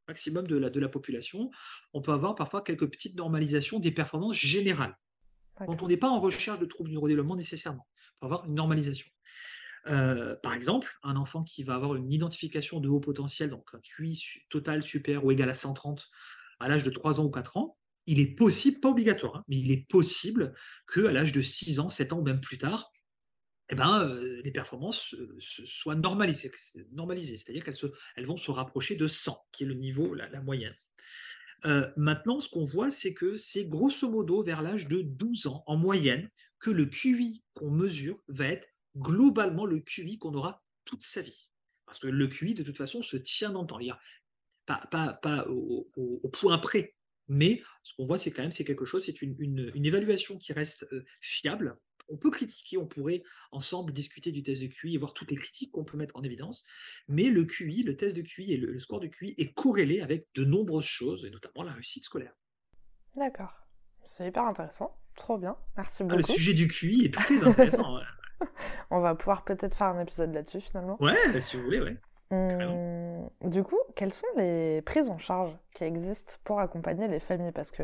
maximum 0.08 0.46
de 0.46 0.56
la, 0.56 0.70
de 0.70 0.80
la 0.80 0.88
population. 0.88 1.50
On 1.92 2.00
peut 2.00 2.12
avoir 2.12 2.34
parfois 2.34 2.62
quelques 2.62 2.90
petites 2.90 3.16
normalisations 3.16 3.78
des 3.78 3.92
performances 3.92 4.36
générales. 4.36 4.96
Quand 5.54 5.82
on 5.82 5.86
n'est 5.86 5.96
pas 5.96 6.08
en 6.08 6.18
recherche 6.18 6.58
de 6.58 6.66
troubles 6.66 6.88
du 6.88 6.94
neurodéveloppement 6.94 7.36
nécessairement, 7.36 7.86
on 8.16 8.20
peut 8.20 8.34
avoir 8.34 8.46
une 8.46 8.54
normalisation. 8.54 9.06
Euh, 9.88 10.36
par 10.42 10.54
exemple, 10.54 10.98
un 11.02 11.16
enfant 11.16 11.42
qui 11.42 11.62
va 11.62 11.74
avoir 11.74 11.94
une 11.96 12.12
identification 12.12 12.80
de 12.80 12.88
haut 12.88 13.00
potentiel, 13.00 13.50
donc 13.50 13.68
un 13.74 13.80
QI 13.80 14.18
total 14.48 14.82
supérieur 14.82 15.24
ou 15.24 15.30
égal 15.30 15.50
à 15.50 15.54
130 15.54 16.08
à 16.60 16.68
l'âge 16.68 16.84
de 16.84 16.90
3 16.90 17.20
ans 17.20 17.24
ou 17.24 17.30
4 17.30 17.56
ans, 17.56 17.76
il 18.06 18.20
est 18.20 18.34
possible, 18.34 18.80
pas 18.80 18.90
obligatoire, 18.90 19.36
hein, 19.36 19.44
mais 19.48 19.58
il 19.58 19.70
est 19.70 19.86
possible 19.88 20.54
qu'à 20.92 21.12
l'âge 21.12 21.32
de 21.32 21.42
6 21.42 21.78
ans, 21.78 21.88
7 21.88 22.12
ans 22.12 22.18
ou 22.18 22.22
même 22.22 22.40
plus 22.40 22.58
tard, 22.58 22.90
eh 23.68 23.74
ben, 23.74 24.04
euh, 24.04 24.42
les 24.44 24.50
performances 24.50 25.14
euh, 25.14 25.36
soient 25.38 25.94
normalisées, 25.94 26.50
c'est-à-dire 26.90 27.64
qu'elles 27.64 27.90
elles 28.16 28.26
vont 28.26 28.36
se 28.36 28.50
rapprocher 28.50 28.96
de 28.96 29.06
100, 29.06 29.46
qui 29.52 29.64
est 29.64 29.66
le 29.66 29.74
niveau, 29.74 30.14
la, 30.14 30.40
moyenne. 30.42 30.74
maintenant, 31.96 32.40
ce 32.40 32.48
qu'on 32.48 32.64
voit, 32.64 32.90
c'est 32.90 33.14
que 33.14 33.34
c'est 33.34 33.66
grosso 33.66 34.10
modo 34.10 34.42
vers 34.42 34.62
l'âge 34.62 34.88
de 34.88 35.00
12 35.00 35.46
ans, 35.46 35.62
en 35.66 35.76
moyenne, 35.76 36.28
que 36.58 36.70
le 36.70 36.86
QI 36.86 37.42
qu'on 37.54 37.70
mesure 37.70 38.22
va 38.28 38.46
être 38.46 38.68
globalement 38.96 39.66
le 39.66 39.80
QI 39.80 40.18
qu'on 40.18 40.34
aura 40.34 40.62
toute 40.84 41.02
sa 41.02 41.22
vie. 41.22 41.48
Parce 41.86 41.98
que 41.98 42.06
le 42.08 42.26
QI, 42.28 42.54
de 42.54 42.62
toute 42.62 42.78
façon, 42.78 43.02
se 43.02 43.16
tient 43.16 43.50
dans 43.50 43.62
le 43.62 43.66
temps. 43.66 43.80
Pas, 44.66 44.86
pas, 44.90 45.12
pas 45.12 45.46
au, 45.48 45.88
point 46.32 46.58
près, 46.58 46.94
mais 47.28 47.62
ce 47.82 47.94
qu'on 47.94 48.04
voit, 48.04 48.18
c'est 48.18 48.30
quand 48.30 48.42
même 48.42 48.50
c'est 48.50 48.64
quelque 48.64 48.84
chose, 48.84 49.04
c'est 49.04 49.22
une, 49.22 49.72
évaluation 49.74 50.38
qui 50.38 50.52
reste 50.52 50.86
euh, 50.92 51.04
fiable. 51.20 51.78
On 52.08 52.16
peut 52.16 52.30
critiquer, 52.30 52.78
on 52.78 52.86
pourrait 52.86 53.22
ensemble 53.52 53.92
discuter 53.92 54.32
du 54.32 54.42
test 54.42 54.60
de 54.60 54.66
QI 54.66 54.94
et 54.94 54.98
voir 54.98 55.14
toutes 55.14 55.30
les 55.30 55.36
critiques 55.36 55.72
qu'on 55.72 55.84
peut 55.84 55.96
mettre 55.96 56.16
en 56.16 56.22
évidence, 56.22 56.64
mais 57.08 57.24
le 57.24 57.44
QI, 57.44 57.84
le 57.84 57.96
test 57.96 58.14
de 58.14 58.22
QI 58.22 58.52
et 58.52 58.56
le, 58.56 58.78
score 58.80 59.00
de 59.00 59.06
QI 59.06 59.34
est 59.38 59.52
corrélé 59.54 60.00
avec 60.00 60.26
de 60.34 60.44
nombreuses 60.44 60.84
choses, 60.84 61.24
et 61.24 61.30
notamment 61.30 61.62
la 61.62 61.72
réussite 61.72 62.04
scolaire. 62.04 62.34
D'accord. 63.16 63.52
C'est 64.04 64.26
hyper 64.26 64.44
intéressant. 64.44 64.98
Trop 65.14 65.38
bien. 65.38 65.56
Merci 65.76 66.02
beaucoup. 66.02 66.16
le 66.16 66.22
sujet 66.24 66.54
du 66.54 66.68
QI 66.68 67.04
est 67.04 67.14
très 67.14 67.42
intéressant. 67.44 67.98
On 68.90 69.00
va 69.00 69.14
pouvoir 69.14 69.44
peut-être 69.44 69.76
faire 69.76 69.88
un 69.88 70.00
épisode 70.00 70.34
là-dessus 70.34 70.60
finalement. 70.60 71.00
Ouais, 71.00 71.40
si 71.40 71.56
vous 71.56 71.62
voulez, 71.62 71.80
ouais. 71.80 71.96
Hum, 72.32 73.28
du 73.42 73.62
coup, 73.62 73.78
quelles 73.94 74.12
sont 74.12 74.26
les 74.36 74.80
prises 74.82 75.10
en 75.10 75.18
charge 75.18 75.54
qui 75.74 75.84
existent 75.84 76.34
pour 76.44 76.60
accompagner 76.60 77.06
les 77.06 77.18
familles? 77.18 77.52
Parce 77.52 77.70
que, 77.70 77.82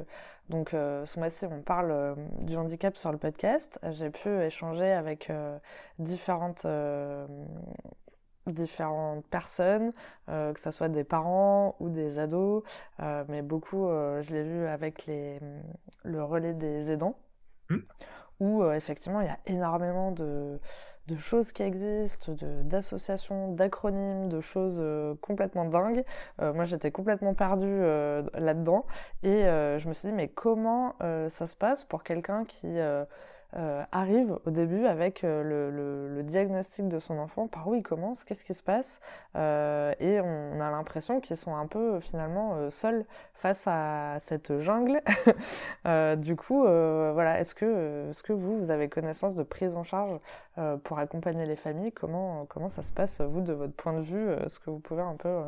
donc, 0.49 0.73
euh, 0.73 1.05
ce 1.05 1.19
mois-ci, 1.19 1.45
on 1.45 1.61
parle 1.61 1.91
euh, 1.91 2.15
du 2.41 2.57
handicap 2.57 2.97
sur 2.97 3.13
le 3.13 3.19
podcast. 3.19 3.79
J'ai 3.91 4.09
pu 4.09 4.31
échanger 4.41 4.91
avec 4.91 5.29
euh, 5.29 5.59
différentes, 5.99 6.67
différentes 8.47 9.27
personnes, 9.27 9.93
que 10.27 10.59
ce 10.59 10.71
soit 10.71 10.89
des 10.89 11.05
parents 11.05 11.77
ou 11.79 11.91
des 11.91 12.19
ados, 12.19 12.63
mais 13.29 13.43
beaucoup, 13.43 13.89
je 13.89 14.33
l'ai 14.33 14.43
vu 14.43 14.67
avec 14.67 15.05
les, 15.05 15.39
le 16.05 16.25
relais 16.25 16.55
des 16.55 16.91
aidants, 16.91 17.19
mmh. 17.69 17.77
où 18.41 18.65
effectivement, 18.71 19.21
il 19.21 19.27
y 19.27 19.31
a 19.31 19.39
énormément 19.45 20.13
de 20.13 20.59
de 21.09 21.17
choses 21.17 21.53
qui 21.53 21.63
existent, 21.63 22.35
d'associations, 22.65 23.53
d'acronymes, 23.53 24.29
de 24.29 24.41
choses 24.41 24.77
euh, 24.79 25.15
complètement 25.23 25.65
dingues. 25.65 26.05
Euh, 26.41 26.53
moi, 26.53 26.65
j'étais 26.65 26.91
complètement 26.91 27.35
perdue 27.35 27.67
euh, 27.67 28.23
là-dedans. 28.35 28.85
Et 29.23 29.43
je 29.43 29.89
me 29.89 29.95
suis 29.95 30.09
dit, 30.09 30.15
mais 30.15 30.29
comment 30.29 30.95
ça 31.01 31.47
se 31.47 31.57
passe 31.57 31.85
pour 31.85 32.03
quelqu'un 32.05 32.45
qui 32.45 32.67
euh, 33.57 33.83
arrive 33.93 34.39
au 34.45 34.51
début 34.51 34.85
avec 34.85 35.25
euh, 35.25 35.43
le, 35.43 36.23
diagnostic 36.23 36.87
de 36.89 36.99
son 36.99 37.17
enfant, 37.17 37.49
par 37.49 37.67
où 37.67 37.75
il 37.75 37.83
commence, 37.83 38.23
qu'est-ce 38.23 38.45
qui 38.45 38.53
se 38.53 38.63
passe, 38.63 39.01
euh, 39.37 39.95
et 40.01 40.21
on 40.21 40.61
a 40.61 40.71
l'impression 40.71 41.21
qu'ils 41.21 41.39
sont 41.39 41.57
un 41.57 41.67
peu 41.67 41.99
finalement 42.01 42.71
seuls 42.71 43.07
face 43.33 43.67
à 43.67 44.19
cette 44.21 44.59
jungle. 44.59 45.01
du 46.23 46.37
coup, 46.37 46.61
voilà, 46.63 47.41
est-ce 47.41 47.55
que, 47.55 48.11
est-ce 48.11 48.23
que 48.23 48.35
vous, 48.35 48.71
avez 48.71 48.91
connaissance 48.91 49.35
de 49.35 49.43
prise 49.43 49.75
en 49.77 49.85
charge 49.85 50.21
pour 50.85 50.99
accompagner 50.99 51.47
les 51.47 51.57
familles? 51.57 51.93
Comment, 51.93 52.45
comment 52.47 52.69
ça 52.69 52.83
se 52.83 52.93
passe, 52.93 53.23
vous, 53.23 53.41
de 53.41 53.55
votre 53.55 53.75
point 53.75 53.95
de 53.95 54.03
vue, 54.03 54.29
ce 54.49 54.59
que 54.59 54.69
vous 54.69 54.81
pouvez 54.81 55.03
un 55.03 55.17
peu 55.17 55.41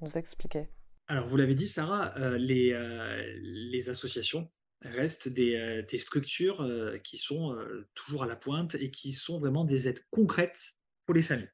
nous 0.00 0.16
expliquer? 0.16 0.68
Alors, 1.08 1.26
vous 1.26 1.36
l'avez 1.36 1.54
dit, 1.54 1.66
Sarah, 1.66 2.14
les 2.38 3.88
associations 3.90 4.48
restent 4.84 5.28
des, 5.28 5.84
des 5.88 5.98
structures 5.98 6.68
qui 7.04 7.16
sont 7.16 7.56
toujours 7.94 8.22
à 8.22 8.26
la 8.26 8.36
pointe 8.36 8.74
et 8.74 8.90
qui 8.90 9.12
sont 9.12 9.38
vraiment 9.38 9.64
des 9.64 9.88
aides 9.88 10.04
concrètes 10.10 10.74
pour 11.06 11.14
les 11.14 11.22
familles. 11.22 11.50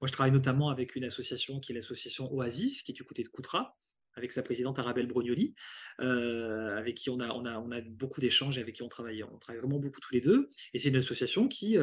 Moi, 0.00 0.08
je 0.08 0.12
travaille 0.12 0.32
notamment 0.32 0.70
avec 0.70 0.96
une 0.96 1.04
association 1.04 1.60
qui 1.60 1.72
est 1.72 1.74
l'association 1.74 2.32
Oasis, 2.32 2.82
qui 2.82 2.92
est 2.92 2.94
du 2.94 3.04
côté 3.04 3.22
de 3.22 3.28
Coutras, 3.28 3.76
avec 4.16 4.32
sa 4.32 4.42
présidente 4.42 4.78
Arabelle 4.78 5.06
Brognoli, 5.06 5.54
avec 5.98 6.94
qui 6.96 7.10
on 7.10 7.20
a, 7.20 7.80
beaucoup 7.88 8.20
d'échanges 8.20 8.58
et 8.58 8.60
avec 8.60 8.76
qui 8.76 8.82
on 8.82 8.88
travaille. 8.88 9.24
Vraiment 9.48 9.78
beaucoup 9.78 10.00
tous 10.00 10.14
les 10.14 10.20
deux. 10.20 10.48
Et 10.72 10.78
c'est 10.78 10.88
une 10.88 10.96
association 10.96 11.48
qui 11.48 11.76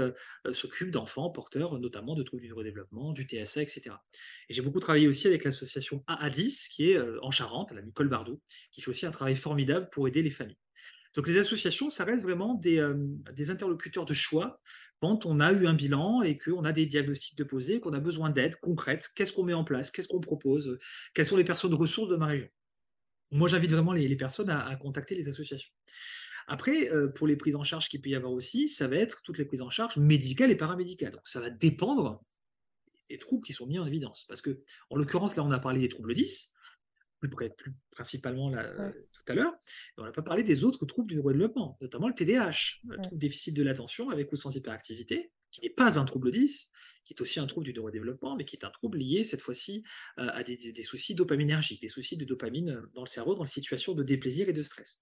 s'occupe 0.53 0.91
d'enfants 0.91 1.29
porteurs, 1.29 1.79
notamment 1.79 2.15
de 2.15 2.23
troubles 2.23 2.41
du 2.41 2.49
neurodéveloppement, 2.49 3.13
du 3.13 3.23
TSA, 3.23 3.61
etc. 3.61 3.95
Et 4.49 4.53
j'ai 4.53 4.61
beaucoup 4.61 4.79
travaillé 4.79 5.07
aussi 5.07 5.27
avec 5.27 5.43
l'association 5.43 6.03
AA10, 6.07 6.69
qui 6.69 6.91
est 6.91 6.99
en 7.21 7.31
Charente, 7.31 7.71
la 7.71 7.81
Nicole 7.81 8.09
Bardot, 8.09 8.41
qui 8.71 8.81
fait 8.81 8.89
aussi 8.89 9.05
un 9.05 9.11
travail 9.11 9.35
formidable 9.35 9.89
pour 9.91 10.07
aider 10.07 10.21
les 10.21 10.31
familles. 10.31 10.57
Donc 11.15 11.27
les 11.27 11.37
associations, 11.37 11.89
ça 11.89 12.05
reste 12.05 12.23
vraiment 12.23 12.55
des, 12.55 12.79
euh, 12.79 12.93
des, 13.33 13.51
interlocuteurs 13.51 14.05
de 14.05 14.13
choix 14.13 14.61
quand 15.01 15.25
on 15.25 15.39
a 15.39 15.51
eu 15.51 15.67
un 15.67 15.73
bilan 15.73 16.21
et 16.21 16.37
qu'on 16.37 16.63
a 16.63 16.71
des 16.71 16.85
diagnostics 16.85 17.37
de 17.37 17.43
poser, 17.43 17.79
qu'on 17.79 17.93
a 17.93 17.99
besoin 17.99 18.29
d'aide 18.29 18.55
concrète. 18.57 19.09
Qu'est-ce 19.15 19.33
qu'on 19.33 19.43
met 19.43 19.53
en 19.53 19.63
place? 19.63 19.91
Qu'est-ce 19.91 20.07
qu'on 20.07 20.21
propose? 20.21 20.77
Quelles 21.13 21.25
sont 21.25 21.37
les 21.37 21.43
personnes 21.43 21.73
ressources 21.73 22.09
de 22.09 22.15
ma 22.15 22.27
région? 22.27 22.47
Moi, 23.31 23.47
j'invite 23.47 23.71
vraiment 23.71 23.93
les, 23.93 24.15
personnes 24.15 24.49
à, 24.49 24.75
contacter 24.75 25.15
les 25.15 25.27
associations. 25.27 25.71
Après, 26.47 26.89
euh, 26.91 27.07
pour 27.07 27.27
les 27.27 27.35
prises 27.35 27.55
en 27.55 27.63
charge 27.63 27.87
qu'il 27.87 28.01
peut 28.01 28.09
y 28.09 28.15
avoir 28.15 28.33
aussi, 28.33 28.67
ça 28.67 28.87
va 28.87 28.97
être 28.97 29.21
toutes 29.23 29.37
les 29.37 29.45
prises 29.45 29.61
en 29.61 29.69
charge 29.69 29.97
médicales 29.97 30.51
et 30.51 30.55
paramédicales. 30.55 31.13
Donc, 31.13 31.27
ça 31.27 31.39
va 31.39 31.49
dépendre 31.49 32.21
des 33.09 33.17
troubles 33.17 33.45
qui 33.45 33.53
sont 33.53 33.67
mis 33.67 33.79
en 33.79 33.85
évidence. 33.85 34.25
Parce 34.27 34.41
que, 34.41 34.61
en 34.89 34.97
l'occurrence, 34.97 35.35
là, 35.35 35.43
on 35.43 35.51
a 35.51 35.59
parlé 35.59 35.79
des 35.79 35.89
troubles 35.89 36.13
10 36.13 36.53
plus, 37.21 37.49
plus 37.51 37.71
principalement 37.91 38.49
là, 38.49 38.69
tout 39.13 39.23
à 39.27 39.33
l'heure. 39.33 39.53
On 39.97 40.03
n'a 40.03 40.11
pas 40.11 40.21
parlé 40.21 40.43
des 40.43 40.65
autres 40.65 40.85
troubles 40.85 41.09
du 41.09 41.15
neurodéveloppement, 41.15 41.77
notamment 41.81 42.07
le 42.07 42.15
TDAH, 42.15 42.79
le 42.87 42.97
trouble 43.01 43.17
déficit 43.17 43.55
de 43.55 43.63
l'attention 43.63 44.09
avec 44.09 44.31
ou 44.31 44.35
sans 44.35 44.55
hyperactivité, 44.55 45.31
qui 45.51 45.61
n'est 45.61 45.69
pas 45.69 45.99
un 45.99 46.05
trouble 46.05 46.31
10, 46.31 46.71
qui 47.03 47.13
est 47.13 47.21
aussi 47.21 47.39
un 47.39 47.45
trouble 47.45 47.65
du 47.65 47.73
neurodéveloppement, 47.73 48.35
mais 48.35 48.45
qui 48.45 48.55
est 48.55 48.65
un 48.65 48.69
trouble 48.69 48.97
lié 48.97 49.23
cette 49.23 49.41
fois-ci 49.41 49.83
euh, 50.17 50.29
à 50.33 50.43
des, 50.43 50.55
des, 50.57 50.83
soucis 50.83 51.13
dopaminergiques, 51.13 51.81
des 51.81 51.89
soucis 51.89 52.17
de 52.17 52.25
dopamine 52.25 52.81
dans 52.93 53.01
le 53.01 53.07
cerveau, 53.07 53.35
dans 53.35 53.43
les 53.43 53.49
situations 53.49 53.93
de 53.93 54.03
déplaisir 54.03 54.47
et 54.49 54.53
de 54.53 54.63
stress. 54.63 55.01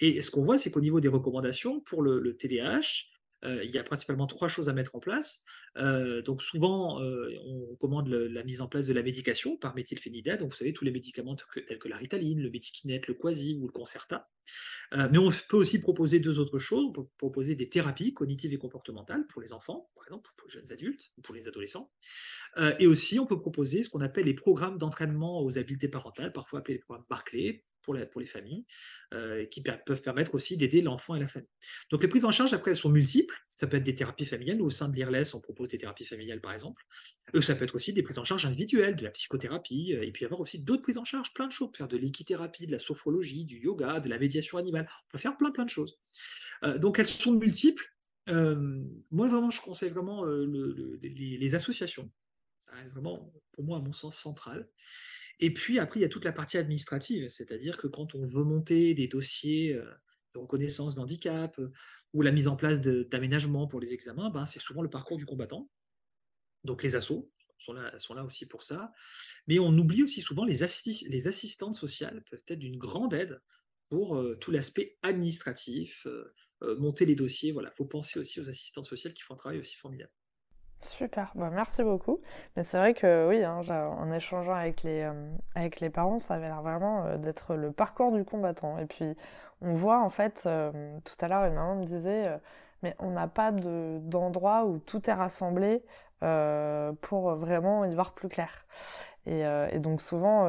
Et 0.00 0.22
ce 0.22 0.30
qu'on 0.30 0.42
voit, 0.42 0.58
c'est 0.58 0.70
qu'au 0.70 0.80
niveau 0.80 1.00
des 1.00 1.08
recommandations 1.08 1.80
pour 1.80 2.02
le, 2.02 2.20
le 2.20 2.36
TDAH, 2.36 3.04
il 3.44 3.70
y 3.70 3.78
a 3.78 3.82
principalement 3.82 4.26
trois 4.26 4.48
choses 4.48 4.68
à 4.68 4.72
mettre 4.72 4.94
en 4.94 5.00
place. 5.00 5.44
Euh, 5.76 6.22
donc 6.22 6.42
souvent, 6.42 7.00
euh, 7.00 7.28
on 7.46 7.66
recommande 7.72 8.08
la 8.08 8.44
mise 8.44 8.60
en 8.60 8.68
place 8.68 8.86
de 8.86 8.92
la 8.92 9.02
médication 9.02 9.56
par 9.56 9.74
méthylphénidate. 9.74 10.40
Donc 10.40 10.50
vous 10.50 10.56
savez, 10.56 10.72
tous 10.72 10.84
les 10.84 10.90
médicaments 10.90 11.36
tels 11.36 11.78
que 11.78 11.88
la 11.88 11.96
ritaline, 11.96 12.40
le 12.40 12.50
métikinète, 12.50 13.06
le 13.06 13.14
quasi 13.14 13.54
ou 13.60 13.66
le 13.66 13.72
concerta. 13.72 14.28
mais 14.92 15.18
on 15.18 15.30
peut 15.48 15.56
aussi 15.56 15.80
proposer 15.80 16.20
deux 16.20 16.38
autres 16.38 16.58
choses. 16.58 16.84
On 16.84 16.92
peut 16.92 17.06
proposer 17.18 17.54
des 17.54 17.68
thérapies 17.68 18.14
cognitives 18.14 18.52
et 18.52 18.58
comportementales 18.58 19.26
pour 19.26 19.42
les 19.42 19.52
enfants, 19.52 19.90
par 19.94 20.04
exemple, 20.04 20.30
pour 20.36 20.48
les 20.48 20.54
jeunes 20.54 20.72
adultes 20.72 21.10
ou 21.16 21.22
pour 21.22 21.34
les 21.34 21.48
adolescents. 21.48 21.90
et 22.78 22.86
aussi, 22.86 23.18
on 23.18 23.26
peut 23.26 23.40
proposer 23.40 23.82
ce 23.82 23.90
qu'on 23.90 24.00
appelle 24.00 24.26
les 24.26 24.34
programmes 24.34 24.78
d'entraînement 24.78 25.42
aux 25.42 25.58
habiletés 25.58 25.88
parentales, 25.88 26.32
parfois 26.32 26.60
appelés 26.60 26.74
les 26.74 26.80
programmes 26.80 27.06
Barclay, 27.08 27.64
pour, 27.82 27.94
les 27.94 28.26
familles, 28.26 28.64
euh, 29.12 29.44
qui 29.46 29.62
peuvent 29.62 30.02
permettre 30.02 30.34
aussi 30.34 30.56
d'aider 30.56 30.80
l'enfant 30.80 31.14
et 31.14 31.20
la 31.20 31.28
famille. 31.28 31.48
Donc 31.90 32.02
les 32.02 32.08
prises 32.08 32.24
en 32.24 32.30
charge, 32.30 32.52
après, 32.52 32.70
elles 32.70 32.76
sont 32.76 32.90
multiples. 32.90 33.36
Ça 33.56 33.66
peut 33.66 33.76
être 33.76 33.84
des 33.84 33.94
thérapies 33.94 34.26
familiales. 34.26 34.62
Au 34.62 34.70
sein 34.70 34.88
de 34.88 34.96
l'IRLES, 34.96 35.34
on 35.34 35.40
propose 35.40 35.68
des 35.68 35.78
thérapies 35.78 36.04
familiales, 36.04 36.40
par 36.40 36.52
exemple. 36.52 36.82
Euh, 37.34 37.42
ça 37.42 37.54
peut 37.54 37.64
être 37.64 37.74
aussi 37.74 37.92
des 37.92 38.02
prises 38.02 38.18
en 38.18 38.24
charge 38.24 38.46
individuelles, 38.46 38.96
de 38.96 39.04
la 39.04 39.10
psychothérapie, 39.10 39.94
euh, 39.94 40.02
et 40.02 40.12
puis 40.12 40.24
avoir 40.24 40.40
aussi 40.40 40.62
d'autres 40.62 40.82
prises 40.82 40.98
en 40.98 41.04
charge, 41.04 41.32
plein 41.34 41.46
de 41.46 41.52
choses. 41.52 41.70
Faire 41.76 41.88
de 41.88 41.96
l'équithérapie, 41.96 42.66
de 42.66 42.72
la 42.72 42.78
sophrologie, 42.78 43.44
du 43.44 43.58
yoga, 43.58 44.00
de 44.00 44.08
la 44.08 44.18
médiation 44.18 44.58
animale. 44.58 44.88
On 45.06 45.10
peut 45.10 45.18
faire 45.18 45.36
plein, 45.36 45.50
plein 45.50 45.64
de 45.64 45.70
choses. 45.70 45.98
donc 46.78 46.98
elles 46.98 47.06
sont 47.06 47.32
multiples. 47.32 47.84
moi, 48.28 49.28
vraiment, 49.28 49.50
je 49.50 49.60
conseille 49.60 49.90
vraiment 49.90 50.24
les, 50.24 51.36
les 51.38 51.54
associations. 51.54 52.10
Ça 52.60 52.72
reste 52.72 52.90
vraiment, 52.90 53.32
pour 53.52 53.64
moi, 53.64 53.78
à 53.78 53.80
mon 53.80 53.92
sens, 53.92 54.16
central. 54.16 54.68
Et 55.42 55.52
puis 55.52 55.80
après, 55.80 55.98
il 55.98 56.02
y 56.04 56.06
a 56.06 56.08
toute 56.08 56.24
la 56.24 56.30
partie 56.30 56.56
administrative, 56.56 57.28
c'est-à-dire 57.28 57.76
que 57.76 57.88
quand 57.88 58.14
on 58.14 58.24
veut 58.24 58.44
monter 58.44 58.94
des 58.94 59.08
dossiers 59.08 59.74
euh, 59.74 59.84
de 60.34 60.38
reconnaissance 60.38 60.94
d'handicap 60.94 61.58
euh, 61.58 61.72
ou 62.12 62.22
la 62.22 62.30
mise 62.30 62.46
en 62.46 62.54
place 62.54 62.80
d'aménagements 62.80 63.66
pour 63.66 63.80
les 63.80 63.92
examens, 63.92 64.30
ben, 64.30 64.46
c'est 64.46 64.60
souvent 64.60 64.82
le 64.82 64.88
parcours 64.88 65.16
du 65.16 65.26
combattant. 65.26 65.68
Donc 66.62 66.84
les 66.84 66.94
assos 66.94 67.28
sont 67.58 67.72
là, 67.72 68.24
aussi 68.24 68.46
pour 68.46 68.62
ça. 68.62 68.92
Mais 69.48 69.58
on 69.58 69.76
oublie 69.76 70.04
aussi 70.04 70.20
souvent 70.20 70.44
les, 70.44 70.58
les 71.08 71.28
assistantes 71.28 71.74
sociales 71.74 72.22
peuvent 72.30 72.44
être 72.46 72.58
d'une 72.60 72.78
grande 72.78 73.12
aide 73.12 73.40
pour 73.88 74.16
euh, 74.16 74.36
tout 74.36 74.52
l'aspect 74.52 74.96
administratif, 75.02 76.06
monter 76.78 77.04
les 77.04 77.16
dossiers. 77.16 77.50
Voilà, 77.50 77.70
il 77.74 77.76
faut 77.76 77.84
penser 77.84 78.20
aussi 78.20 78.40
aux 78.40 78.48
assistantes 78.48 78.84
sociales 78.84 79.12
qui 79.12 79.22
font 79.22 79.34
un 79.34 79.38
travail 79.38 79.58
aussi 79.58 79.74
formidable. 79.76 80.12
Super, 80.82 81.30
bah, 81.36 81.50
merci 81.52 81.82
beaucoup. 81.84 82.20
Mais 82.56 82.64
c'est 82.64 82.76
vrai 82.76 82.92
que 82.94 83.28
oui, 83.28 83.44
hein, 83.44 83.62
en 83.70 84.10
échangeant 84.12 84.54
avec 84.54 84.82
les, 84.82 85.02
euh, 85.02 85.12
avec 85.54 85.80
les 85.80 85.90
parents, 85.90 86.18
ça 86.18 86.34
avait 86.34 86.48
l'air 86.48 86.62
vraiment 86.62 87.04
euh, 87.04 87.16
d'être 87.18 87.54
le 87.54 87.70
parcours 87.70 88.10
du 88.12 88.24
combattant. 88.24 88.78
Et 88.78 88.86
puis 88.86 89.16
on 89.60 89.74
voit 89.74 90.00
en 90.00 90.08
fait, 90.10 90.42
euh, 90.46 90.98
tout 91.04 91.24
à 91.24 91.28
l'heure 91.28 91.44
une 91.44 91.54
maman 91.54 91.76
me 91.76 91.84
disait, 91.84 92.36
mais 92.82 92.96
on 92.98 93.10
n'a 93.10 93.28
pas 93.28 93.52
d'endroit 93.52 94.64
où 94.66 94.78
tout 94.78 95.08
est 95.08 95.12
rassemblé 95.12 95.84
pour 97.00 97.34
vraiment 97.34 97.84
y 97.84 97.94
voir 97.94 98.12
plus 98.12 98.28
clair. 98.28 98.62
Et, 99.26 99.42
et 99.70 99.78
donc 99.78 100.00
souvent, 100.00 100.48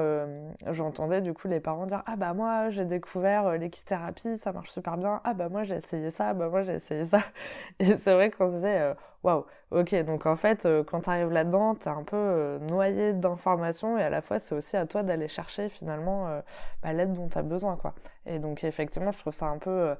j'entendais 0.71 1.21
du 1.21 1.33
coup 1.33 1.47
les 1.47 1.59
parents 1.59 1.85
dire 1.85 2.01
ah 2.05 2.15
bah 2.15 2.33
moi 2.33 2.69
j'ai 2.69 2.85
découvert 2.85 3.57
l'équithérapie, 3.57 4.37
ça 4.37 4.51
marche 4.51 4.71
super 4.71 4.97
bien. 4.97 5.21
Ah 5.23 5.33
bah 5.33 5.49
moi 5.49 5.63
j'ai 5.63 5.75
essayé 5.75 6.09
ça, 6.09 6.29
ah 6.29 6.33
bah 6.33 6.49
moi 6.49 6.63
j'ai 6.63 6.73
essayé 6.73 7.05
ça. 7.05 7.19
Et 7.79 7.97
c'est 7.97 8.13
vrai 8.13 8.31
qu'on 8.31 8.49
se 8.49 8.55
disait 8.55 8.93
waouh, 9.23 9.45
ok, 9.71 9.95
donc 10.03 10.25
en 10.25 10.35
fait, 10.35 10.65
euh, 10.65 10.83
quand 10.83 11.01
tu 11.01 11.09
arrives 11.09 11.31
là-dedans, 11.31 11.75
tu 11.75 11.83
es 11.85 11.87
un 11.91 12.03
peu 12.03 12.15
euh, 12.17 12.59
noyé 12.59 13.13
d'informations 13.13 13.97
et 13.97 14.03
à 14.03 14.09
la 14.09 14.21
fois, 14.21 14.39
c'est 14.39 14.53
aussi 14.53 14.77
à 14.77 14.85
toi 14.85 15.03
d'aller 15.03 15.27
chercher 15.27 15.69
finalement 15.69 16.27
euh, 16.27 16.41
bah, 16.83 16.93
l'aide 16.93 17.13
dont 17.13 17.29
tu 17.29 17.37
as 17.37 17.41
besoin. 17.41 17.77
quoi. 17.77 17.93
Et 18.25 18.39
donc, 18.39 18.63
effectivement, 18.63 19.11
je 19.11 19.19
trouve 19.19 19.33
ça 19.33 19.47
un 19.47 19.57
peu 19.57 19.95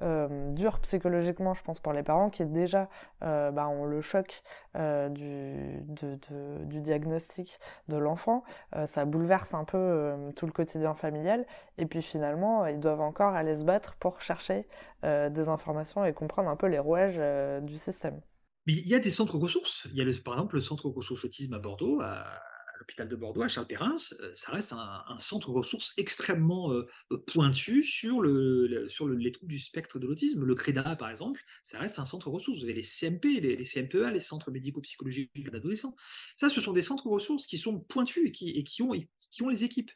dur 0.00 0.78
psychologiquement, 0.80 1.54
je 1.54 1.62
pense, 1.62 1.80
pour 1.80 1.92
les 1.92 2.02
parents 2.02 2.30
qui 2.30 2.44
déjà 2.44 2.88
bah, 3.20 3.68
ont 3.68 3.84
le 3.84 4.00
choc 4.00 4.42
du, 4.74 5.82
du 6.64 6.80
diagnostic 6.80 7.58
de 7.88 7.96
l'enfant. 7.96 8.44
ça 8.86 9.04
bouleverse 9.04 9.54
un 9.54 9.64
peu 9.64 10.14
tout 10.36 10.46
le 10.46 10.52
quotidien 10.52 10.94
familial. 10.94 11.46
Et 11.78 11.86
puis 11.86 12.02
finalement, 12.02 12.66
ils 12.66 12.80
doivent 12.80 13.00
encore 13.00 13.34
aller 13.34 13.56
se 13.56 13.64
battre 13.64 13.96
pour 13.96 14.20
chercher 14.20 14.68
des 15.02 15.48
informations 15.48 16.04
et 16.04 16.12
comprendre 16.12 16.50
un 16.50 16.56
peu 16.56 16.66
les 16.66 16.78
rouages 16.78 17.20
du 17.62 17.78
système 17.78 18.20
il 18.66 18.86
y 18.86 18.94
a 18.94 18.98
des 18.98 19.10
centres 19.10 19.38
ressources. 19.38 19.86
Il 19.92 19.98
y 19.98 20.02
a 20.02 20.22
par 20.24 20.34
exemple 20.34 20.56
le 20.56 20.60
centre 20.60 20.88
ressources 20.88 21.24
autisme 21.24 21.54
à 21.54 21.58
Bordeaux, 21.58 22.00
l'hôpital 22.78 23.08
de 23.08 23.16
Bordeaux, 23.16 23.42
à 23.42 23.48
Charles 23.48 23.66
Perrins, 23.66 23.96
ça 23.96 24.52
reste 24.52 24.72
un, 24.72 25.18
centre 25.18 25.50
ressources 25.50 25.92
extrêmement 25.96 26.72
pointu 27.26 27.82
sur, 27.82 28.20
le, 28.20 28.86
sur 28.88 29.08
les 29.08 29.32
troubles 29.32 29.50
du 29.50 29.58
spectre 29.58 29.98
de 29.98 30.06
l'autisme. 30.06 30.44
Le 30.44 30.54
CREDA, 30.54 30.96
par 30.96 31.10
exemple, 31.10 31.40
ça 31.64 31.78
reste 31.78 31.98
un 31.98 32.04
centre 32.04 32.30
ressources. 32.30 32.58
Vous 32.58 32.64
avez 32.64 32.74
les 32.74 32.82
CMP, 32.82 33.40
les, 33.40 33.64
CMPEA, 33.64 34.10
les 34.10 34.20
centres 34.20 34.50
médico-psychologiques 34.50 35.50
d'adolescents. 35.50 35.96
Ça, 36.36 36.48
ce 36.48 36.60
sont 36.60 36.72
des 36.72 36.82
centres 36.82 37.06
ressources 37.08 37.46
qui 37.46 37.58
sont 37.58 37.80
pointus 37.80 38.26
et 38.26 38.32
qui, 38.32 38.50
et 38.50 38.64
qui, 38.64 38.82
ont, 38.82 38.92
qui 39.30 39.42
ont 39.42 39.48
les 39.48 39.64
équipes. 39.64 39.90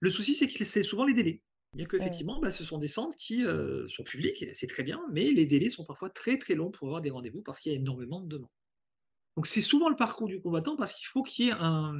Le 0.00 0.10
souci, 0.10 0.34
c'est 0.34 0.48
que 0.48 0.64
c'est 0.64 0.82
souvent 0.82 1.04
les 1.04 1.14
délais. 1.14 1.42
Bien 1.74 1.86
qu'effectivement, 1.86 2.40
bah, 2.40 2.50
ce 2.50 2.64
sont 2.64 2.78
des 2.78 2.88
centres 2.88 3.16
qui 3.16 3.44
sont 3.88 4.02
publics, 4.02 4.44
c'est 4.52 4.66
très 4.66 4.82
bien, 4.82 5.00
mais 5.12 5.30
les 5.30 5.46
délais 5.46 5.70
sont 5.70 5.84
parfois 5.84 6.10
très 6.10 6.36
très 6.36 6.54
longs 6.54 6.70
pour 6.70 6.88
avoir 6.88 7.00
des 7.00 7.10
rendez-vous 7.10 7.42
parce 7.42 7.60
qu'il 7.60 7.72
y 7.72 7.74
a 7.74 7.78
énormément 7.78 8.20
de 8.20 8.28
demandes. 8.28 8.50
Donc 9.40 9.46
c'est 9.46 9.62
souvent 9.62 9.88
le 9.88 9.96
parcours 9.96 10.28
du 10.28 10.38
combattant 10.38 10.76
parce 10.76 10.92
qu'il 10.92 11.06
faut 11.06 11.22
qu'il 11.22 11.46
y 11.46 11.48
ait 11.48 11.54
un, 11.58 11.94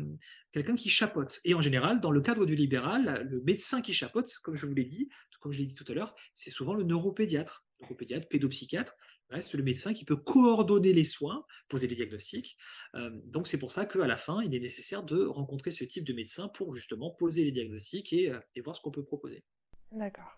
quelqu'un 0.53 0.75
qui 0.75 0.91
chapote. 0.91 1.41
Et 1.47 1.55
en 1.55 1.63
général, 1.63 1.99
dans 1.99 2.11
le 2.11 2.21
cadre 2.21 2.45
du 2.45 2.55
libéral, 2.55 3.27
le 3.31 3.41
médecin 3.41 3.81
qui 3.81 3.95
chapote, 3.95 4.31
comme 4.43 4.57
je 4.57 4.67
vous 4.67 4.75
l'ai 4.75 4.85
dit, 4.85 5.09
comme 5.41 5.51
je 5.51 5.59
l'ai 5.59 5.65
dit 5.65 5.75
tout 5.75 5.87
à 5.89 5.95
l'heure, 5.95 6.15
c'est 6.35 6.51
souvent 6.51 6.75
le 6.75 6.85
neuropédiatre, 6.85 7.65
neuropédiatre, 7.81 8.29
pédopsychiatre, 8.29 8.95
reste 9.31 9.55
le 9.55 9.63
médecin 9.63 9.95
qui 9.95 10.05
peut 10.05 10.19
coordonner 10.19 10.93
les 10.93 11.03
soins, 11.03 11.47
poser 11.71 11.87
des 11.87 11.95
diagnostics. 11.95 12.59
Euh, 12.95 13.09
donc 13.25 13.47
c'est 13.49 13.59
pour 13.59 13.73
ça 13.73 13.87
qu'à 13.87 14.07
la 14.07 14.19
fin, 14.19 14.43
il 14.43 14.55
est 14.55 14.61
nécessaire 14.61 15.03
de 15.03 15.25
rencontrer 15.25 15.71
ce 15.71 15.85
type 15.85 16.05
de 16.05 16.13
médecin 16.13 16.49
pour 16.49 16.75
justement 16.75 17.11
poser 17.11 17.45
les 17.45 17.53
diagnostics 17.53 18.13
et, 18.13 18.31
euh, 18.31 18.39
voir 18.63 18.77
ce 18.77 18.83
qu'on 18.83 18.91
peut 18.91 19.03
proposer. 19.03 19.45
D'accord. 19.93 20.37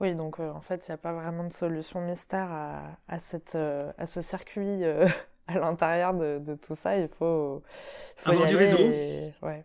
Oui, 0.00 0.16
donc 0.16 0.40
euh, 0.40 0.48
en 0.52 0.62
fait, 0.62 0.86
il 0.86 0.90
n'y 0.90 0.94
a 0.94 0.98
pas 0.98 1.12
vraiment 1.12 1.46
de 1.46 1.52
solution 1.52 2.00
mystère 2.00 2.50
à, 2.50 2.98
à 3.08 3.18
ce 3.18 4.22
circuit 4.22 4.84
à 5.48 5.58
l'intérieur 5.58 6.14
de, 6.14 6.54
tout 6.54 6.74
ça, 6.74 6.96
il 6.96 7.08
faut, 7.08 7.62
faut 8.16 8.30
avoir 8.30 8.46
du 8.46 8.56
réseau. 8.56 8.78
Ouais. 9.42 9.64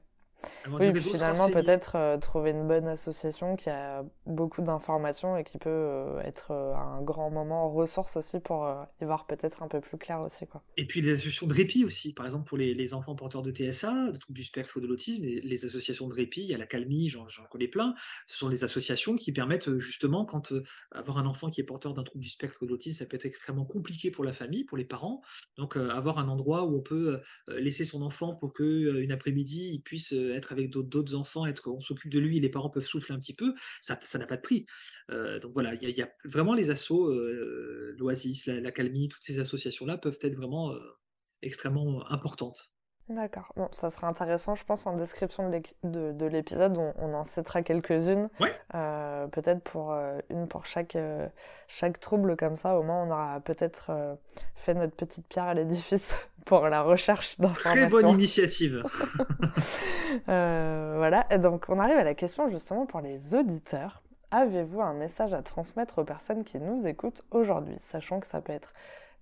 Oui, 0.70 1.02
finalement, 1.02 1.50
peut-être 1.50 1.96
euh, 1.96 2.18
trouver 2.18 2.52
une 2.52 2.68
bonne 2.68 2.88
association 2.88 3.56
qui 3.56 3.70
a 3.70 4.06
beaucoup 4.26 4.62
d'informations 4.62 5.36
et 5.38 5.44
qui 5.44 5.58
peut 5.58 5.70
euh, 5.70 6.20
être 6.22 6.52
euh, 6.52 6.74
un 6.74 7.02
grand 7.02 7.30
moment 7.30 7.72
ressource 7.72 8.18
aussi 8.18 8.40
pour 8.40 8.70
y 9.02 9.06
voir 9.06 9.26
peut-être 9.28 9.64
un 9.64 9.68
peu 9.68 9.82
plus 9.82 9.98
clair 9.98 10.22
aussi. 10.22 10.48
Quoi. 10.48 10.64
Et 10.78 10.86
puis 10.86 11.02
les 11.02 11.12
associations 11.12 11.48
de 11.48 11.54
répit 11.54 11.84
aussi, 11.84 12.14
par 12.14 12.26
exemple 12.26 12.48
pour 12.48 12.58
les, 12.58 12.74
les 12.74 12.94
enfants 12.94 13.16
porteurs 13.16 13.42
de 13.42 13.52
TSA, 13.52 14.12
de 14.12 14.18
troubles 14.18 14.38
du 14.38 14.44
spectre 14.44 14.80
de 14.80 14.88
l'autisme, 14.88 15.24
les, 15.24 15.66
associations 15.66 16.08
de 16.08 16.14
répit, 16.14 16.42
il 16.42 16.48
y 16.48 16.54
a 16.54 16.58
la 16.58 16.66
Calmie, 16.66 17.10
j'en 17.10 17.26
connais 17.50 17.68
plein, 17.68 17.94
ce 18.28 18.38
sont 18.38 18.50
des 18.50 18.64
associations 18.64 19.16
qui 19.16 19.32
permettent 19.32 19.78
justement, 19.78 20.26
quand 20.26 20.54
avoir 20.92 21.18
un 21.18 21.26
enfant 21.26 21.50
qui 21.50 21.62
est 21.62 21.64
porteur 21.64 21.94
d'un 21.94 22.04
trouble 22.04 22.24
du 22.24 22.30
spectre 22.30 22.66
de 22.66 22.70
l'autisme, 22.70 23.00
ça 23.00 23.06
peut 23.06 23.16
être 23.16 23.26
extrêmement 23.26 23.66
compliqué 23.66 24.12
pour 24.12 24.24
la 24.24 24.34
famille, 24.34 24.64
pour 24.66 24.78
les 24.78 24.86
parents, 24.86 25.22
donc 25.58 25.78
avoir 25.78 26.20
un 26.20 26.28
endroit 26.28 26.66
où 26.66 26.78
on 26.78 26.82
peut 26.82 27.22
laisser 27.48 27.86
son 27.86 28.02
enfant 28.02 28.36
pour 28.36 28.54
qu'une 28.54 29.12
après-midi, 29.12 29.72
il 29.74 29.82
puisse 29.82 30.14
être 30.34 30.52
avec 30.52 30.70
d'autres 30.70 31.16
enfants, 31.16 31.46
être, 31.46 31.70
on 31.70 31.82
s'occupe 31.82 32.12
de 32.12 32.20
lui, 32.20 32.40
les 32.40 32.50
parents 32.50 32.70
peuvent 32.70 32.86
souffler 32.86 33.16
un 33.16 33.20
petit 33.20 33.36
peu, 33.36 33.54
ça 33.82 33.98
n'a 34.18 34.26
pas 34.26 34.38
de 34.38 34.42
prix. 34.42 34.66
Euh, 35.12 35.40
donc 35.40 35.54
voilà, 35.54 35.74
il 35.76 35.90
y, 35.90 36.02
a 36.02 36.12
vraiment 36.26 36.54
les 36.54 36.70
assos, 36.70 37.08
euh, 37.08 37.96
l'Oasis, 37.98 38.46
la, 38.48 38.72
Calmie, 38.72 39.10
toutes 39.10 39.24
ces 39.24 39.40
associations-là 39.40 39.98
peuvent 39.98 40.20
être 40.22 40.36
vraiment 40.36 40.74
euh, 40.74 40.80
extrêmement 41.42 42.10
importantes. 42.12 42.73
D'accord. 43.10 43.52
Bon, 43.58 43.68
ça 43.72 43.90
sera 43.90 44.08
intéressant, 44.08 44.56
je 44.56 44.64
pense, 44.64 44.88
en 44.88 44.96
description 44.96 45.50
de 45.50 46.26
l'épisode, 46.26 46.78
on, 46.78 46.94
on, 46.98 47.14
en 47.14 47.26
citera 47.26 47.62
quelques-unes. 47.62 48.30
Euh, 48.74 49.28
peut-être 49.28 49.62
pour 49.62 49.92
euh, 49.92 50.20
une 50.30 50.48
pour 50.48 50.66
chaque, 50.66 50.96
euh, 50.96 51.28
chaque 51.68 52.00
trouble, 52.00 52.38
comme 52.38 52.56
ça, 52.56 52.78
au 52.78 52.84
moins 52.84 53.04
on 53.04 53.12
aura 53.12 53.42
peut-être 53.42 54.18
fait 54.56 54.74
notre 54.74 54.96
petite 54.96 55.28
pierre 55.28 55.46
à 55.46 55.54
l'édifice 55.54 56.16
pour 56.46 56.70
la 56.70 56.82
recherche 56.82 57.38
d'informations. 57.40 57.88
Très 57.88 57.90
bonne 57.90 58.10
initiative. 58.10 58.84
voilà, 60.26 61.26
et 61.30 61.40
donc 61.40 61.66
on 61.68 61.80
arrive 61.80 61.98
à 61.98 62.06
la 62.06 62.16
question 62.16 62.50
justement 62.50 62.86
pour 62.86 63.02
les 63.02 63.36
auditeurs. 63.36 64.02
Avez-vous 64.32 64.82
un 64.82 64.94
message 64.94 65.34
à 65.34 65.44
transmettre 65.44 66.00
aux 66.00 66.04
personnes 66.06 66.44
qui 66.44 66.58
nous 66.58 66.88
écoutent 66.88 67.22
aujourd'hui, 67.32 67.76
sachant 67.82 68.20
que 68.20 68.28
ça 68.28 68.42
peut 68.42 68.54
être 68.54 68.74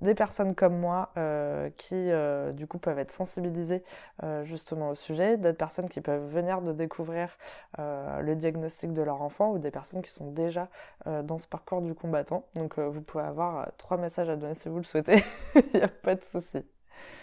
des 0.02 0.16
personnes 0.16 0.56
comme 0.56 0.78
moi 0.78 1.12
euh, 1.18 1.70
qui 1.78 1.96
euh, 1.96 2.52
du 2.52 2.68
coup 2.68 2.80
peuvent 2.80 3.00
être 3.00 3.12
sensibilisées 3.12 3.84
euh, 4.24 4.44
justement 4.44 4.90
au 4.90 4.96
sujet, 4.96 5.38
d'autres 5.38 5.58
personnes 5.58 5.90
qui 5.90 6.02
peuvent 6.02 6.28
venir 6.28 6.62
de 6.62 6.74
découvrir 6.74 7.38
le 7.78 8.34
diagnostic 8.36 8.94
de 8.94 9.02
leur 9.02 9.22
enfant 9.22 9.52
ou 9.54 9.60
des 9.60 9.72
personnes 9.72 10.02
qui 10.02 10.12
sont 10.12 10.32
déjà 10.32 10.70
dans 11.06 11.38
ce 11.38 11.48
parcours 11.48 11.82
du 11.82 11.94
combattant. 11.94 12.48
Donc 12.56 12.80
vous 12.80 13.02
pouvez 13.02 13.24
avoir 13.24 13.72
trois 13.78 13.98
messages 13.98 14.30
à 14.30 14.36
donner 14.36 14.56
si 14.56 14.70
vous 14.70 14.78
le 14.78 14.84
souhaitez, 14.84 15.24
il 15.56 15.80
n'y 15.80 15.82
a 15.82 15.88
pas 15.88 16.16
de 16.16 16.24
souci. 16.24 16.60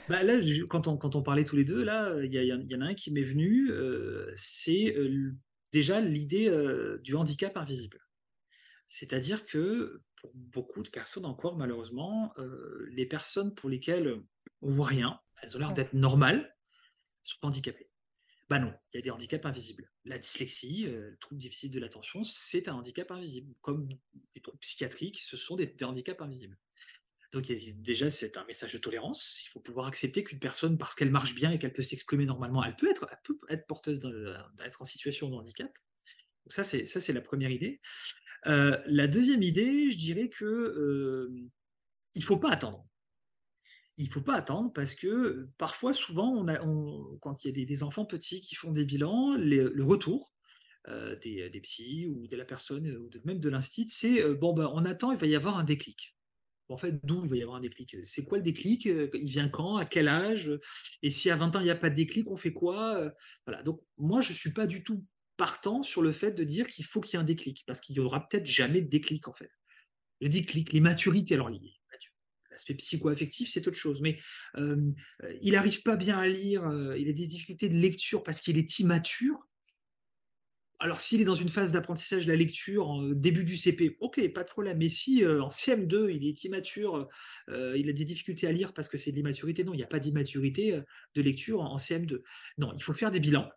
Bah 0.09 0.23
là, 0.23 0.35
quand 0.69 0.89
on, 0.89 0.97
quand 0.97 1.15
on 1.17 1.23
parlait 1.23 1.45
tous 1.45 1.57
les 1.57 1.65
deux, 1.65 1.83
là, 1.83 2.13
il 2.23 2.33
y, 2.33 2.39
y, 2.39 2.77
en 2.77 2.81
a 2.81 2.87
un 2.87 2.95
qui 2.95 3.13
m'est 3.13 3.23
venu, 3.23 3.71
c'est 4.35 4.95
déjà 5.73 6.01
l'idée 6.01 6.51
du 7.03 7.15
handicap 7.15 7.57
invisible. 7.57 7.99
C'est-à-dire 8.89 9.45
que 9.45 10.03
pour 10.21 10.33
beaucoup 10.35 10.83
de 10.83 10.89
personnes 10.89 11.25
encore, 11.25 11.57
malheureusement, 11.57 12.33
euh, 12.39 12.87
les 12.91 13.07
personnes 13.07 13.55
pour 13.55 13.71
lesquelles 13.71 14.23
on 14.63 14.71
voit 14.71 14.87
rien, 14.87 15.21
elles 15.43 15.57
ont 15.57 15.61
l'air 15.61 15.73
d'être 15.73 15.93
normales, 15.93 16.57
sont 17.23 17.39
handicapées. 17.43 17.91
Bah 18.49 18.59
non, 18.59 18.73
il 18.93 18.97
y 18.97 19.01
a 19.01 19.03
des 19.03 19.11
handicaps 19.11 19.45
invisibles. 19.45 19.91
La 20.05 20.19
dyslexie, 20.19 20.87
euh, 20.87 21.11
le 21.11 21.19
trouble 21.19 21.41
difficile 21.41 21.71
de 21.71 21.79
l'attention, 21.79 22.25
c'est 22.25 22.69
un 22.69 22.75
handicap 22.75 23.11
invisible. 23.11 23.55
Comme 23.61 23.89
les 24.35 24.41
troubles 24.41 24.59
psychiatriques, 24.59 25.21
ce 25.21 25.37
sont 25.37 25.57
des, 25.57 25.75
handicaps 25.83 26.21
invisibles. 26.21 26.59
Donc 27.33 27.45
déjà, 27.45 28.11
c'est 28.11 28.39
un 28.39 28.45
message 28.47 28.73
de 28.73 28.79
tolérance. 28.79 29.43
Il 29.45 29.49
faut 29.49 29.61
pouvoir 29.61 29.87
accepter 29.87 30.25
qu'une 30.25 30.39
personne, 30.39 30.79
parce 30.79 30.95
qu'elle 30.95 31.11
marche 31.11 31.35
bien 31.35 31.51
et 31.51 31.59
qu'elle 31.59 31.75
peut 31.75 31.83
s'exprimer 31.83 32.25
normalement, 32.25 32.65
elle 32.65 32.75
peut 32.75 32.91
être, 32.91 33.07
elle 33.11 33.21
peut 33.23 33.39
être 33.51 33.67
porteuse 33.67 33.99
d'être 33.99 34.81
en 34.81 34.87
situation 34.87 35.29
de 35.29 35.35
handicap. 35.35 35.71
Donc 36.49 36.55
ça, 36.55 36.65
c'est 36.65 36.87
ça, 36.87 37.03
c'est 37.03 37.13
la 37.13 37.21
première 37.21 37.51
idée. 37.51 37.79
Euh, 38.47 38.79
la 38.87 39.07
deuxième 39.07 39.43
idée, 39.43 39.91
je 39.91 39.99
dirais 39.99 40.31
que 40.31 40.47
euh, 40.47 41.31
il 42.15 42.25
faut 42.25 42.39
pas 42.39 42.51
attendre. 42.51 42.87
Il 43.99 44.09
faut 44.09 44.23
pas 44.23 44.35
attendre 44.35 44.73
parce 44.73 44.95
que 44.95 45.51
parfois, 45.59 45.93
souvent, 45.93 46.47
quand 47.21 47.45
il 47.45 47.59
y 47.59 47.63
a 47.63 47.67
des, 47.67 47.83
enfants 47.83 48.07
petits 48.07 48.41
qui 48.41 48.55
font 48.55 48.73
des 48.73 48.87
bilans, 48.87 49.37
le 49.37 49.85
retour 49.85 50.33
euh, 50.89 51.17
des, 51.17 51.51
des, 51.51 51.61
psys 51.61 52.07
ou 52.07 52.27
de 52.29 52.37
la 52.37 52.47
personne 52.47 52.89
ou 52.97 53.11
même 53.27 53.41
de 53.41 53.49
l'institut, 53.51 53.91
c'est 53.91 54.35
bon, 54.35 54.55
ben, 54.55 54.71
on 54.73 54.87
attend, 54.87 55.13
il 55.13 55.19
va 55.19 55.27
y 55.27 55.35
avoir 55.35 55.59
un 55.59 55.65
déclic. 55.65 56.17
En 56.71 56.79
fait, 56.79 56.99
d'où 57.05 57.25
il 57.25 57.29
va 57.29 57.37
y 57.37 57.43
avoir 57.43 57.59
un 57.59 57.61
déclic? 57.61 57.95
C'est 58.05 58.25
quoi 58.25 58.39
le 58.39 58.45
déclic? 58.45 58.87
Il 58.87 59.29
vient 59.29 59.51
quand? 59.51 59.77
À 59.77 59.85
quel 59.85 60.09
âge? 60.09 60.51
Et 61.03 61.11
si 61.11 61.29
à 61.29 61.37
20 61.37 61.57
ans, 61.57 61.61
il 61.61 61.65
n'y 61.65 61.71
a 61.71 61.77
pas 61.77 61.91
de 61.91 61.95
déclic, 61.95 62.31
on 62.31 62.39
fait 62.39 62.55
quoi? 62.55 63.13
Voilà. 63.47 63.63
Donc, 63.63 63.83
moi, 63.99 64.23
je 64.23 64.33
ne 64.33 64.37
suis 64.37 64.53
pas 64.55 64.67
du 64.67 64.83
tout 64.83 65.05
partant 65.39 65.83
sur 65.83 66.03
le 66.03 66.13
fait 66.13 66.33
de 66.33 66.45
dire 66.45 66.67
qu'il 66.67 66.85
faut 66.85 67.01
qu'il 67.01 67.15
y 67.15 67.17
ait 67.17 67.23
un 67.23 67.25
déclic, 67.25 67.65
parce 67.67 67.81
qu'il 67.81 67.95
n'y 67.95 68.01
aura 68.01 68.29
peut-être 68.29 68.45
jamais 68.45 68.83
de 68.83 68.91
déclic 68.91 69.29
en 69.29 69.33
fait. 69.33 69.51
Le 70.21 70.29
déclic, 70.29 70.73
les 70.73 70.81
maturités, 70.81 71.35
alors 71.35 71.49
l'aspect 72.51 72.75
psycho-affectif, 72.75 73.49
c'est 73.49 73.67
autre 73.69 73.77
chose, 73.77 74.03
mais 74.03 74.19
euh, 74.57 74.93
il 75.41 75.53
n'arrive 75.53 75.83
pas 75.83 75.97
bien 75.97 76.19
à 76.19 76.27
lire, 76.27 76.67
euh, 76.67 76.99
il 76.99 77.09
a 77.09 77.13
des 77.13 77.29
difficultés 77.29 77.69
de 77.69 77.77
lecture 77.77 78.25
parce 78.25 78.41
qu'il 78.41 78.59
est 78.59 78.81
immature. 78.81 79.39
Alors 80.81 81.01
s'il 81.01 81.21
est 81.21 81.25
dans 81.25 81.37
une 81.37 81.49
phase 81.49 81.73
d'apprentissage 81.73 82.27
de 82.27 82.33
la 82.33 82.37
lecture 82.37 82.89
en 82.89 83.03
début 83.11 83.45
du 83.45 83.57
CP, 83.57 83.97
ok, 84.01 84.33
pas 84.33 84.43
de 84.43 84.49
problème, 84.49 84.79
mais 84.79 84.89
si 84.89 85.25
euh, 85.25 85.41
en 85.41 85.51
CM2 85.51 86.11
il 86.13 86.27
est 86.27 86.45
immature, 86.45 87.09
il 87.49 87.89
a 87.89 87.93
des 87.93 88.05
difficultés 88.05 88.49
à 88.49 88.53
lire 88.53 88.75
parce 88.75 88.89
que 88.89 88.99
c'est 88.99 89.13
de 89.13 89.17
l'immaturité, 89.17 89.63
non, 89.63 89.73
il 89.73 89.79
n'y 89.79 89.85
a 89.85 89.89
pas 89.89 90.01
d'immaturité 90.01 90.81
de 91.15 91.23
lecture 91.23 91.61
en 91.61 91.77
CM2. 91.77 92.23
Non, 92.59 92.73
il 92.77 92.83
faut 92.83 92.93
faire 92.93 93.13
des 93.13 93.21
bilans, 93.21 93.49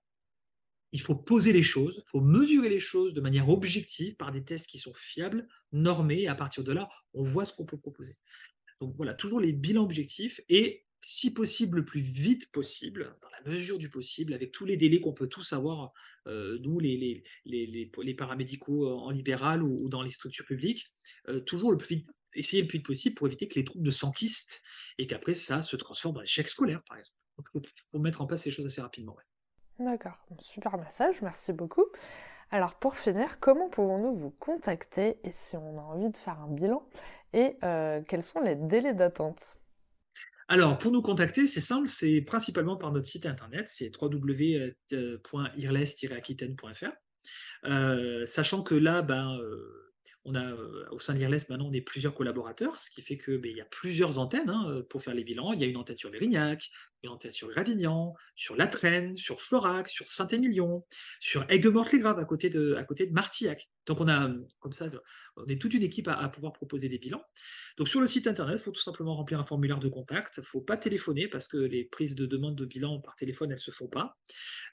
il 0.92 1.02
faut 1.02 1.16
poser 1.16 1.54
les 1.54 1.64
choses, 1.64 2.02
il 2.06 2.10
faut 2.10 2.22
mesurer 2.22 2.70
les 2.70 2.80
choses 2.80 3.14
de 3.14 3.22
manière 3.22 3.50
objective 3.50 4.16
par 4.16 4.32
des 4.32 4.44
tests 4.44 4.68
qui 4.68 4.80
sont 4.80 4.94
fiables, 4.94 5.48
normés, 5.72 6.24
et 6.24 6.28
à 6.28 6.36
partir 6.36 6.64
de 6.64 6.72
là, 6.72 6.90
on 7.14 7.24
voit 7.24 7.46
ce 7.46 7.54
qu'on 7.54 7.66
peut 7.66 7.78
proposer. 7.78 8.18
Donc 8.82 8.96
voilà, 8.98 9.14
toujours 9.14 9.40
les 9.40 9.54
bilans 9.54 9.84
objectifs 9.84 10.42
et 10.50 10.86
si 11.02 11.34
possible 11.34 11.80
le 11.80 11.86
plus 11.86 12.02
vite 12.02 12.52
possible, 12.52 13.16
dans 13.22 13.30
la 13.30 13.52
mesure 13.52 13.80
du 13.80 13.90
possible, 13.90 14.34
avec 14.34 14.52
tous 14.52 14.66
les 14.66 14.78
délais 14.78 15.00
qu'on 15.02 15.14
peut 15.14 15.28
tous 15.28 15.52
avoir, 15.52 15.94
euh, 16.28 16.60
nous, 16.60 16.80
les, 16.80 17.24
les, 17.46 18.16
paramédicaux 18.16 18.88
en 18.88 19.10
libéral 19.10 19.64
ou, 19.64 19.90
dans 19.90 20.04
les 20.04 20.12
structures 20.12 20.46
publiques, 20.46 20.94
euh, 21.28 21.40
toujours 21.40 21.72
le 21.72 21.78
plus 21.78 21.96
vite, 21.96 22.08
essayer 22.34 22.62
le 22.62 22.68
plus 22.68 22.78
vite 22.78 22.86
possible 22.86 23.16
pour 23.16 23.28
éviter 23.28 23.48
que 23.48 23.56
les 23.56 23.66
troubles 23.66 23.86
de 23.86 23.92
s'enquistent 23.92 24.62
et 25.00 25.08
qu'après 25.08 25.34
ça 25.34 25.64
se 25.64 25.76
transforme 25.76 26.18
en 26.18 26.22
échec 26.22 26.48
scolaire, 26.48 26.84
par 26.84 26.98
exemple. 26.98 27.18
Donc, 27.38 27.48
il 27.56 27.70
faut, 27.92 28.00
mettre 28.00 28.22
en 28.22 28.28
place 28.28 28.44
ces 28.44 28.52
choses 28.52 28.68
assez 28.68 28.82
rapidement. 28.82 29.16
D'accord, 29.80 30.18
super 30.40 30.78
message, 30.78 31.22
merci 31.22 31.54
beaucoup. 31.54 31.86
Alors 32.52 32.76
pour 32.76 32.98
finir, 32.98 33.40
comment 33.40 33.70
pouvons-nous 33.70 34.16
vous 34.16 34.32
contacter 34.32 35.18
et 35.24 35.32
si 35.32 35.56
on 35.56 35.80
a 35.80 35.82
envie 35.82 36.10
de 36.10 36.18
faire 36.18 36.38
un 36.40 36.48
bilan 36.48 36.84
et 37.34 37.56
euh, 37.64 38.02
quels 38.08 38.24
sont 38.24 38.42
les 38.42 38.56
délais 38.56 38.94
d'attente? 38.94 39.58
Alors, 40.50 40.78
pour 40.78 40.92
nous 40.92 41.02
contacter, 41.02 41.48
c'est 41.48 41.62
simple, 41.62 41.88
c'est 41.88 42.20
principalement 42.20 42.76
par 42.76 42.92
notre 42.92 43.08
site 43.08 43.26
internet, 43.26 43.70
c'est 43.70 43.90
www.irles-aquitaine.fr. 44.00 46.92
Euh, 47.64 48.26
sachant 48.26 48.62
que 48.62 48.76
là, 48.76 49.02
ben, 49.02 49.38
euh, 49.38 49.94
on 50.26 50.36
a 50.36 50.54
au 50.92 51.00
sein 51.00 51.14
de 51.14 51.20
l'IRLES, 51.20 51.46
maintenant, 51.50 51.70
on 51.70 51.74
est 51.74 51.80
plusieurs 51.80 52.14
collaborateurs, 52.14 52.78
ce 52.80 52.92
qui 52.92 53.02
fait 53.02 53.18
qu'il 53.18 53.38
ben, 53.38 53.56
y 53.56 53.62
a 53.62 53.66
plusieurs 53.66 54.20
antennes 54.20 54.50
hein, 54.50 54.82
pour 54.90 55.02
faire 55.02 55.14
les 55.14 55.24
bilans. 55.24 55.54
Il 55.54 55.62
y 55.62 55.64
a 55.64 55.68
une 55.68 55.78
antenne 55.78 55.98
sur 55.98 56.12
Une 57.04 57.10
antenne 57.10 57.32
sur 57.32 57.50
Gradignan, 57.50 58.14
sur 58.36 58.56
La 58.56 58.68
Traîne, 58.68 59.18
sur 59.18 59.42
Florac, 59.42 59.90
sur 59.90 60.08
Saint-Émilion, 60.08 60.86
sur 61.20 61.46
Aigues-Mortes-les-Graves 61.50 62.20
à 62.20 62.26
côté 62.26 62.50
de, 62.50 62.76
à 62.76 62.84
côté 62.84 63.08
de 63.08 63.14
Martillac. 63.14 63.70
Donc 63.88 64.02
on 64.02 64.08
a 64.08 64.30
comme 64.60 64.72
ça, 64.72 64.88
on 65.36 65.46
est 65.48 65.60
toute 65.60 65.74
une 65.74 65.82
équipe 65.82 66.08
à, 66.08 66.30
pouvoir 66.30 66.54
proposer 66.54 66.90
des 66.90 67.00
bilans. 67.00 67.24
Donc 67.78 67.88
sur 67.88 68.00
le 68.02 68.08
site 68.08 68.28
internet, 68.28 68.58
il 68.60 68.64
faut 68.64 68.72
tout 68.72 68.82
simplement 68.82 69.16
remplir 69.16 69.40
un 69.40 69.46
formulaire 69.46 69.80
de 69.80 69.90
contact. 69.90 70.38
Il 70.38 70.42
ne 70.42 70.46
faut 70.46 70.62
pas 70.62 70.78
téléphoner 70.78 71.28
parce 71.28 71.48
que 71.48 71.58
les 71.58 71.86
prises 71.86 72.14
de 72.14 72.26
demande 72.28 72.56
de 72.56 72.66
bilan 72.66 73.00
par 73.00 73.16
téléphone, 73.16 73.50
elles 73.50 73.56
ne 73.56 73.60
se 73.60 73.72
font 73.72 73.88
pas. 73.88 74.18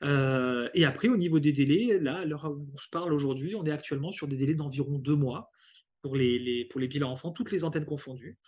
Euh, 0.05 0.69
et 0.75 0.85
après, 0.85 1.09
au 1.09 1.17
niveau 1.17 1.41
des 1.41 1.53
délais, 1.53 1.99
là, 1.99 2.21
à 2.21 2.49
on 2.49 2.77
se 2.77 2.89
parle 2.91 3.13
aujourd'hui, 3.15 3.55
on 3.55 3.65
est 3.65 3.73
actuellement 3.73 4.13
sur 4.13 4.29
des 4.29 4.37
délais 4.37 4.55
d'environ 4.55 4.99
deux 4.99 5.17
mois 5.17 5.51
pour 6.03 6.17
les, 6.17 6.67
pour 6.71 6.81
les 6.81 6.89
bilans 6.89 7.11
enfants, 7.11 7.33
toutes 7.33 7.51
les 7.51 7.65
antennes 7.65 7.85
confondues. 7.85 8.39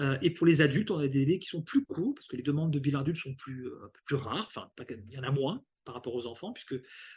Euh, 0.00 0.16
et 0.22 0.30
pour 0.30 0.46
les 0.46 0.60
adultes, 0.60 0.90
on 0.90 0.98
a 0.98 1.08
des 1.08 1.24
délais 1.24 1.38
qui 1.38 1.48
sont 1.48 1.62
plus 1.62 1.84
courts, 1.84 2.14
parce 2.14 2.26
que 2.26 2.36
les 2.36 2.42
demandes 2.42 2.70
de 2.70 2.78
bilan 2.78 3.00
adulte 3.00 3.18
sont 3.18 3.34
plus, 3.34 3.66
euh, 3.66 4.16
rares, 4.16 4.46
enfin, 4.48 4.70
il 4.88 5.12
y 5.12 5.18
en 5.18 5.22
a 5.22 5.30
moins 5.30 5.62
par 5.84 5.94
rapport 5.94 6.14
aux 6.14 6.26
enfants, 6.26 6.52
puisque 6.52 6.76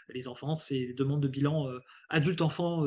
les 0.09 0.27
enfants, 0.27 0.55
c'est 0.55 0.79
les 0.79 0.93
demandes 0.93 1.21
de 1.21 1.27
bilan 1.27 1.69
euh, 1.69 1.79
adulte-enfant 2.09 2.83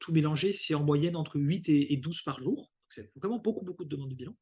tout 0.00 0.12
mélangé, 0.12 0.52
c'est 0.52 0.74
en 0.74 0.82
moyenne 0.82 1.16
entre 1.16 1.38
8 1.38 1.68
et, 1.68 1.92
et 1.92 1.96
12 1.96 2.22
par 2.22 2.40
jour. 2.40 2.72
C'est 2.88 3.12
vraiment 3.14 3.38
beaucoup, 3.38 3.64
beaucoup 3.64 3.84
de 3.84 3.88
demandes 3.88 4.10
de 4.10 4.16
bilan. 4.16 4.36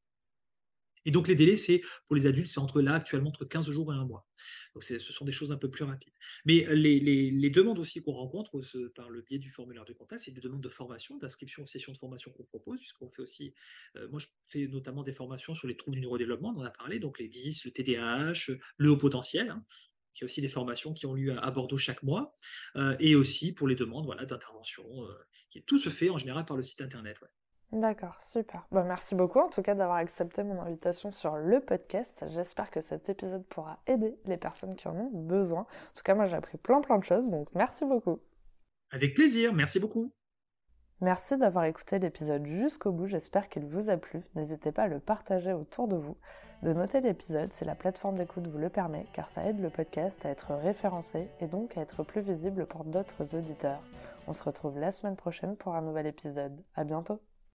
Et 1.05 1.11
donc 1.11 1.27
les 1.27 1.35
délais, 1.35 1.55
c'est 1.55 1.81
pour 2.07 2.15
les 2.15 2.27
adultes, 2.27 2.47
c'est 2.47 2.59
entre 2.59 2.81
là 2.81 2.95
actuellement 2.95 3.29
entre 3.29 3.45
15 3.45 3.69
jours 3.71 3.93
et 3.93 3.95
un 3.95 4.05
mois. 4.05 4.27
Donc 4.73 4.83
ce 4.83 4.99
sont 4.99 5.25
des 5.25 5.31
choses 5.31 5.51
un 5.51 5.57
peu 5.57 5.69
plus 5.69 5.83
rapides. 5.83 6.13
Mais 6.45 6.65
les, 6.75 7.49
demandes 7.49 7.79
aussi 7.79 8.01
qu'on 8.01 8.11
rencontre 8.11 8.61
par 8.95 9.09
le 9.09 9.21
biais 9.21 9.39
du 9.39 9.49
formulaire 9.49 9.85
de 9.85 9.93
contact, 9.93 10.21
c'est 10.21 10.31
des 10.31 10.41
demandes 10.41 10.61
de 10.61 10.69
formation, 10.69 11.17
d'inscription 11.17 11.63
aux 11.63 11.67
sessions 11.67 11.91
de 11.91 11.97
formation 11.97 12.31
qu'on 12.31 12.43
propose, 12.43 12.79
puisqu'on 12.79 13.09
fait 13.09 13.21
aussi, 13.21 13.53
euh, 13.95 14.07
moi 14.09 14.19
je 14.19 14.27
fais 14.43 14.67
notamment 14.67 15.03
des 15.03 15.13
formations 15.13 15.55
sur 15.55 15.67
les 15.67 15.75
troubles 15.75 15.95
du 15.95 16.01
neurodéveloppement, 16.01 16.53
on 16.55 16.61
en 16.61 16.63
a 16.63 16.69
parlé, 16.69 16.99
donc 16.99 17.19
les 17.19 17.27
10, 17.27 17.65
le 17.65 17.71
TDAH, 17.71 18.53
le 18.77 18.89
haut 18.89 18.97
potentiel. 18.97 19.49
Hein. 19.49 19.65
Il 20.15 20.21
y 20.21 20.23
a 20.23 20.25
aussi 20.25 20.41
des 20.41 20.49
formations 20.49 20.93
qui 20.93 21.05
ont 21.05 21.13
lieu 21.13 21.37
à, 21.37 21.51
Bordeaux 21.51 21.77
chaque 21.77 22.03
mois, 22.03 22.35
euh, 22.75 22.95
et 22.99 23.15
aussi 23.15 23.53
pour 23.53 23.67
les 23.67 23.75
demandes 23.75 24.05
voilà, 24.05 24.25
d'intervention. 24.25 24.85
Euh, 25.05 25.61
tout 25.65 25.77
se 25.77 25.89
fait 25.89 26.09
en 26.09 26.17
général 26.17 26.45
par 26.45 26.57
le 26.57 26.63
site 26.63 26.81
internet. 26.81 27.17
D'accord, 27.71 28.19
super. 28.23 28.65
Bah, 28.71 28.83
merci 28.83 29.13
beaucoup 29.13 29.39
en 29.39 29.49
tout 29.49 29.61
cas 29.61 29.75
d'avoir 29.75 29.97
accepté 29.97 30.43
mon 30.43 30.59
invitation 30.59 31.11
sur 31.11 31.35
le 31.35 31.59
podcast. 31.59 32.25
J'espère 32.29 32.71
que 32.71 32.81
cet 32.81 33.09
épisode 33.09 33.45
pourra 33.45 33.79
aider 33.85 34.17
les 34.25 34.37
personnes 34.37 34.75
qui 34.75 34.87
en 34.87 34.95
ont 34.95 35.11
besoin. 35.11 35.61
En 35.61 35.93
tout 35.95 36.03
cas, 36.03 36.15
moi 36.15 36.25
j'ai 36.25 36.35
appris 36.35 36.57
plein 36.57 36.81
plein 36.81 36.97
de 36.97 37.03
choses, 37.03 37.29
donc 37.29 37.47
merci 37.53 37.85
beaucoup. 37.85 38.19
Avec 38.91 39.13
plaisir, 39.13 39.53
merci 39.53 39.79
beaucoup. 39.79 40.11
Merci 41.01 41.37
d'avoir 41.37 41.65
écouté 41.65 41.99
l'épisode 41.99 42.45
jusqu'au 42.45 42.91
bout, 42.91 43.05
j'espère 43.05 43.47
qu'il 43.49 43.65
vous 43.65 43.89
a 43.89 43.97
plu. 43.97 44.23
N'hésitez 44.35 44.71
pas 44.71 44.83
à 44.83 44.87
le 44.87 44.99
partager 44.99 45.53
autour 45.53 45.87
de 45.87 45.95
vous, 45.95 46.17
de 46.63 46.73
noter 46.73 46.99
l'épisode 47.01 47.53
si 47.53 47.63
la 47.65 47.75
plateforme 47.75 48.17
d'écoute 48.17 48.47
vous 48.47 48.57
le 48.57 48.69
permet, 48.69 49.05
car 49.13 49.29
ça 49.29 49.45
aide 49.45 49.61
le 49.61 49.69
podcast 49.69 50.25
à 50.25 50.29
être 50.29 50.55
référencé 50.55 51.29
et 51.39 51.47
donc 51.47 51.77
à 51.77 51.81
être 51.81 52.03
plus 52.03 52.21
visible 52.21 52.65
pour 52.65 52.83
d'autres 52.83 53.35
auditeurs. 53.35 53.81
On 54.27 54.33
se 54.33 54.43
retrouve 54.43 54.77
la 54.79 54.91
semaine 54.91 55.15
prochaine 55.15 55.55
pour 55.55 55.75
un 55.75 55.81
nouvel 55.81 56.07
épisode. 56.07 56.61
À 56.75 56.83
bientôt! 56.83 57.21